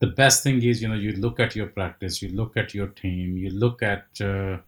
the 0.00 0.08
best 0.08 0.42
thing 0.42 0.62
is 0.62 0.82
you 0.82 0.88
know 0.88 0.94
you 0.94 1.12
look 1.12 1.38
at 1.40 1.54
your 1.54 1.66
practice, 1.66 2.20
you 2.20 2.30
look 2.30 2.56
at 2.56 2.74
your 2.74 2.88
team, 2.88 3.36
you 3.36 3.50
look 3.50 3.82
at 3.82 4.06
uh, 4.20 4.58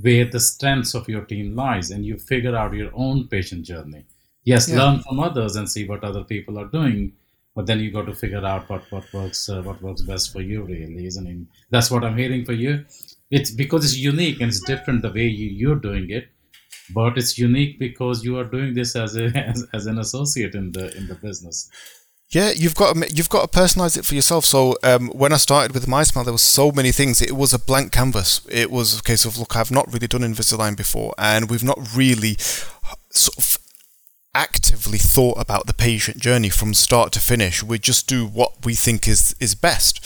where 0.00 0.24
the 0.26 0.40
strengths 0.40 0.94
of 0.94 1.08
your 1.08 1.24
team 1.24 1.54
lies, 1.56 1.90
and 1.90 2.04
you 2.04 2.18
figure 2.18 2.56
out 2.56 2.74
your 2.74 2.90
own 2.94 3.26
patient 3.28 3.64
journey. 3.64 4.04
Yes, 4.44 4.68
yeah. 4.68 4.82
learn 4.82 5.00
from 5.00 5.20
others 5.20 5.56
and 5.56 5.68
see 5.68 5.86
what 5.86 6.04
other 6.04 6.24
people 6.24 6.58
are 6.58 6.66
doing, 6.66 7.12
but 7.54 7.66
then 7.66 7.80
you 7.80 7.90
got 7.90 8.06
to 8.06 8.14
figure 8.14 8.44
out 8.44 8.68
what 8.68 8.82
what 8.90 9.10
works 9.14 9.48
uh, 9.48 9.62
what 9.62 9.80
works 9.80 10.02
best 10.02 10.32
for 10.32 10.42
you. 10.42 10.62
Really, 10.62 11.06
isn't 11.06 11.26
it? 11.26 11.38
That's 11.70 11.90
what 11.90 12.04
I'm 12.04 12.18
hearing 12.18 12.44
for 12.44 12.52
you. 12.52 12.84
It's 13.30 13.50
because 13.50 13.84
it's 13.84 13.96
unique 13.96 14.40
and 14.40 14.50
it's 14.50 14.60
different 14.60 15.02
the 15.02 15.12
way 15.12 15.26
you, 15.26 15.48
you're 15.48 15.76
doing 15.76 16.10
it 16.10 16.28
but 16.94 17.16
it's 17.16 17.38
unique 17.38 17.78
because 17.78 18.24
you 18.24 18.38
are 18.38 18.44
doing 18.44 18.74
this 18.74 18.96
as 18.96 19.16
a 19.16 19.24
as, 19.52 19.66
as 19.72 19.86
an 19.86 19.98
associate 19.98 20.54
in 20.54 20.72
the 20.72 20.96
in 20.96 21.06
the 21.06 21.14
business 21.14 21.70
yeah, 22.30 22.52
you've 22.54 22.76
got 22.76 22.94
to, 22.94 23.12
you've 23.12 23.28
got 23.28 23.50
to 23.50 23.58
personalize 23.58 23.98
it 23.98 24.04
for 24.04 24.14
yourself. 24.14 24.44
So 24.44 24.76
um, 24.84 25.08
when 25.08 25.32
I 25.32 25.36
started 25.36 25.74
with 25.74 25.86
MiSmile, 25.86 26.24
there 26.24 26.32
were 26.32 26.38
so 26.38 26.70
many 26.70 26.92
things. 26.92 27.20
It 27.20 27.32
was 27.32 27.52
a 27.52 27.58
blank 27.58 27.90
canvas. 27.90 28.46
It 28.48 28.70
was 28.70 29.00
a 29.00 29.02
case 29.02 29.24
of 29.24 29.36
look, 29.36 29.56
I've 29.56 29.72
not 29.72 29.92
really 29.92 30.06
done 30.06 30.20
Invisalign 30.20 30.76
before, 30.76 31.12
and 31.18 31.50
we've 31.50 31.64
not 31.64 31.78
really 31.94 32.36
sort 33.10 33.36
of 33.36 33.58
actively 34.32 34.98
thought 34.98 35.40
about 35.40 35.66
the 35.66 35.74
patient 35.74 36.18
journey 36.18 36.50
from 36.50 36.72
start 36.72 37.10
to 37.12 37.20
finish. 37.20 37.64
We 37.64 37.80
just 37.80 38.06
do 38.06 38.26
what 38.26 38.64
we 38.64 38.74
think 38.74 39.08
is 39.08 39.34
is 39.40 39.56
best. 39.56 40.04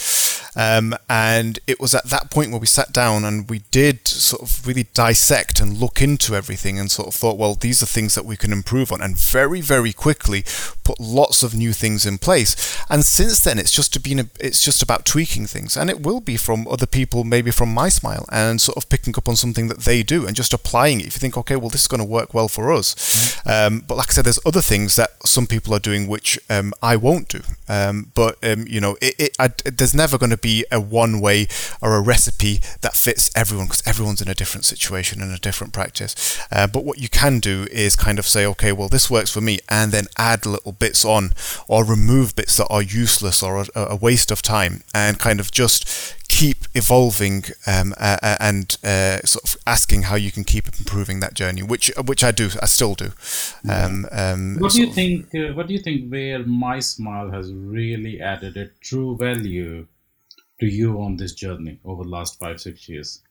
Um, 0.56 0.94
and 1.08 1.58
it 1.66 1.80
was 1.80 1.94
at 1.94 2.04
that 2.06 2.30
point 2.30 2.50
where 2.50 2.60
we 2.60 2.66
sat 2.66 2.92
down 2.92 3.24
and 3.24 3.48
we 3.48 3.60
did 3.70 4.06
sort 4.06 4.42
of 4.42 4.66
really 4.66 4.84
dissect 4.94 5.60
and 5.60 5.78
look 5.78 6.00
into 6.00 6.34
everything 6.34 6.78
and 6.78 6.90
sort 6.90 7.08
of 7.08 7.14
thought, 7.14 7.38
well, 7.38 7.54
these 7.54 7.82
are 7.82 7.86
things 7.86 8.14
that 8.14 8.24
we 8.24 8.36
can 8.36 8.52
improve 8.52 8.92
on. 8.92 9.00
And 9.00 9.16
very, 9.16 9.60
very 9.60 9.92
quickly 9.92 10.44
put 10.84 11.00
lots 11.00 11.42
of 11.42 11.54
new 11.54 11.72
things 11.72 12.06
in 12.06 12.18
place. 12.18 12.78
And 12.88 13.04
since 13.04 13.40
then, 13.40 13.58
it's 13.58 13.72
just 13.72 14.00
been 14.02 14.20
a, 14.20 14.26
it's 14.38 14.64
just 14.64 14.82
about 14.82 15.04
tweaking 15.04 15.46
things, 15.46 15.76
and 15.76 15.90
it 15.90 16.02
will 16.02 16.20
be 16.20 16.36
from 16.36 16.68
other 16.68 16.86
people, 16.86 17.24
maybe 17.24 17.50
from 17.50 17.74
MiSmile, 17.74 18.26
and 18.30 18.60
sort 18.60 18.76
of 18.76 18.88
picking 18.88 19.14
up 19.16 19.28
on 19.28 19.36
something 19.36 19.68
that 19.68 19.80
they 19.80 20.02
do 20.02 20.26
and 20.26 20.36
just 20.36 20.52
applying 20.52 21.00
it. 21.00 21.06
If 21.06 21.14
you 21.14 21.20
think, 21.20 21.36
okay, 21.38 21.56
well, 21.56 21.70
this 21.70 21.82
is 21.82 21.88
going 21.88 22.00
to 22.00 22.04
work 22.04 22.34
well 22.34 22.48
for 22.48 22.72
us, 22.72 22.94
mm-hmm. 22.94 23.48
um, 23.50 23.84
but 23.86 23.96
like 23.96 24.10
I 24.10 24.12
said, 24.12 24.26
there's 24.26 24.38
other 24.46 24.60
things 24.60 24.96
that 24.96 25.10
some 25.26 25.46
people 25.46 25.74
are 25.74 25.80
doing 25.80 26.06
which 26.06 26.38
um, 26.50 26.72
I 26.82 26.96
won't 26.96 27.28
do. 27.28 27.40
Um, 27.68 28.12
but 28.14 28.36
um, 28.44 28.66
you 28.68 28.80
know, 28.80 28.96
it, 29.00 29.14
it, 29.18 29.36
I, 29.38 29.48
there's 29.64 29.94
never 29.94 30.18
going 30.18 30.30
to 30.30 30.36
be 30.44 30.64
a 30.70 30.78
one 30.78 31.20
way 31.20 31.48
or 31.80 31.96
a 31.96 32.02
recipe 32.02 32.60
that 32.82 32.94
fits 32.94 33.30
everyone 33.34 33.66
because 33.66 33.86
everyone's 33.86 34.20
in 34.20 34.28
a 34.28 34.34
different 34.34 34.66
situation 34.66 35.22
and 35.22 35.32
a 35.32 35.38
different 35.38 35.72
practice. 35.72 36.38
Uh, 36.52 36.66
but 36.66 36.84
what 36.84 36.98
you 36.98 37.08
can 37.08 37.40
do 37.40 37.66
is 37.72 37.96
kind 37.96 38.18
of 38.18 38.26
say, 38.26 38.44
okay, 38.44 38.70
well, 38.70 38.90
this 38.90 39.10
works 39.10 39.30
for 39.32 39.40
me, 39.40 39.58
and 39.70 39.90
then 39.90 40.04
add 40.18 40.44
little 40.44 40.72
bits 40.72 41.04
on 41.04 41.32
or 41.66 41.82
remove 41.84 42.36
bits 42.36 42.58
that 42.58 42.68
are 42.68 42.82
useless 42.82 43.42
or 43.42 43.62
a, 43.62 43.66
a 43.74 43.96
waste 43.96 44.30
of 44.30 44.42
time 44.42 44.82
and 44.92 45.18
kind 45.18 45.40
of 45.40 45.50
just 45.50 46.14
keep 46.28 46.58
evolving 46.74 47.44
um, 47.66 47.94
uh, 47.96 48.36
and 48.40 48.76
uh, 48.82 49.18
sort 49.24 49.44
of 49.44 49.56
asking 49.66 50.02
how 50.02 50.16
you 50.16 50.32
can 50.32 50.44
keep 50.44 50.66
improving 50.66 51.20
that 51.20 51.34
journey, 51.34 51.62
which 51.62 51.90
which 52.10 52.22
I 52.24 52.32
do, 52.32 52.50
I 52.60 52.66
still 52.66 52.94
do. 52.94 53.12
Um, 53.68 54.06
um, 54.10 54.56
what 54.58 54.72
do 54.72 54.80
you 54.80 54.92
think? 54.92 55.34
Uh, 55.34 55.52
what 55.56 55.68
do 55.68 55.74
you 55.74 55.80
think? 55.80 56.10
Where 56.10 56.40
MiSmile 56.40 57.32
has 57.32 57.52
really 57.52 58.20
added 58.20 58.56
a 58.56 58.66
true 58.80 59.16
value 59.16 59.86
to 60.60 60.66
you 60.66 61.00
on 61.00 61.16
this 61.16 61.34
journey 61.34 61.78
over 61.84 62.04
the 62.04 62.10
last 62.10 62.38
five 62.38 62.60
six 62.60 62.88
years? 62.88 63.22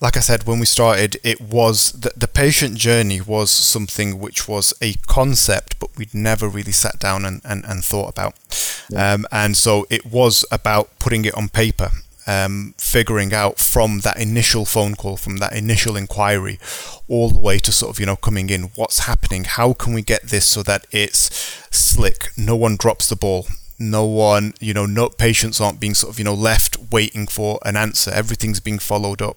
like 0.00 0.16
I 0.16 0.20
said 0.20 0.44
when 0.44 0.58
we 0.58 0.66
started, 0.66 1.16
it 1.22 1.40
was 1.40 1.92
the, 1.92 2.12
the 2.16 2.28
patient 2.28 2.76
journey 2.76 3.20
was 3.20 3.50
something 3.50 4.18
which 4.18 4.48
was 4.48 4.74
a 4.82 4.94
concept, 5.06 5.78
but 5.78 5.96
we'd 5.96 6.14
never 6.14 6.48
really 6.48 6.72
sat 6.72 6.98
down 6.98 7.24
and, 7.24 7.40
and, 7.44 7.64
and 7.64 7.84
thought 7.84 8.10
about. 8.10 8.34
Yeah. 8.90 9.14
Um, 9.14 9.26
and 9.30 9.56
so 9.56 9.86
it 9.88 10.04
was 10.04 10.44
about 10.50 10.90
putting 10.98 11.24
it 11.24 11.34
on 11.34 11.48
paper. 11.48 11.90
Um, 12.26 12.74
figuring 12.78 13.34
out 13.34 13.58
from 13.58 14.00
that 14.00 14.18
initial 14.18 14.64
phone 14.64 14.94
call, 14.94 15.18
from 15.18 15.36
that 15.38 15.52
initial 15.52 15.94
inquiry, 15.94 16.58
all 17.06 17.28
the 17.28 17.38
way 17.38 17.58
to 17.58 17.70
sort 17.70 17.90
of 17.90 18.00
you 18.00 18.06
know 18.06 18.16
coming 18.16 18.48
in, 18.48 18.70
what's 18.76 19.00
happening? 19.00 19.44
How 19.44 19.74
can 19.74 19.92
we 19.92 20.00
get 20.00 20.22
this 20.22 20.46
so 20.46 20.62
that 20.62 20.86
it's 20.90 21.28
slick? 21.70 22.28
No 22.34 22.56
one 22.56 22.76
drops 22.76 23.10
the 23.10 23.16
ball 23.16 23.46
no 23.78 24.04
one, 24.04 24.54
you 24.60 24.72
know, 24.72 24.86
no 24.86 25.08
patients 25.08 25.60
aren't 25.60 25.80
being 25.80 25.94
sort 25.94 26.12
of, 26.12 26.18
you 26.18 26.24
know, 26.24 26.34
left 26.34 26.76
waiting 26.90 27.26
for 27.26 27.58
an 27.64 27.76
answer. 27.76 28.10
Everything's 28.10 28.60
being 28.60 28.78
followed 28.78 29.20
up, 29.20 29.36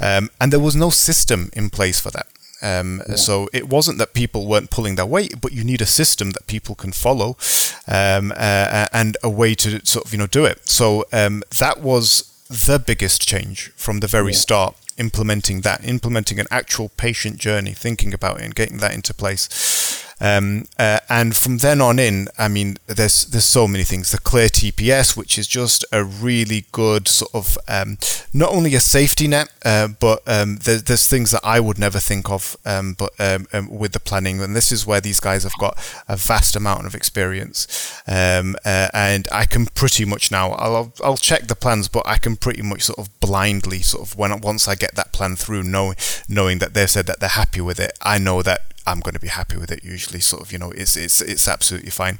um, 0.00 0.30
and 0.40 0.52
there 0.52 0.60
was 0.60 0.76
no 0.76 0.90
system 0.90 1.50
in 1.52 1.70
place 1.70 2.00
for 2.00 2.10
that. 2.10 2.26
Um, 2.62 3.02
yeah. 3.08 3.16
So 3.16 3.48
it 3.52 3.68
wasn't 3.68 3.98
that 3.98 4.14
people 4.14 4.46
weren't 4.46 4.70
pulling 4.70 4.96
their 4.96 5.06
weight, 5.06 5.40
but 5.40 5.52
you 5.52 5.62
need 5.62 5.80
a 5.80 5.86
system 5.86 6.30
that 6.30 6.46
people 6.46 6.74
can 6.74 6.92
follow, 6.92 7.36
um, 7.86 8.32
uh, 8.36 8.86
and 8.92 9.16
a 9.22 9.30
way 9.30 9.54
to 9.56 9.84
sort 9.84 10.06
of 10.06 10.12
you 10.12 10.18
know 10.18 10.26
do 10.26 10.44
it. 10.44 10.68
So 10.68 11.04
um, 11.12 11.42
that 11.58 11.80
was 11.80 12.32
the 12.48 12.78
biggest 12.78 13.26
change 13.26 13.72
from 13.76 14.00
the 14.00 14.06
very 14.06 14.32
yeah. 14.32 14.38
start. 14.38 14.76
Implementing 14.98 15.60
that, 15.60 15.84
implementing 15.84 16.40
an 16.40 16.46
actual 16.50 16.88
patient 16.96 17.36
journey, 17.36 17.74
thinking 17.74 18.14
about 18.14 18.40
it, 18.40 18.44
and 18.44 18.54
getting 18.54 18.78
that 18.78 18.94
into 18.94 19.12
place. 19.12 20.05
Um, 20.20 20.64
uh, 20.78 21.00
and 21.08 21.36
from 21.36 21.58
then 21.58 21.80
on 21.80 21.98
in, 21.98 22.28
I 22.38 22.48
mean, 22.48 22.78
there's 22.86 23.26
there's 23.26 23.44
so 23.44 23.68
many 23.68 23.84
things. 23.84 24.10
The 24.10 24.18
Clear 24.18 24.48
TPS, 24.48 25.16
which 25.16 25.38
is 25.38 25.46
just 25.46 25.84
a 25.92 26.02
really 26.04 26.64
good 26.72 27.06
sort 27.06 27.34
of 27.34 27.58
um, 27.68 27.98
not 28.32 28.50
only 28.50 28.74
a 28.74 28.80
safety 28.80 29.28
net, 29.28 29.50
uh, 29.64 29.88
but 29.88 30.22
um, 30.26 30.56
there's, 30.56 30.84
there's 30.84 31.06
things 31.06 31.32
that 31.32 31.42
I 31.44 31.60
would 31.60 31.78
never 31.78 31.98
think 31.98 32.30
of. 32.30 32.56
Um, 32.64 32.94
but 32.94 33.12
um, 33.20 33.46
um, 33.52 33.68
with 33.68 33.92
the 33.92 34.00
planning, 34.00 34.40
and 34.40 34.56
this 34.56 34.72
is 34.72 34.86
where 34.86 35.00
these 35.00 35.20
guys 35.20 35.42
have 35.42 35.56
got 35.58 35.76
a 36.08 36.16
vast 36.16 36.56
amount 36.56 36.86
of 36.86 36.94
experience, 36.94 38.02
uh, 38.06 38.54
and 38.64 39.28
I 39.30 39.44
can 39.44 39.66
pretty 39.66 40.06
much 40.06 40.30
now. 40.30 40.52
I'll 40.52 40.92
I'll 41.04 41.16
check 41.18 41.46
the 41.46 41.54
plans, 41.54 41.88
but 41.88 42.06
I 42.06 42.16
can 42.16 42.36
pretty 42.36 42.62
much 42.62 42.84
sort 42.84 42.98
of 42.98 43.20
blindly 43.20 43.82
sort 43.82 44.08
of 44.08 44.16
when 44.16 44.40
once 44.40 44.66
I 44.66 44.76
get 44.76 44.94
that 44.94 45.12
plan 45.12 45.36
through, 45.36 45.62
knowing 45.62 45.96
knowing 46.26 46.58
that 46.58 46.72
they've 46.72 46.90
said 46.90 47.06
that 47.06 47.20
they're 47.20 47.28
happy 47.28 47.60
with 47.60 47.78
it, 47.78 47.98
I 48.00 48.18
know 48.18 48.40
that 48.42 48.62
I'm 48.86 49.00
going 49.00 49.14
to 49.14 49.20
be 49.20 49.28
happy 49.28 49.56
with 49.56 49.70
it. 49.70 49.84
Usually, 49.84 50.20
sort 50.20 50.42
of, 50.42 50.52
you 50.52 50.58
know, 50.58 50.70
it's 50.70 50.96
it's 50.96 51.20
it's 51.20 51.48
absolutely 51.48 51.90
fine. 51.90 52.18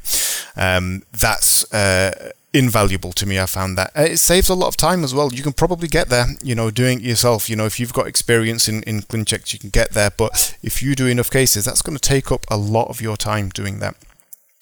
Um, 0.56 1.02
that's 1.12 1.72
uh, 1.72 2.32
invaluable 2.52 3.12
to 3.12 3.26
me. 3.26 3.38
I 3.38 3.46
found 3.46 3.76
that 3.78 3.92
uh, 3.96 4.02
it 4.02 4.16
saves 4.18 4.48
a 4.48 4.54
lot 4.54 4.68
of 4.68 4.76
time 4.76 5.04
as 5.04 5.14
well. 5.14 5.32
You 5.32 5.42
can 5.42 5.52
probably 5.52 5.88
get 5.88 6.08
there, 6.08 6.26
you 6.42 6.54
know, 6.54 6.70
doing 6.70 6.98
it 7.00 7.04
yourself. 7.04 7.48
You 7.48 7.56
know, 7.56 7.66
if 7.66 7.78
you've 7.78 7.92
got 7.92 8.06
experience 8.06 8.68
in 8.68 8.82
in 8.82 9.02
ClinCheck, 9.02 9.52
you 9.52 9.58
can 9.58 9.70
get 9.70 9.92
there. 9.92 10.10
But 10.10 10.56
if 10.62 10.82
you 10.82 10.94
do 10.94 11.06
enough 11.06 11.30
cases, 11.30 11.64
that's 11.64 11.82
going 11.82 11.96
to 11.96 12.08
take 12.08 12.32
up 12.32 12.46
a 12.50 12.56
lot 12.56 12.88
of 12.88 13.00
your 13.00 13.16
time 13.16 13.50
doing 13.50 13.78
that. 13.80 13.96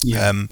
Yeah. 0.03 0.29
Um, 0.29 0.49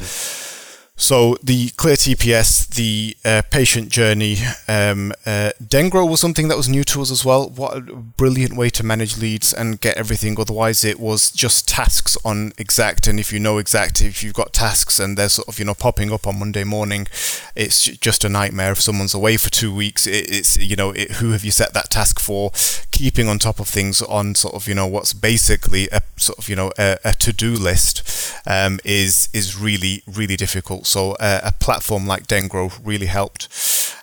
so 1.03 1.37
the 1.43 1.71
Clear 1.71 1.97
TPS, 1.97 2.69
the 2.77 3.17
uh, 3.25 3.43
patient 3.51 3.89
journey, 3.89 4.37
um, 4.69 5.13
uh, 5.27 5.51
Dengro 5.61 6.09
was 6.09 6.21
something 6.21 6.47
that 6.47 6.57
was 6.57 6.69
new 6.69 6.85
to 6.85 7.03
us 7.03 7.11
as 7.11 7.25
well. 7.25 7.51
What 7.51 7.77
a 7.77 7.81
brilliant 7.81 8.57
way 8.57 8.71
to 8.71 8.85
manage 8.85 9.19
leads 9.19 9.53
and 9.53 9.81
get 9.81 9.97
everything. 9.97 10.39
Otherwise, 10.39 10.85
it 10.85 11.01
was 11.01 11.33
just 11.33 11.67
tasks 11.69 12.17
on 12.25 12.53
Exact, 12.57 13.09
and 13.09 13.19
if 13.19 13.33
you 13.33 13.41
know 13.41 13.59
Exact, 13.59 14.01
if 14.01 14.23
you've 14.23 14.33
got 14.35 14.53
tasks 14.53 15.01
and 15.01 15.19
they're 15.19 15.29
sort 15.29 15.49
of 15.49 15.59
you 15.59 15.65
know 15.65 15.75
popping 15.75 16.13
up 16.13 16.25
on 16.25 16.39
Monday 16.39 16.63
morning, 16.63 17.09
it's 17.57 17.83
just 17.83 18.25
a 18.25 18.29
nightmare. 18.29 18.71
If 18.71 18.81
someone's 18.81 19.13
away 19.13 19.37
for 19.37 19.51
two 19.51 19.75
weeks, 19.75 20.07
it, 20.07 20.31
it's 20.31 20.57
you 20.57 20.77
know 20.77 20.93
it, 20.93 21.13
who 21.13 21.33
have 21.33 21.45
you 21.45 21.51
set 21.51 21.75
that 21.75 21.91
task 21.91 22.21
for? 22.21 22.53
Keeping 22.93 23.27
on 23.27 23.41
top 23.41 23.59
of 23.59 23.67
things 23.67 24.03
on 24.03 24.37
sort 24.37 24.55
of 24.55 24.69
you 24.69 24.75
know 24.77 24.87
what's 24.87 25.15
basically 25.15 25.89
a 25.91 26.01
sort 26.17 26.39
of 26.39 26.49
you 26.49 26.55
know 26.55 26.71
a, 26.79 26.99
a 27.05 27.13
to-do 27.13 27.55
list 27.55 28.33
um, 28.47 28.79
is 28.85 29.29
is 29.33 29.59
really 29.59 30.05
really 30.07 30.37
difficult. 30.37 30.87
So 30.93 31.13
uh, 31.13 31.41
a 31.45 31.53
platform 31.53 32.07
like 32.07 32.27
Dengro 32.27 32.71
really 32.85 33.07
helped. 33.07 33.49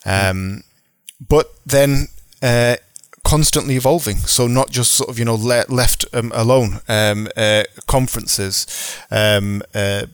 Um, 0.05 0.63
but 1.27 1.45
then 1.65 2.07
uh, 2.41 2.77
constantly 3.23 3.75
evolving. 3.75 4.17
So 4.17 4.47
not 4.47 4.71
just 4.71 4.93
sort 4.93 5.09
of 5.09 5.19
you 5.19 5.25
know 5.25 5.35
le- 5.35 5.65
left 5.69 6.05
um, 6.13 6.31
alone. 6.33 6.79
Um, 6.87 7.27
uh, 7.37 7.63
conferences, 7.87 8.65
um, 9.11 9.61
uh, 9.73 10.05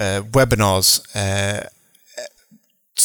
uh, 0.00 0.22
webinars, 0.32 1.00
uh, 1.14 1.68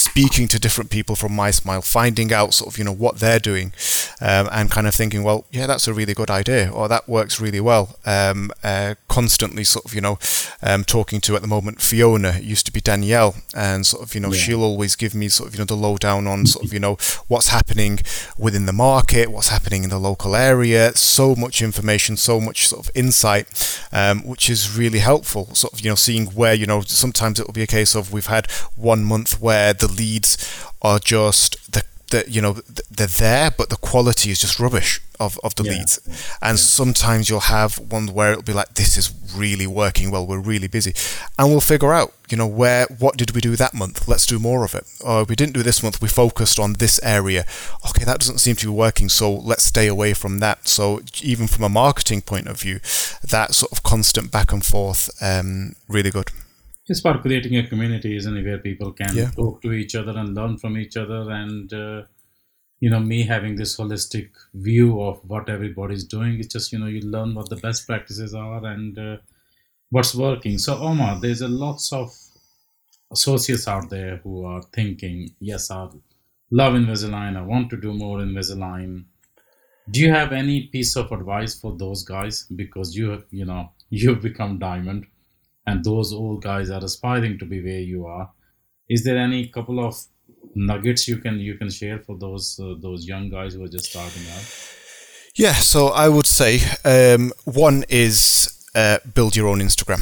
speaking 0.10 0.47
to 0.47 0.60
different 0.60 0.89
people 0.89 1.16
from 1.16 1.34
MiSmile, 1.34 1.86
finding 1.86 2.34
out 2.34 2.53
sort 2.53 2.74
of 2.74 2.78
you 2.78 2.84
know 2.84 2.93
what 2.93 3.20
they're 3.20 3.39
doing, 3.39 3.74
um, 4.20 4.49
and 4.51 4.72
kind 4.72 4.88
of 4.88 4.95
thinking, 4.95 5.24
well, 5.24 5.45
yeah, 5.51 5.68
that's 5.68 5.88
a 5.88 5.93
really 5.93 6.14
good 6.14 6.32
idea, 6.32 6.70
or 6.72 6.88
that 6.88 7.07
works 7.07 7.39
really 7.39 7.60
well. 7.60 7.97
Um, 8.05 8.51
uh, 8.64 8.95
constantly 9.07 9.64
sort 9.64 9.86
of 9.86 9.93
you 9.93 10.01
know 10.01 10.18
um, 10.64 10.84
talking 10.84 11.22
to 11.22 11.36
at 11.36 11.41
the 11.41 11.47
moment 11.47 11.82
Fiona 11.82 12.30
it 12.30 12.43
used 12.43 12.66
to 12.66 12.72
be 12.72 12.82
Danielle, 12.82 13.36
and 13.55 13.86
sort 13.86 14.03
of 14.03 14.16
you 14.16 14.22
know 14.22 14.32
yeah. 14.32 14.39
she'll 14.39 14.64
always 14.64 14.95
give 14.95 15.14
me 15.14 15.30
sort 15.30 15.49
of 15.49 15.55
you 15.55 15.60
know 15.60 15.66
the 15.66 15.76
lowdown 15.76 16.26
on 16.28 16.45
sort 16.45 16.66
of 16.66 16.74
you 16.74 16.80
know 16.80 16.95
what's 17.28 17.49
happening 17.49 17.99
within 18.38 18.66
the 18.66 18.74
market, 18.74 19.32
what's 19.32 19.49
happening 19.49 19.84
in 19.84 19.89
the 19.89 19.99
local 19.99 20.36
area. 20.36 20.95
So 20.95 21.36
much 21.36 21.62
information, 21.62 22.18
so 22.18 22.41
much 22.41 22.68
sort 22.68 22.86
of 22.86 22.91
insight, 22.95 23.47
um, 23.91 24.26
which 24.26 24.49
is 24.49 24.76
really 24.76 24.99
helpful. 24.99 25.53
Sort 25.53 25.74
of 25.74 25.82
you 25.82 25.89
know 25.89 25.95
seeing 25.95 26.28
where 26.28 26.53
you 26.53 26.66
know 26.66 26.82
sometimes 26.82 27.39
it 27.39 27.45
will 27.45 27.53
be 27.53 27.64
a 27.64 27.68
case 27.68 27.95
of 27.95 28.12
we've 28.12 28.26
had 28.26 28.49
one 28.76 29.03
month 29.03 29.39
where 29.39 29.74
the 29.74 29.99
leads 30.00 30.66
are 30.82 31.00
just 31.00 31.72
the 31.72 31.84
that 32.10 32.30
you 32.30 32.41
know 32.41 32.54
they're 32.89 33.08
there, 33.08 33.52
but 33.52 33.70
the 33.70 33.76
quality 33.78 34.32
is 34.32 34.39
just 34.39 34.60
rubbish 34.60 35.02
of, 35.20 35.39
of 35.43 35.56
the 35.56 35.64
yeah. 35.64 35.72
leads. 35.72 36.00
And 36.41 36.58
yeah. 36.58 36.64
sometimes 36.64 37.30
you'll 37.30 37.41
have 37.41 37.78
one 37.78 38.08
where 38.08 38.32
it'll 38.32 38.43
be 38.43 38.54
like, 38.54 38.76
this 38.76 38.97
is 38.97 39.14
really 39.36 39.68
working 39.68 40.12
well. 40.12 40.26
We're 40.26 40.39
really 40.39 40.68
busy, 40.68 40.93
and 41.38 41.50
we'll 41.50 41.62
figure 41.62 41.93
out, 41.93 42.14
you 42.30 42.38
know, 42.38 42.47
where 42.47 42.88
what 42.97 43.18
did 43.18 43.32
we 43.32 43.41
do 43.41 43.56
that 43.56 43.74
month? 43.74 44.08
Let's 44.08 44.26
do 44.26 44.39
more 44.39 44.64
of 44.66 44.76
it. 44.76 44.86
Or 45.04 45.24
we 45.24 45.36
didn't 45.36 45.54
do 45.54 45.64
this 45.64 45.84
month. 45.84 46.02
We 46.02 46.08
focused 46.08 46.60
on 46.60 46.74
this 46.74 47.00
area. 47.04 47.45
Okay, 47.89 48.06
that 48.06 48.20
doesn't 48.20 48.39
seem 48.39 48.56
to 48.58 48.68
be 48.68 48.74
working. 48.74 49.10
So 49.10 49.34
let's 49.34 49.64
stay 49.64 49.88
away 49.88 50.14
from 50.14 50.39
that. 50.39 50.68
So 50.68 51.02
even 51.22 51.47
from 51.47 51.64
a 51.64 51.70
marketing 51.70 52.22
point 52.22 52.47
of 52.47 52.60
view, 52.60 52.80
that 53.24 53.54
sort 53.54 53.72
of 53.72 53.84
constant 53.84 54.32
back 54.32 54.52
and 54.52 54.66
forth, 54.66 55.10
um, 55.22 55.76
really 55.88 56.12
good 56.12 56.32
it's 56.90 57.02
about 57.02 57.22
creating 57.22 57.56
a 57.58 57.68
community, 57.68 58.16
isn't 58.16 58.36
it, 58.36 58.44
where 58.44 58.58
people 58.58 58.92
can 58.92 59.16
yeah. 59.16 59.30
talk 59.32 59.62
to 59.62 59.74
each 59.74 59.96
other 59.96 60.18
and 60.18 60.34
learn 60.34 60.58
from 60.58 60.78
each 60.78 60.98
other. 60.98 61.30
And, 61.30 61.72
uh, 61.72 62.02
you 62.80 62.90
know, 62.90 63.00
me 63.00 63.24
having 63.24 63.56
this 63.56 63.78
holistic 63.78 64.30
view 64.54 65.02
of 65.02 65.22
what 65.28 65.50
everybody's 65.50 66.04
doing, 66.04 66.40
it's 66.40 66.54
just, 66.54 66.72
you 66.72 66.80
know, 66.80 66.88
you 66.88 67.02
learn 67.02 67.36
what 67.36 67.50
the 67.50 67.58
best 67.58 67.86
practices 67.86 68.34
are 68.34 68.66
and 68.66 68.98
uh, 68.98 69.18
what's 69.92 70.16
working. 70.16 70.58
So, 70.58 70.82
Umar, 70.84 71.20
there's 71.20 71.42
a 71.42 71.48
lots 71.48 71.94
of 71.94 72.12
associates 73.12 73.68
out 73.68 73.90
there 73.90 74.18
who 74.18 74.46
are 74.46 74.64
thinking, 74.74 75.30
yes, 75.40 75.70
I 75.70 75.90
love 76.50 76.74
Invisalign, 76.74 77.38
I 77.38 77.42
want 77.42 77.70
to 77.70 77.78
do 77.78 77.94
more 77.94 78.18
Invisalign. 78.18 79.06
Do 79.92 80.00
you 80.00 80.12
have 80.12 80.32
any 80.32 80.68
piece 80.68 80.96
of 80.96 81.12
advice 81.12 81.60
for 81.60 81.76
those 81.76 82.04
guys? 82.04 82.46
Because 82.56 82.96
you, 82.96 83.24
you 83.30 83.46
know, 83.46 83.72
you've 83.90 84.22
become 84.22 84.58
diamond 84.58 85.06
and 85.66 85.84
those 85.84 86.14
old 86.14 86.41
guys 86.43 86.70
are 86.70 86.84
aspiring 86.84 87.38
to 87.39 87.45
be 87.45 87.62
where 87.64 87.80
you 87.80 88.05
are. 88.05 88.32
Is 88.89 89.03
there 89.03 89.18
any 89.18 89.47
couple 89.47 89.86
of 89.86 89.95
nuggets 90.55 91.07
you 91.07 91.18
can 91.18 91.39
you 91.39 91.55
can 91.55 91.70
share 91.70 91.99
for 91.99 92.18
those 92.18 92.60
uh, 92.60 92.76
those 92.80 93.05
young 93.05 93.30
guys 93.30 93.53
who 93.53 93.64
are 93.64 93.68
just 93.68 93.86
starting 93.86 94.24
out? 94.36 94.76
Yeah 95.36 95.53
so 95.53 95.88
i 95.88 96.10
would 96.10 96.28
say 96.28 96.60
um, 96.84 97.32
one 97.45 97.86
is 97.88 98.68
uh, 98.76 98.97
build 99.14 99.36
your 99.36 99.47
own 99.47 99.60
instagram 99.60 100.01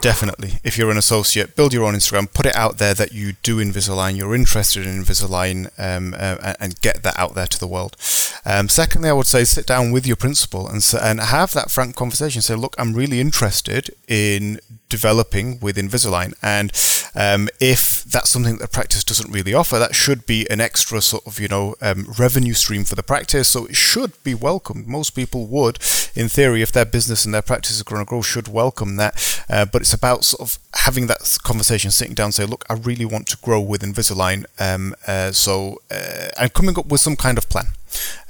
Definitely. 0.00 0.54
If 0.64 0.78
you're 0.78 0.90
an 0.90 0.96
associate, 0.96 1.54
build 1.54 1.74
your 1.74 1.84
own 1.84 1.94
Instagram, 1.94 2.32
put 2.32 2.46
it 2.46 2.56
out 2.56 2.78
there 2.78 2.94
that 2.94 3.12
you 3.12 3.34
do 3.42 3.58
Invisalign, 3.58 4.16
you're 4.16 4.34
interested 4.34 4.86
in 4.86 5.04
Invisalign, 5.04 5.70
um, 5.78 6.14
uh, 6.16 6.54
and 6.58 6.80
get 6.80 7.02
that 7.02 7.18
out 7.18 7.34
there 7.34 7.46
to 7.46 7.60
the 7.60 7.66
world. 7.66 7.96
Um, 8.44 8.68
secondly, 8.68 9.10
I 9.10 9.12
would 9.12 9.26
say 9.26 9.44
sit 9.44 9.66
down 9.66 9.92
with 9.92 10.06
your 10.06 10.16
principal 10.16 10.66
and, 10.66 10.82
and 11.00 11.20
have 11.20 11.52
that 11.52 11.70
frank 11.70 11.94
conversation. 11.94 12.42
Say, 12.42 12.54
look, 12.54 12.74
I'm 12.78 12.94
really 12.94 13.20
interested 13.20 13.94
in 14.08 14.60
developing 14.92 15.58
with 15.60 15.76
Invisalign. 15.76 16.34
And 16.42 16.70
um, 17.14 17.48
if 17.60 18.04
that's 18.04 18.28
something 18.28 18.58
that 18.58 18.72
practice 18.72 19.04
doesn't 19.04 19.32
really 19.32 19.54
offer, 19.54 19.78
that 19.78 19.94
should 19.94 20.26
be 20.26 20.48
an 20.50 20.60
extra 20.60 21.00
sort 21.00 21.26
of, 21.26 21.40
you 21.40 21.48
know, 21.48 21.74
um, 21.80 22.12
revenue 22.18 22.52
stream 22.52 22.84
for 22.84 22.94
the 22.94 23.02
practice. 23.02 23.48
So 23.48 23.66
it 23.66 23.76
should 23.76 24.22
be 24.22 24.34
welcomed. 24.34 24.86
Most 24.86 25.10
people 25.10 25.46
would, 25.46 25.78
in 26.14 26.28
theory, 26.28 26.60
if 26.60 26.72
their 26.72 26.84
business 26.84 27.24
and 27.24 27.32
their 27.32 27.42
practice 27.42 27.76
is 27.76 27.82
going 27.82 28.04
to 28.04 28.08
grow, 28.08 28.20
should 28.20 28.48
welcome 28.48 28.96
that. 28.96 29.44
Uh, 29.48 29.64
but 29.64 29.81
it's 29.82 29.92
about 29.92 30.24
sort 30.24 30.40
of 30.40 30.58
having 30.74 31.08
that 31.08 31.38
conversation, 31.42 31.90
sitting 31.90 32.14
down, 32.14 32.30
say, 32.30 32.44
look, 32.44 32.64
I 32.70 32.74
really 32.74 33.04
want 33.04 33.26
to 33.28 33.36
grow 33.38 33.60
with 33.60 33.82
Invisalign. 33.82 34.44
Um, 34.60 34.94
uh, 35.08 35.32
so, 35.32 35.82
uh, 35.90 36.28
and 36.38 36.54
coming 36.54 36.78
up 36.78 36.86
with 36.86 37.00
some 37.00 37.16
kind 37.16 37.36
of 37.36 37.48
plan 37.48 37.66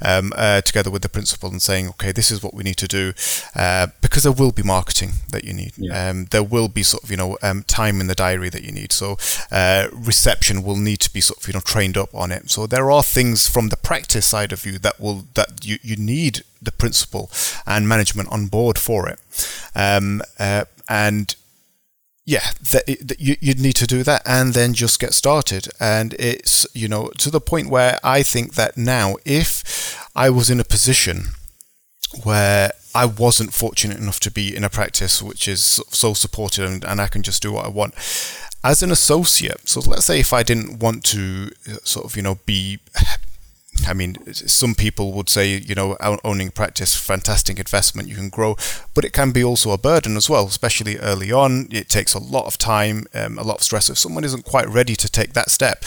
um, 0.01 0.33
uh, 0.35 0.61
together 0.61 0.89
with 0.89 1.03
the 1.03 1.09
principal 1.09 1.51
and 1.51 1.61
saying, 1.61 1.89
okay, 1.89 2.11
this 2.11 2.31
is 2.31 2.41
what 2.41 2.55
we 2.55 2.63
need 2.63 2.77
to 2.77 2.87
do, 2.87 3.13
uh, 3.55 3.87
because 4.01 4.23
there 4.23 4.31
will 4.31 4.51
be 4.51 4.63
marketing 4.63 5.11
that 5.29 5.43
you 5.43 5.53
need. 5.53 5.73
Yeah. 5.77 6.09
Um, 6.09 6.25
there 6.31 6.43
will 6.43 6.69
be 6.69 6.81
sort 6.81 7.03
of 7.03 7.11
you 7.11 7.17
know 7.17 7.37
um, 7.43 7.61
time 7.63 8.01
in 8.01 8.07
the 8.07 8.15
diary 8.15 8.49
that 8.49 8.63
you 8.63 8.71
need. 8.71 8.91
So 8.91 9.17
uh, 9.51 9.89
reception 9.93 10.63
will 10.63 10.77
need 10.77 11.01
to 11.01 11.13
be 11.13 11.21
sort 11.21 11.39
of 11.39 11.47
you 11.47 11.53
know 11.53 11.61
trained 11.61 11.97
up 11.97 12.13
on 12.15 12.31
it. 12.31 12.49
So 12.49 12.65
there 12.65 12.89
are 12.89 13.03
things 13.03 13.47
from 13.47 13.69
the 13.69 13.77
practice 13.77 14.25
side 14.25 14.51
of 14.51 14.65
you 14.65 14.79
that 14.79 14.99
will 14.99 15.25
that 15.35 15.63
you, 15.63 15.77
you 15.83 15.97
need 15.97 16.41
the 16.61 16.71
principal 16.71 17.29
and 17.67 17.87
management 17.87 18.29
on 18.31 18.47
board 18.47 18.79
for 18.79 19.07
it. 19.07 19.19
Um, 19.75 20.23
uh, 20.39 20.65
and 20.89 21.35
yeah, 22.25 22.51
you, 23.17 23.35
would 23.41 23.59
need 23.59 23.75
to 23.75 23.87
do 23.87 24.01
that 24.03 24.21
and 24.25 24.53
then 24.53 24.73
just 24.73 24.99
get 24.99 25.13
started. 25.13 25.67
And 25.79 26.13
it's, 26.13 26.65
you 26.73 26.87
know, 26.87 27.09
to 27.17 27.29
the 27.29 27.41
point 27.41 27.69
where 27.69 27.99
I 28.03 28.23
think 28.23 28.53
that 28.53 28.77
now, 28.77 29.15
if 29.25 30.07
I 30.15 30.29
was 30.29 30.49
in 30.49 30.59
a 30.59 30.63
position 30.63 31.29
where 32.23 32.71
I 32.95 33.05
wasn't 33.05 33.53
fortunate 33.53 33.97
enough 33.97 34.19
to 34.21 34.31
be 34.31 34.55
in 34.55 34.63
a 34.63 34.69
practice 34.69 35.21
which 35.21 35.47
is 35.47 35.81
so 35.89 36.13
supported 36.13 36.65
and, 36.65 36.83
and 36.85 37.01
I 37.01 37.07
can 37.07 37.23
just 37.23 37.41
do 37.41 37.51
what 37.51 37.65
I 37.65 37.69
want. 37.69 37.95
As 38.63 38.81
an 38.81 38.91
associate, 38.91 39.67
so 39.67 39.81
let's 39.81 40.05
say 40.05 40.19
if 40.19 40.31
I 40.31 40.43
didn't 40.43 40.79
want 40.79 41.03
to 41.05 41.51
uh, 41.67 41.77
sort 41.83 42.05
of, 42.05 42.15
you 42.15 42.21
know, 42.21 42.37
be 42.45 42.79
I 43.87 43.93
mean, 43.93 44.33
some 44.33 44.75
people 44.75 45.13
would 45.13 45.29
say, 45.29 45.57
you 45.57 45.75
know, 45.75 45.97
owning 46.23 46.51
practice, 46.51 46.95
fantastic 46.95 47.59
investment, 47.59 48.07
you 48.07 48.15
can 48.15 48.29
grow, 48.29 48.55
but 48.93 49.05
it 49.05 49.13
can 49.13 49.31
be 49.31 49.43
also 49.43 49.71
a 49.71 49.77
burden 49.77 50.17
as 50.17 50.29
well, 50.29 50.45
especially 50.45 50.97
early 50.97 51.31
on. 51.31 51.67
It 51.71 51.89
takes 51.89 52.13
a 52.13 52.19
lot 52.19 52.45
of 52.45 52.57
time, 52.57 53.05
um, 53.13 53.37
a 53.37 53.43
lot 53.43 53.57
of 53.57 53.63
stress. 53.63 53.89
If 53.89 53.97
someone 53.97 54.23
isn't 54.23 54.45
quite 54.45 54.67
ready 54.67 54.95
to 54.95 55.09
take 55.09 55.33
that 55.33 55.49
step, 55.49 55.83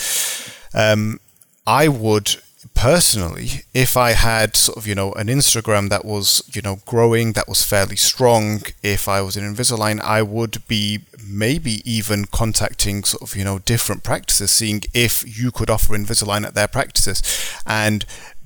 um, 0.75 1.21
I 1.67 1.89
would 1.89 2.37
personally, 2.77 3.65
if 3.75 3.97
I 3.97 4.13
had 4.13 4.55
sort 4.55 4.77
of, 4.79 4.87
you 4.87 4.95
know, 4.95 5.13
an 5.15 5.27
Instagram 5.27 5.89
that 5.89 6.05
was, 6.05 6.49
you 6.55 6.63
know, 6.63 6.79
growing, 6.87 7.33
that 7.33 7.49
was 7.49 7.65
fairly 7.65 7.97
strong, 7.97 8.63
if 8.83 9.09
I 9.09 9.23
was 9.23 9.37
in 9.37 9.43
Invisalign, 9.43 10.01
I 10.01 10.23
would 10.23 10.65
be 10.69 11.01
maybe 11.27 11.83
even 11.91 12.27
contacting 12.27 13.03
sort 13.03 13.23
of, 13.23 13.37
you 13.37 13.43
know, 13.43 13.59
different 13.59 14.05
practices, 14.05 14.53
seeing 14.53 14.83
if 14.95 15.25
you 15.27 15.51
could 15.51 15.71
offer 15.71 15.95
Invisalign 15.95 16.47
at 16.47 16.55
their 16.55 16.69
practices 16.69 17.23
and 17.67 18.05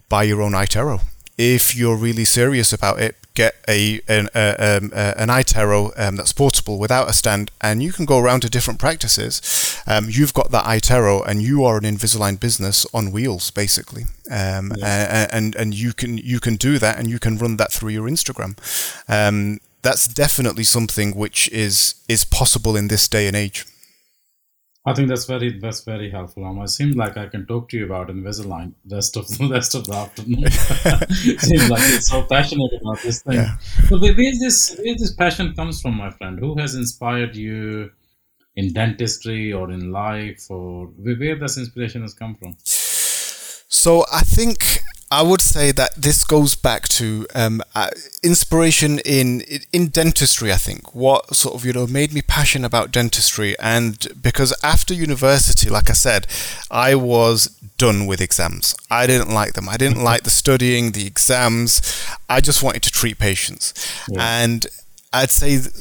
buy 0.08 0.22
your 0.22 0.40
own 0.40 0.52
iTero. 0.52 1.02
If 1.36 1.74
you're 1.74 1.96
really 1.96 2.24
serious 2.24 2.72
about 2.72 3.00
it, 3.00 3.16
get 3.34 3.56
a 3.68 4.00
an, 4.08 4.28
uh, 4.34 4.54
um, 4.58 4.92
uh, 4.94 5.14
an 5.16 5.28
iTero 5.28 5.92
um, 5.98 6.16
that's 6.16 6.32
portable 6.32 6.78
without 6.78 7.08
a 7.08 7.12
stand, 7.12 7.50
and 7.60 7.82
you 7.82 7.92
can 7.92 8.04
go 8.04 8.18
around 8.18 8.40
to 8.40 8.50
different 8.50 8.80
practices. 8.80 9.40
Um, 9.86 10.06
you've 10.08 10.34
got 10.34 10.50
that 10.50 10.64
iTero, 10.64 11.26
and 11.26 11.42
you 11.42 11.64
are 11.64 11.76
an 11.76 11.84
Invisalign 11.84 12.38
business 12.38 12.86
on 12.92 13.12
wheels, 13.12 13.50
basically. 13.50 14.04
Um, 14.30 14.72
yeah. 14.76 15.28
and 15.32 15.54
and 15.56 15.74
you 15.74 15.92
can 15.92 16.18
you 16.18 16.40
can 16.40 16.56
do 16.56 16.78
that, 16.78 16.98
and 16.98 17.08
you 17.08 17.18
can 17.18 17.38
run 17.38 17.56
that 17.56 17.72
through 17.72 17.90
your 17.90 18.08
Instagram. 18.08 18.56
Um, 19.08 19.60
that's 19.82 20.06
definitely 20.06 20.64
something 20.64 21.12
which 21.12 21.48
is 21.50 21.94
is 22.08 22.24
possible 22.24 22.76
in 22.76 22.88
this 22.88 23.08
day 23.08 23.26
and 23.26 23.36
age. 23.36 23.66
I 24.86 24.94
think 24.94 25.08
that's 25.08 25.26
very 25.26 25.58
that's 25.58 25.84
very 25.84 26.10
helpful. 26.10 26.44
Um, 26.46 26.58
it 26.62 26.68
seems 26.68 26.96
like 26.96 27.18
I 27.18 27.26
can 27.26 27.44
talk 27.46 27.68
to 27.68 27.76
you 27.76 27.84
about 27.84 28.08
Invisalign 28.08 28.72
rest 28.90 29.16
of 29.16 29.28
the 29.28 29.48
rest 29.48 29.74
of 29.74 29.84
the 29.86 29.94
afternoon. 30.04 30.44
it 30.44 31.40
seems 31.40 31.68
like 31.68 31.86
you're 31.90 32.00
so 32.00 32.22
passionate 32.22 32.72
about 32.80 33.02
this 33.02 33.22
thing. 33.22 33.34
Yeah. 33.34 33.58
So 33.88 34.00
where 34.00 34.14
this 34.14 34.78
where 34.82 34.94
this 34.94 35.12
passion 35.12 35.54
comes 35.54 35.82
from, 35.82 35.96
my 35.96 36.10
friend? 36.10 36.38
Who 36.38 36.58
has 36.58 36.74
inspired 36.74 37.36
you 37.36 37.90
in 38.56 38.72
dentistry 38.72 39.52
or 39.52 39.70
in 39.70 39.92
life, 39.92 40.46
or 40.48 40.86
where 40.86 41.38
this 41.38 41.58
inspiration 41.58 42.00
has 42.00 42.14
come 42.14 42.34
from? 42.36 42.56
So 42.64 44.06
I 44.10 44.22
think 44.22 44.79
I 45.12 45.22
would 45.22 45.40
say 45.40 45.72
that 45.72 45.96
this 45.96 46.22
goes 46.22 46.54
back 46.54 46.86
to 46.88 47.26
um, 47.34 47.62
uh, 47.74 47.90
inspiration 48.22 49.00
in 49.00 49.42
in 49.72 49.88
dentistry. 49.88 50.52
I 50.52 50.56
think 50.56 50.94
what 50.94 51.34
sort 51.34 51.56
of 51.56 51.64
you 51.64 51.72
know 51.72 51.86
made 51.86 52.12
me 52.12 52.22
passionate 52.22 52.66
about 52.66 52.92
dentistry, 52.92 53.58
and 53.58 54.06
because 54.22 54.54
after 54.62 54.94
university, 54.94 55.68
like 55.68 55.90
I 55.90 55.94
said, 55.94 56.28
I 56.70 56.94
was 56.94 57.48
done 57.76 58.06
with 58.06 58.20
exams. 58.20 58.76
I 58.88 59.08
didn't 59.08 59.34
like 59.34 59.54
them. 59.54 59.68
I 59.68 59.76
didn't 59.76 60.04
like 60.04 60.22
the 60.22 60.30
studying, 60.30 60.92
the 60.92 61.06
exams. 61.06 61.82
I 62.28 62.40
just 62.40 62.62
wanted 62.62 62.84
to 62.84 62.90
treat 62.90 63.18
patients, 63.18 63.74
yeah. 64.08 64.42
and 64.42 64.66
I'd 65.12 65.30
say. 65.30 65.58
Th- 65.58 65.74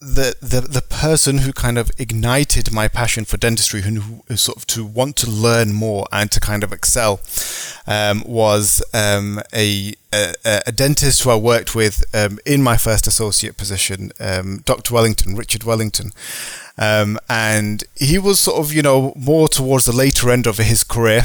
the, 0.00 0.34
the 0.40 0.62
the 0.62 0.80
person 0.80 1.38
who 1.38 1.52
kind 1.52 1.76
of 1.76 1.90
ignited 1.98 2.72
my 2.72 2.88
passion 2.88 3.26
for 3.26 3.36
dentistry, 3.36 3.82
who, 3.82 4.22
who 4.26 4.36
sort 4.36 4.56
of 4.56 4.66
to 4.68 4.84
want 4.84 5.14
to 5.16 5.30
learn 5.30 5.74
more 5.74 6.06
and 6.10 6.32
to 6.32 6.40
kind 6.40 6.64
of 6.64 6.72
excel, 6.72 7.20
um, 7.86 8.22
was 8.26 8.82
um, 8.94 9.42
a, 9.52 9.92
a, 10.10 10.34
a 10.66 10.72
dentist 10.72 11.22
who 11.22 11.30
I 11.30 11.36
worked 11.36 11.74
with 11.74 12.02
um, 12.14 12.38
in 12.46 12.62
my 12.62 12.78
first 12.78 13.06
associate 13.06 13.58
position, 13.58 14.10
um, 14.18 14.62
Dr. 14.64 14.94
Wellington, 14.94 15.36
Richard 15.36 15.64
Wellington, 15.64 16.12
um, 16.78 17.18
and 17.28 17.84
he 17.94 18.18
was 18.18 18.40
sort 18.40 18.58
of 18.58 18.72
you 18.72 18.80
know 18.80 19.12
more 19.16 19.48
towards 19.48 19.84
the 19.84 19.92
later 19.92 20.30
end 20.30 20.46
of 20.46 20.56
his 20.56 20.82
career 20.82 21.24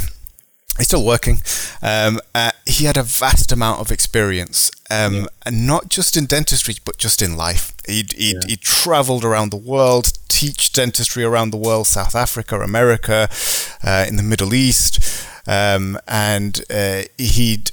he's 0.78 0.88
still 0.88 1.06
working. 1.06 1.42
Um, 1.82 2.20
uh, 2.34 2.52
he 2.66 2.86
had 2.86 2.98
a 2.98 3.04
vast 3.04 3.52
amount 3.52 3.82
of 3.82 3.92
experience, 3.92 4.72
um, 4.90 5.16
yeah. 5.16 5.26
and 5.46 5.68
not 5.68 5.90
just 5.90 6.18
in 6.18 6.26
dentistry, 6.26 6.76
but 6.84 6.98
just 6.98 7.22
in 7.22 7.36
life. 7.38 7.74
He'd, 7.88 8.14
he'd, 8.14 8.36
yeah. 8.36 8.48
he'd 8.48 8.62
traveled 8.62 9.24
around 9.24 9.52
the 9.52 9.58
world, 9.58 10.14
teach 10.28 10.72
dentistry 10.72 11.24
around 11.24 11.52
the 11.52 11.58
world, 11.58 11.88
South 11.88 12.16
Africa, 12.16 12.60
America, 12.60 13.30
uh, 13.84 14.06
in 14.08 14.16
the 14.16 14.24
Middle 14.24 14.54
East, 14.54 15.28
um, 15.48 15.98
and 16.08 16.64
uh, 16.70 17.04
he'd 17.18 17.72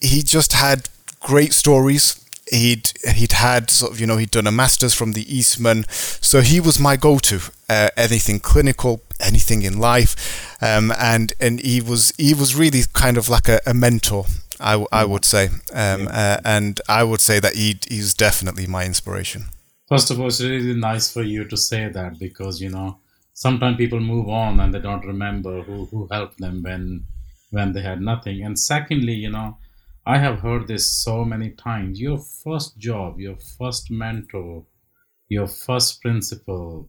he 0.00 0.22
just 0.22 0.52
had 0.52 0.88
great 1.20 1.52
stories 1.52 2.21
he'd 2.52 2.92
he'd 3.14 3.32
had 3.32 3.70
sort 3.70 3.92
of 3.92 4.00
you 4.00 4.06
know 4.06 4.16
he'd 4.16 4.30
done 4.30 4.46
a 4.46 4.52
masters 4.52 4.94
from 4.94 5.12
the 5.12 5.24
Eastman, 5.34 5.84
so 5.88 6.40
he 6.40 6.60
was 6.60 6.78
my 6.78 6.96
go-to. 6.96 7.40
Uh, 7.68 7.88
anything 7.96 8.38
clinical, 8.38 9.00
anything 9.18 9.62
in 9.62 9.78
life, 9.78 10.56
um, 10.60 10.92
and 10.98 11.32
and 11.40 11.60
he 11.60 11.80
was 11.80 12.12
he 12.18 12.34
was 12.34 12.54
really 12.54 12.82
kind 12.92 13.16
of 13.16 13.28
like 13.28 13.48
a, 13.48 13.60
a 13.66 13.74
mentor. 13.74 14.26
I, 14.60 14.86
I 14.92 15.04
would 15.04 15.24
say, 15.24 15.48
um, 15.72 16.06
uh, 16.08 16.38
and 16.44 16.80
I 16.88 17.02
would 17.02 17.20
say 17.20 17.40
that 17.40 17.54
he 17.54 17.78
he's 17.88 18.14
definitely 18.14 18.66
my 18.66 18.84
inspiration. 18.84 19.46
First 19.88 20.10
of 20.10 20.20
all, 20.20 20.28
it's 20.28 20.40
really 20.40 20.74
nice 20.74 21.12
for 21.12 21.22
you 21.22 21.44
to 21.46 21.56
say 21.56 21.88
that 21.88 22.18
because 22.18 22.60
you 22.60 22.70
know 22.70 22.98
sometimes 23.32 23.76
people 23.76 24.00
move 24.00 24.28
on 24.28 24.60
and 24.60 24.72
they 24.72 24.80
don't 24.80 25.04
remember 25.04 25.62
who 25.62 25.86
who 25.86 26.08
helped 26.10 26.38
them 26.38 26.62
when 26.62 27.04
when 27.50 27.72
they 27.72 27.82
had 27.82 28.00
nothing. 28.00 28.42
And 28.44 28.58
secondly, 28.58 29.14
you 29.14 29.30
know 29.30 29.56
I 30.04 30.18
have 30.18 30.40
heard 30.40 30.66
this 30.66 30.90
so 30.90 31.24
many 31.24 31.50
times. 31.50 32.00
Your 32.00 32.18
first 32.18 32.76
job, 32.76 33.20
your 33.20 33.36
first 33.36 33.90
mentor, 33.90 34.64
your 35.28 35.46
first 35.46 36.02
principal, 36.02 36.88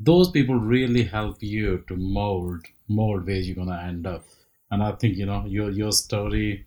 those 0.00 0.30
people 0.30 0.56
really 0.56 1.04
help 1.04 1.42
you 1.42 1.84
to 1.86 1.96
mold 1.96 2.62
mold 2.88 3.26
where 3.26 3.36
you're 3.36 3.54
gonna 3.54 3.80
end 3.86 4.06
up. 4.06 4.24
And 4.70 4.82
I 4.82 4.92
think 4.92 5.16
you 5.16 5.26
know 5.26 5.44
your 5.46 5.70
your 5.70 5.92
story 5.92 6.66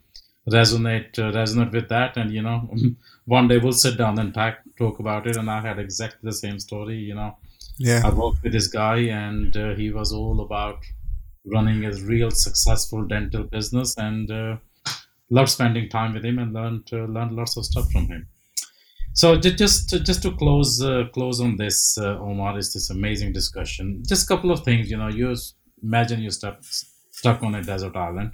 resonate 0.49 1.19
uh, 1.19 1.31
resonate 1.33 1.73
with 1.73 1.89
that. 1.89 2.15
And 2.15 2.31
you 2.31 2.41
know, 2.41 2.73
one 3.25 3.49
day 3.49 3.57
we'll 3.57 3.73
sit 3.73 3.97
down 3.97 4.19
and 4.19 4.33
talk 4.33 4.59
talk 4.77 4.99
about 4.99 5.27
it. 5.27 5.35
And 5.35 5.49
I 5.49 5.59
had 5.59 5.79
exactly 5.79 6.19
the 6.23 6.33
same 6.33 6.59
story. 6.59 6.97
You 6.97 7.15
know, 7.15 7.37
yeah, 7.77 8.01
I 8.05 8.09
worked 8.09 8.41
with 8.41 8.53
this 8.53 8.67
guy, 8.67 8.99
and 9.23 9.55
uh, 9.57 9.75
he 9.75 9.91
was 9.91 10.13
all 10.13 10.39
about 10.39 10.79
running 11.45 11.83
a 11.83 11.91
real 11.91 12.31
successful 12.31 13.03
dental 13.03 13.43
business 13.43 13.97
and. 13.97 14.31
Uh, 14.31 14.57
loved 15.37 15.49
spending 15.49 15.89
time 15.89 16.13
with 16.13 16.23
him 16.23 16.37
and 16.37 16.53
learned 16.53 16.87
uh, 16.93 17.05
learned 17.15 17.33
lots 17.39 17.57
of 17.57 17.65
stuff 17.65 17.91
from 17.91 18.07
him. 18.07 18.27
So 19.13 19.35
just 19.37 19.89
just 20.09 20.21
to 20.23 20.31
close 20.41 20.81
uh, 20.81 21.05
close 21.13 21.41
on 21.41 21.57
this, 21.57 21.97
uh, 21.97 22.29
Umar, 22.29 22.57
is 22.57 22.73
this 22.73 22.89
amazing 22.89 23.33
discussion. 23.33 24.03
Just 24.07 24.25
a 24.25 24.27
couple 24.27 24.51
of 24.51 24.63
things, 24.63 24.89
you 24.91 24.97
know. 24.97 25.09
You 25.09 25.35
imagine 25.81 26.21
you're 26.21 26.37
stuck 26.39 26.57
stuck 27.21 27.43
on 27.43 27.55
a 27.55 27.63
desert 27.63 27.95
island. 27.95 28.31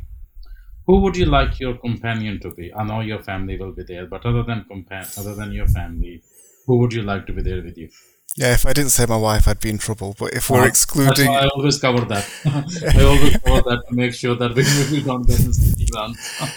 Who 0.88 1.00
would 1.02 1.16
you 1.16 1.26
like 1.26 1.60
your 1.60 1.76
companion 1.78 2.39
to 2.43 2.52
be? 2.52 2.74
I 2.74 2.84
know 2.84 3.02
your 3.02 3.22
family 3.32 3.58
will 3.58 3.74
be 3.80 3.84
there, 3.84 4.06
but 4.14 4.26
other 4.26 4.43
than 4.43 4.66
compa- 4.72 5.18
other 5.20 5.36
than 5.36 5.52
your 5.52 5.68
family, 5.68 6.24
who 6.66 6.78
would 6.80 6.93
you 6.93 7.04
like 7.04 7.28
to 7.28 7.34
be 7.34 7.43
there 7.50 7.62
with 7.62 7.78
you? 7.78 7.89
Yeah, 8.38 8.54
if 8.54 8.66
I 8.66 8.74
didn't 8.74 8.91
say 8.91 9.06
my 9.06 9.18
wife, 9.18 9.47
I'd 9.47 9.60
be 9.60 9.70
in 9.70 9.78
trouble. 9.78 10.16
But 10.18 10.34
if 10.34 10.50
we're 10.50 10.68
excluding, 10.68 11.30
I 11.30 11.47
always 11.47 11.80
cover 11.80 12.06
that. 12.06 12.26
I 12.97 13.04
always 13.04 13.38
cover 13.38 13.62
that 13.70 13.82
to 13.88 13.95
make 13.95 14.14
sure 14.14 14.36
that 14.36 14.52
we, 14.56 14.64
we 14.91 15.04
don't 15.04 15.28
get 15.28 15.39
into 15.39 15.60
in 15.80 16.16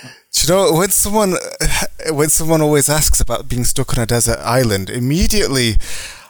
you 0.44 0.54
know 0.54 0.72
when 0.72 0.90
someone 0.90 1.34
when 2.10 2.28
someone 2.28 2.60
always 2.60 2.88
asks 2.88 3.20
about 3.20 3.48
being 3.48 3.64
stuck 3.64 3.96
on 3.96 4.02
a 4.02 4.06
desert 4.06 4.38
island, 4.40 4.90
immediately 4.90 5.76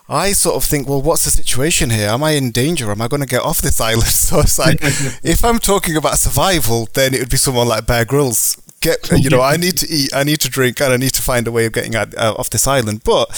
I 0.08 0.32
sort 0.32 0.56
of 0.56 0.64
think, 0.64 0.88
well, 0.88 1.00
what's 1.00 1.24
the 1.24 1.30
situation 1.30 1.90
here? 1.90 2.08
Am 2.08 2.22
I 2.22 2.32
in 2.32 2.50
danger? 2.50 2.90
Am 2.90 3.00
I 3.00 3.08
going 3.08 3.22
to 3.22 3.26
get 3.26 3.42
off 3.42 3.58
this 3.58 3.80
island? 3.90 4.08
So 4.08 4.40
it's 4.40 4.58
like, 4.58 4.78
if 5.22 5.44
I'm 5.44 5.58
talking 5.58 5.96
about 5.96 6.18
survival, 6.18 6.88
then 6.94 7.14
it 7.14 7.20
would 7.20 7.30
be 7.30 7.36
someone 7.36 7.68
like 7.68 7.86
Bear 7.86 8.04
Grylls. 8.04 8.60
Get, 8.80 9.10
you 9.12 9.30
know, 9.30 9.40
I 9.40 9.56
need 9.56 9.76
to 9.78 9.88
eat, 9.88 10.10
I 10.12 10.24
need 10.24 10.40
to 10.40 10.50
drink, 10.50 10.80
and 10.80 10.92
I 10.92 10.96
need 10.96 11.14
to 11.14 11.22
find 11.22 11.46
a 11.46 11.52
way 11.52 11.66
of 11.66 11.72
getting 11.72 11.94
out, 11.94 12.16
uh, 12.16 12.34
off 12.36 12.50
this 12.50 12.66
island. 12.66 13.02
But 13.04 13.30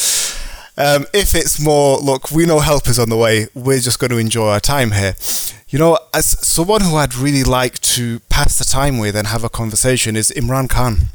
um, 0.76 1.06
if 1.12 1.34
it's 1.34 1.60
more, 1.60 1.98
look, 1.98 2.30
we 2.30 2.46
know 2.46 2.60
help 2.60 2.88
is 2.88 2.98
on 2.98 3.08
the 3.08 3.16
way. 3.16 3.48
We're 3.54 3.80
just 3.80 3.98
going 3.98 4.10
to 4.10 4.18
enjoy 4.18 4.48
our 4.48 4.60
time 4.60 4.92
here. 4.92 5.14
You 5.68 5.78
know, 5.78 5.98
as 6.12 6.26
someone 6.46 6.82
who 6.82 6.96
I'd 6.96 7.14
really 7.14 7.44
like 7.44 7.80
to 7.80 8.20
pass 8.28 8.58
the 8.58 8.64
time 8.64 8.98
with 8.98 9.16
and 9.16 9.26
have 9.28 9.44
a 9.44 9.48
conversation 9.48 10.16
is 10.16 10.32
Imran 10.36 10.68
Khan. 10.68 11.10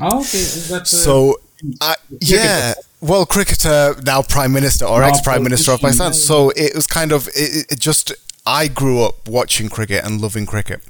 Oh, 0.00 0.20
okay. 0.20 0.42
That, 0.68 0.86
so, 0.86 1.40
uh, 1.80 1.94
yeah, 2.20 2.74
well, 3.00 3.26
cricketer, 3.26 3.94
now 4.02 4.22
prime 4.22 4.52
minister 4.52 4.86
or 4.86 5.02
ex 5.02 5.20
prime 5.20 5.42
minister 5.42 5.72
of 5.72 5.80
Pakistan. 5.80 6.12
So 6.14 6.50
it 6.50 6.74
was 6.74 6.86
kind 6.86 7.12
of 7.12 7.28
it, 7.28 7.70
it 7.70 7.78
just 7.78 8.12
I 8.46 8.68
grew 8.68 9.02
up 9.02 9.26
watching 9.26 9.70
cricket 9.70 10.04
and 10.04 10.20
loving 10.20 10.44
cricket, 10.44 10.80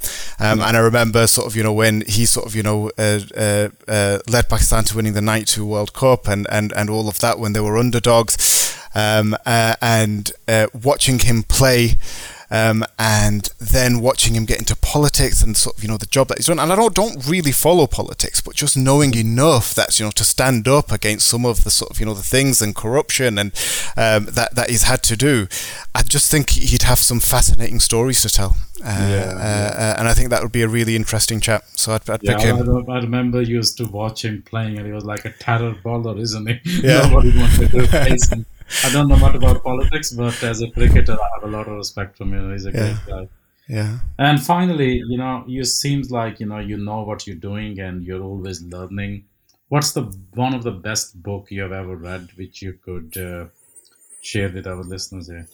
um, 0.40 0.60
and 0.60 0.76
I 0.76 0.80
remember 0.80 1.26
sort 1.28 1.46
of 1.46 1.54
you 1.54 1.62
know 1.62 1.72
when 1.72 2.02
he 2.08 2.26
sort 2.26 2.46
of 2.46 2.56
you 2.56 2.64
know 2.64 2.90
uh, 2.98 3.20
uh, 3.36 3.68
uh, 3.86 4.18
led 4.28 4.48
Pakistan 4.48 4.82
to 4.84 4.96
winning 4.96 5.12
the 5.12 5.20
'92 5.20 5.64
World 5.64 5.92
Cup 5.92 6.26
and, 6.26 6.48
and 6.50 6.72
and 6.72 6.90
all 6.90 7.08
of 7.08 7.20
that 7.20 7.38
when 7.38 7.52
they 7.52 7.60
were 7.60 7.78
underdogs, 7.78 8.76
um, 8.94 9.36
uh, 9.46 9.76
and 9.80 10.32
uh, 10.48 10.66
watching 10.82 11.20
him 11.20 11.44
play 11.44 11.96
um, 12.50 12.84
and 12.98 13.50
then 13.58 14.00
watching 14.00 14.34
him 14.34 14.44
get 14.44 14.58
into 14.58 14.76
politics 14.76 15.42
and 15.42 15.56
sort 15.56 15.76
of 15.76 15.82
you 15.82 15.88
know 15.88 15.96
the 15.96 16.06
job 16.06 16.28
that 16.28 16.38
he's 16.38 16.46
done. 16.46 16.58
And 16.58 16.72
I 16.72 16.76
don't 16.76 16.94
don't 16.94 17.26
really 17.26 17.52
follow 17.52 17.86
politics, 17.86 18.40
but 18.40 18.54
just 18.54 18.76
knowing 18.76 19.14
enough 19.14 19.74
that 19.74 19.98
you 19.98 20.06
know 20.06 20.12
to 20.12 20.24
stand 20.24 20.68
up 20.68 20.92
against 20.92 21.26
some 21.26 21.44
of 21.44 21.64
the 21.64 21.70
sort 21.70 21.90
of 21.90 22.00
you 22.00 22.06
know 22.06 22.14
the 22.14 22.22
things 22.22 22.60
and 22.60 22.74
corruption 22.74 23.38
and 23.38 23.52
um, 23.96 24.26
that 24.26 24.54
that 24.54 24.70
he's 24.70 24.84
had 24.84 25.02
to 25.04 25.16
do, 25.16 25.46
I 25.94 26.02
just 26.02 26.30
think 26.30 26.50
he'd 26.50 26.82
have 26.82 26.98
some 26.98 27.20
fascinating 27.20 27.80
stories 27.80 28.22
to 28.22 28.28
tell. 28.28 28.56
Uh, 28.84 29.06
yeah, 29.08 29.32
uh, 29.36 29.80
uh, 29.80 29.94
and 29.98 30.08
I 30.08 30.12
think 30.12 30.28
that 30.28 30.42
would 30.42 30.52
be 30.52 30.60
a 30.60 30.68
really 30.68 30.94
interesting 30.94 31.40
chat. 31.40 31.64
So 31.74 31.92
I'd, 31.92 32.08
I'd 32.10 32.22
yeah, 32.22 32.36
pick 32.36 32.44
him. 32.44 32.88
I, 32.90 32.92
I, 32.92 33.00
remember 33.00 33.40
used 33.40 33.78
to 33.78 33.86
watch 33.86 34.24
him 34.24 34.42
playing, 34.42 34.76
and 34.76 34.86
he 34.86 34.92
was 34.92 35.04
like 35.04 35.24
a 35.24 35.30
terror 35.30 35.74
bowler, 35.82 36.18
isn't 36.18 36.46
he? 36.46 36.60
Yeah. 36.84 37.08
Nobody 37.08 37.38
wanted 37.38 37.70
to 37.70 37.86
face 37.86 38.28
him. 38.28 38.44
I 38.84 38.90
don't 38.92 39.08
know 39.08 39.16
much 39.16 39.34
about 39.34 39.62
politics, 39.62 40.12
but 40.12 40.42
as 40.42 40.62
a 40.62 40.70
cricketer, 40.70 41.12
I 41.12 41.28
have 41.34 41.44
a 41.44 41.56
lot 41.56 41.68
of 41.68 41.76
respect 41.76 42.16
for 42.16 42.24
him. 42.24 42.52
He's 42.52 42.66
a 42.66 42.72
yeah. 42.72 42.78
great 42.78 43.06
guy. 43.06 43.28
Yeah. 43.68 43.98
And 44.18 44.42
finally, 44.42 45.02
you 45.08 45.16
know, 45.16 45.44
you 45.46 45.64
seems 45.64 46.10
like 46.10 46.40
you 46.40 46.46
know 46.46 46.58
you 46.58 46.76
know 46.76 47.02
what 47.02 47.26
you're 47.26 47.36
doing, 47.36 47.80
and 47.80 48.04
you're 48.04 48.22
always 48.22 48.62
learning. 48.62 49.24
What's 49.68 49.92
the 49.92 50.02
one 50.34 50.54
of 50.54 50.62
the 50.62 50.70
best 50.70 51.22
book 51.22 51.50
you 51.50 51.62
have 51.62 51.72
ever 51.72 51.96
read, 51.96 52.28
which 52.36 52.62
you 52.62 52.74
could 52.74 53.16
uh, 53.16 53.46
share 54.20 54.50
with 54.50 54.66
our 54.66 54.82
listeners 54.82 55.28
here? 55.28 55.48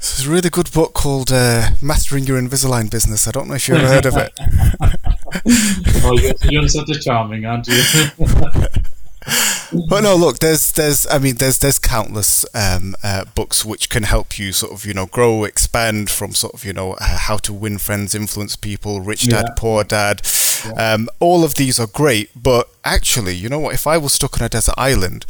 Is 0.00 0.26
a 0.26 0.30
really 0.30 0.50
good 0.50 0.70
book 0.72 0.92
called 0.92 1.32
uh, 1.32 1.70
Mastering 1.82 2.24
Your 2.24 2.40
Invisalign 2.40 2.90
Business. 2.90 3.26
I 3.26 3.30
don't 3.30 3.48
know 3.48 3.54
if 3.54 3.66
you've 3.66 3.78
ever 3.78 3.88
heard 3.88 4.06
of 4.06 4.16
it. 4.16 4.32
oh, 6.04 6.18
you're, 6.18 6.34
you're 6.52 6.68
such 6.68 6.90
a 6.90 7.00
charming, 7.00 7.46
aren't 7.46 7.66
you? 7.66 7.82
but 9.88 10.02
no, 10.02 10.14
look, 10.16 10.38
there's 10.38 10.72
there's 10.72 11.06
I 11.08 11.18
mean 11.18 11.36
there's 11.36 11.58
there's 11.58 11.78
countless 11.78 12.44
um, 12.54 12.94
uh, 13.02 13.24
books 13.34 13.64
which 13.64 13.90
can 13.90 14.04
help 14.04 14.38
you 14.38 14.52
sort 14.52 14.72
of 14.72 14.84
you 14.84 14.94
know 14.94 15.06
grow, 15.06 15.44
expand 15.44 16.10
from 16.10 16.32
sort 16.32 16.54
of 16.54 16.64
you 16.64 16.72
know 16.72 16.92
uh, 16.94 17.18
how 17.18 17.36
to 17.38 17.52
win 17.52 17.78
friends, 17.78 18.14
influence 18.14 18.56
people, 18.56 19.00
rich 19.00 19.28
dad, 19.28 19.46
yeah. 19.48 19.54
poor 19.56 19.84
dad. 19.84 20.22
Yeah. 20.64 20.94
Um, 20.94 21.08
all 21.20 21.44
of 21.44 21.54
these 21.54 21.78
are 21.78 21.86
great, 21.86 22.30
but 22.34 22.68
actually, 22.84 23.34
you 23.34 23.48
know 23.48 23.58
what? 23.58 23.74
If 23.74 23.86
I 23.86 23.98
was 23.98 24.12
stuck 24.12 24.40
on 24.40 24.46
a 24.46 24.48
desert 24.48 24.74
island, 24.76 25.26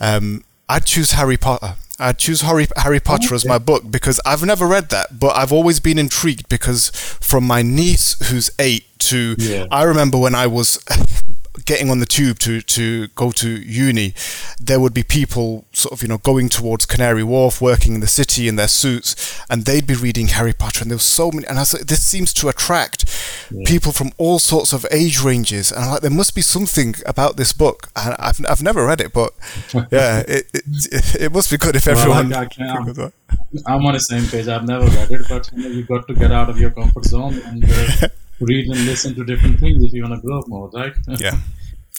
um, 0.00 0.44
I'd 0.68 0.84
choose 0.84 1.12
Harry 1.12 1.36
Potter. 1.36 1.74
I'd 1.98 2.18
choose 2.18 2.42
Harry, 2.42 2.66
Harry 2.76 3.00
Potter 3.00 3.34
as 3.34 3.46
my 3.46 3.58
book 3.58 3.90
because 3.90 4.20
I've 4.26 4.44
never 4.44 4.66
read 4.66 4.90
that, 4.90 5.18
but 5.18 5.34
I've 5.34 5.52
always 5.52 5.80
been 5.80 5.98
intrigued 5.98 6.48
because 6.48 6.90
from 6.90 7.44
my 7.44 7.62
niece 7.62 8.28
who's 8.28 8.50
eight 8.58 8.84
to 8.98 9.34
yeah. 9.38 9.66
I 9.70 9.84
remember 9.84 10.18
when 10.18 10.34
I 10.34 10.46
was 10.46 10.78
getting 11.64 11.90
on 11.90 12.00
the 12.00 12.06
tube 12.06 12.38
to, 12.40 12.60
to 12.60 13.08
go 13.08 13.30
to 13.32 13.48
uni, 13.48 14.14
there 14.60 14.78
would 14.80 14.94
be 14.94 15.02
people 15.02 15.66
sort 15.72 15.92
of, 15.92 16.02
you 16.02 16.08
know, 16.08 16.18
going 16.18 16.48
towards 16.48 16.86
Canary 16.86 17.22
Wharf, 17.22 17.60
working 17.60 17.94
in 17.94 18.00
the 18.00 18.06
city 18.06 18.48
in 18.48 18.56
their 18.56 18.68
suits, 18.68 19.40
and 19.48 19.64
they'd 19.64 19.86
be 19.86 19.94
reading 19.94 20.28
Harry 20.28 20.52
Potter. 20.52 20.82
And 20.82 20.90
there 20.90 20.96
was 20.96 21.04
so 21.04 21.30
many, 21.30 21.46
and 21.46 21.58
I 21.58 21.62
was 21.62 21.72
like, 21.72 21.86
this 21.86 22.02
seems 22.02 22.32
to 22.34 22.48
attract 22.48 23.04
yeah. 23.50 23.62
people 23.66 23.92
from 23.92 24.10
all 24.18 24.38
sorts 24.38 24.72
of 24.72 24.86
age 24.90 25.20
ranges. 25.20 25.72
And 25.72 25.84
I'm 25.84 25.90
like, 25.92 26.02
there 26.02 26.10
must 26.10 26.34
be 26.34 26.42
something 26.42 26.94
about 27.06 27.36
this 27.36 27.52
book. 27.52 27.88
And 27.96 28.14
I've, 28.18 28.40
I've 28.48 28.62
never 28.62 28.86
read 28.86 29.00
it, 29.00 29.12
but 29.12 29.32
yeah, 29.90 30.20
it, 30.28 30.46
it, 30.52 31.14
it 31.20 31.32
must 31.32 31.50
be 31.50 31.56
good 31.56 31.76
if 31.76 31.88
everyone. 31.88 32.30
Well, 32.30 32.48
I, 32.58 32.64
I'm, 32.64 33.12
I'm, 33.66 33.86
on 33.86 33.94
the 33.94 34.00
same 34.00 34.26
page. 34.26 34.48
I've 34.48 34.66
never 34.66 34.86
read 34.86 35.10
it, 35.10 35.26
but 35.28 35.50
you 35.54 35.62
know, 35.62 35.68
you've 35.68 35.88
got 35.88 36.06
to 36.08 36.14
get 36.14 36.32
out 36.32 36.50
of 36.50 36.58
your 36.58 36.70
comfort 36.70 37.04
zone 37.04 37.34
and. 37.46 37.64
Uh, 37.64 38.08
read 38.40 38.66
and 38.68 38.84
listen 38.86 39.14
to 39.14 39.24
different 39.24 39.60
things 39.60 39.82
if 39.84 39.92
you 39.92 40.02
want 40.02 40.14
to 40.14 40.20
grow 40.26 40.42
more, 40.46 40.70
right? 40.70 40.94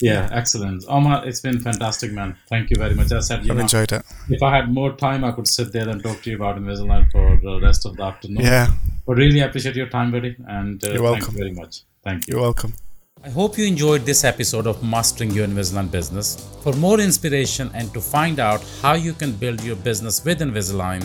yeah, 0.00 0.28
excellent. 0.40 0.84
Umar, 0.88 1.26
it's 1.26 1.40
been 1.40 1.58
fantastic, 1.58 2.12
man. 2.12 2.36
Thank 2.48 2.70
you 2.70 2.76
very 2.76 2.94
much. 2.94 3.10
I 3.10 3.18
said, 3.18 3.44
you 3.44 3.50
I've 3.50 3.56
know, 3.56 3.62
enjoyed 3.62 3.90
it. 3.90 4.02
If 4.28 4.40
I 4.44 4.54
had 4.54 4.72
more 4.72 4.92
time, 4.92 5.24
I 5.24 5.32
could 5.32 5.48
sit 5.48 5.72
there 5.72 5.88
and 5.88 6.00
talk 6.00 6.22
to 6.22 6.30
you 6.30 6.36
about 6.36 6.56
Invisalign 6.56 7.10
for 7.10 7.36
the 7.42 7.58
rest 7.60 7.84
of 7.84 7.96
the 7.96 8.04
afternoon. 8.04 8.44
Yeah. 8.44 8.68
But 9.06 9.16
really 9.16 9.40
appreciate 9.40 9.74
your 9.74 9.88
time, 9.88 10.12
buddy. 10.12 10.36
And 10.46 10.80
uh, 10.84 10.92
You're 10.92 11.02
welcome. 11.02 11.20
thank 11.22 11.32
you 11.32 11.38
very 11.38 11.50
much. 11.52 11.82
Thank 12.04 12.28
you. 12.28 12.34
You're 12.34 12.42
welcome. 12.42 12.74
I 13.24 13.30
hope 13.30 13.58
you 13.58 13.66
enjoyed 13.66 14.06
this 14.06 14.22
episode 14.22 14.68
of 14.68 14.80
Mastering 14.84 15.32
Your 15.32 15.48
Invisalign 15.48 15.90
Business. 15.90 16.36
For 16.62 16.72
more 16.74 17.00
inspiration 17.00 17.68
and 17.74 17.92
to 17.92 18.00
find 18.00 18.38
out 18.38 18.62
how 18.80 18.92
you 18.94 19.14
can 19.14 19.32
build 19.32 19.64
your 19.64 19.74
business 19.74 20.24
with 20.24 20.38
Invisalign, 20.38 21.02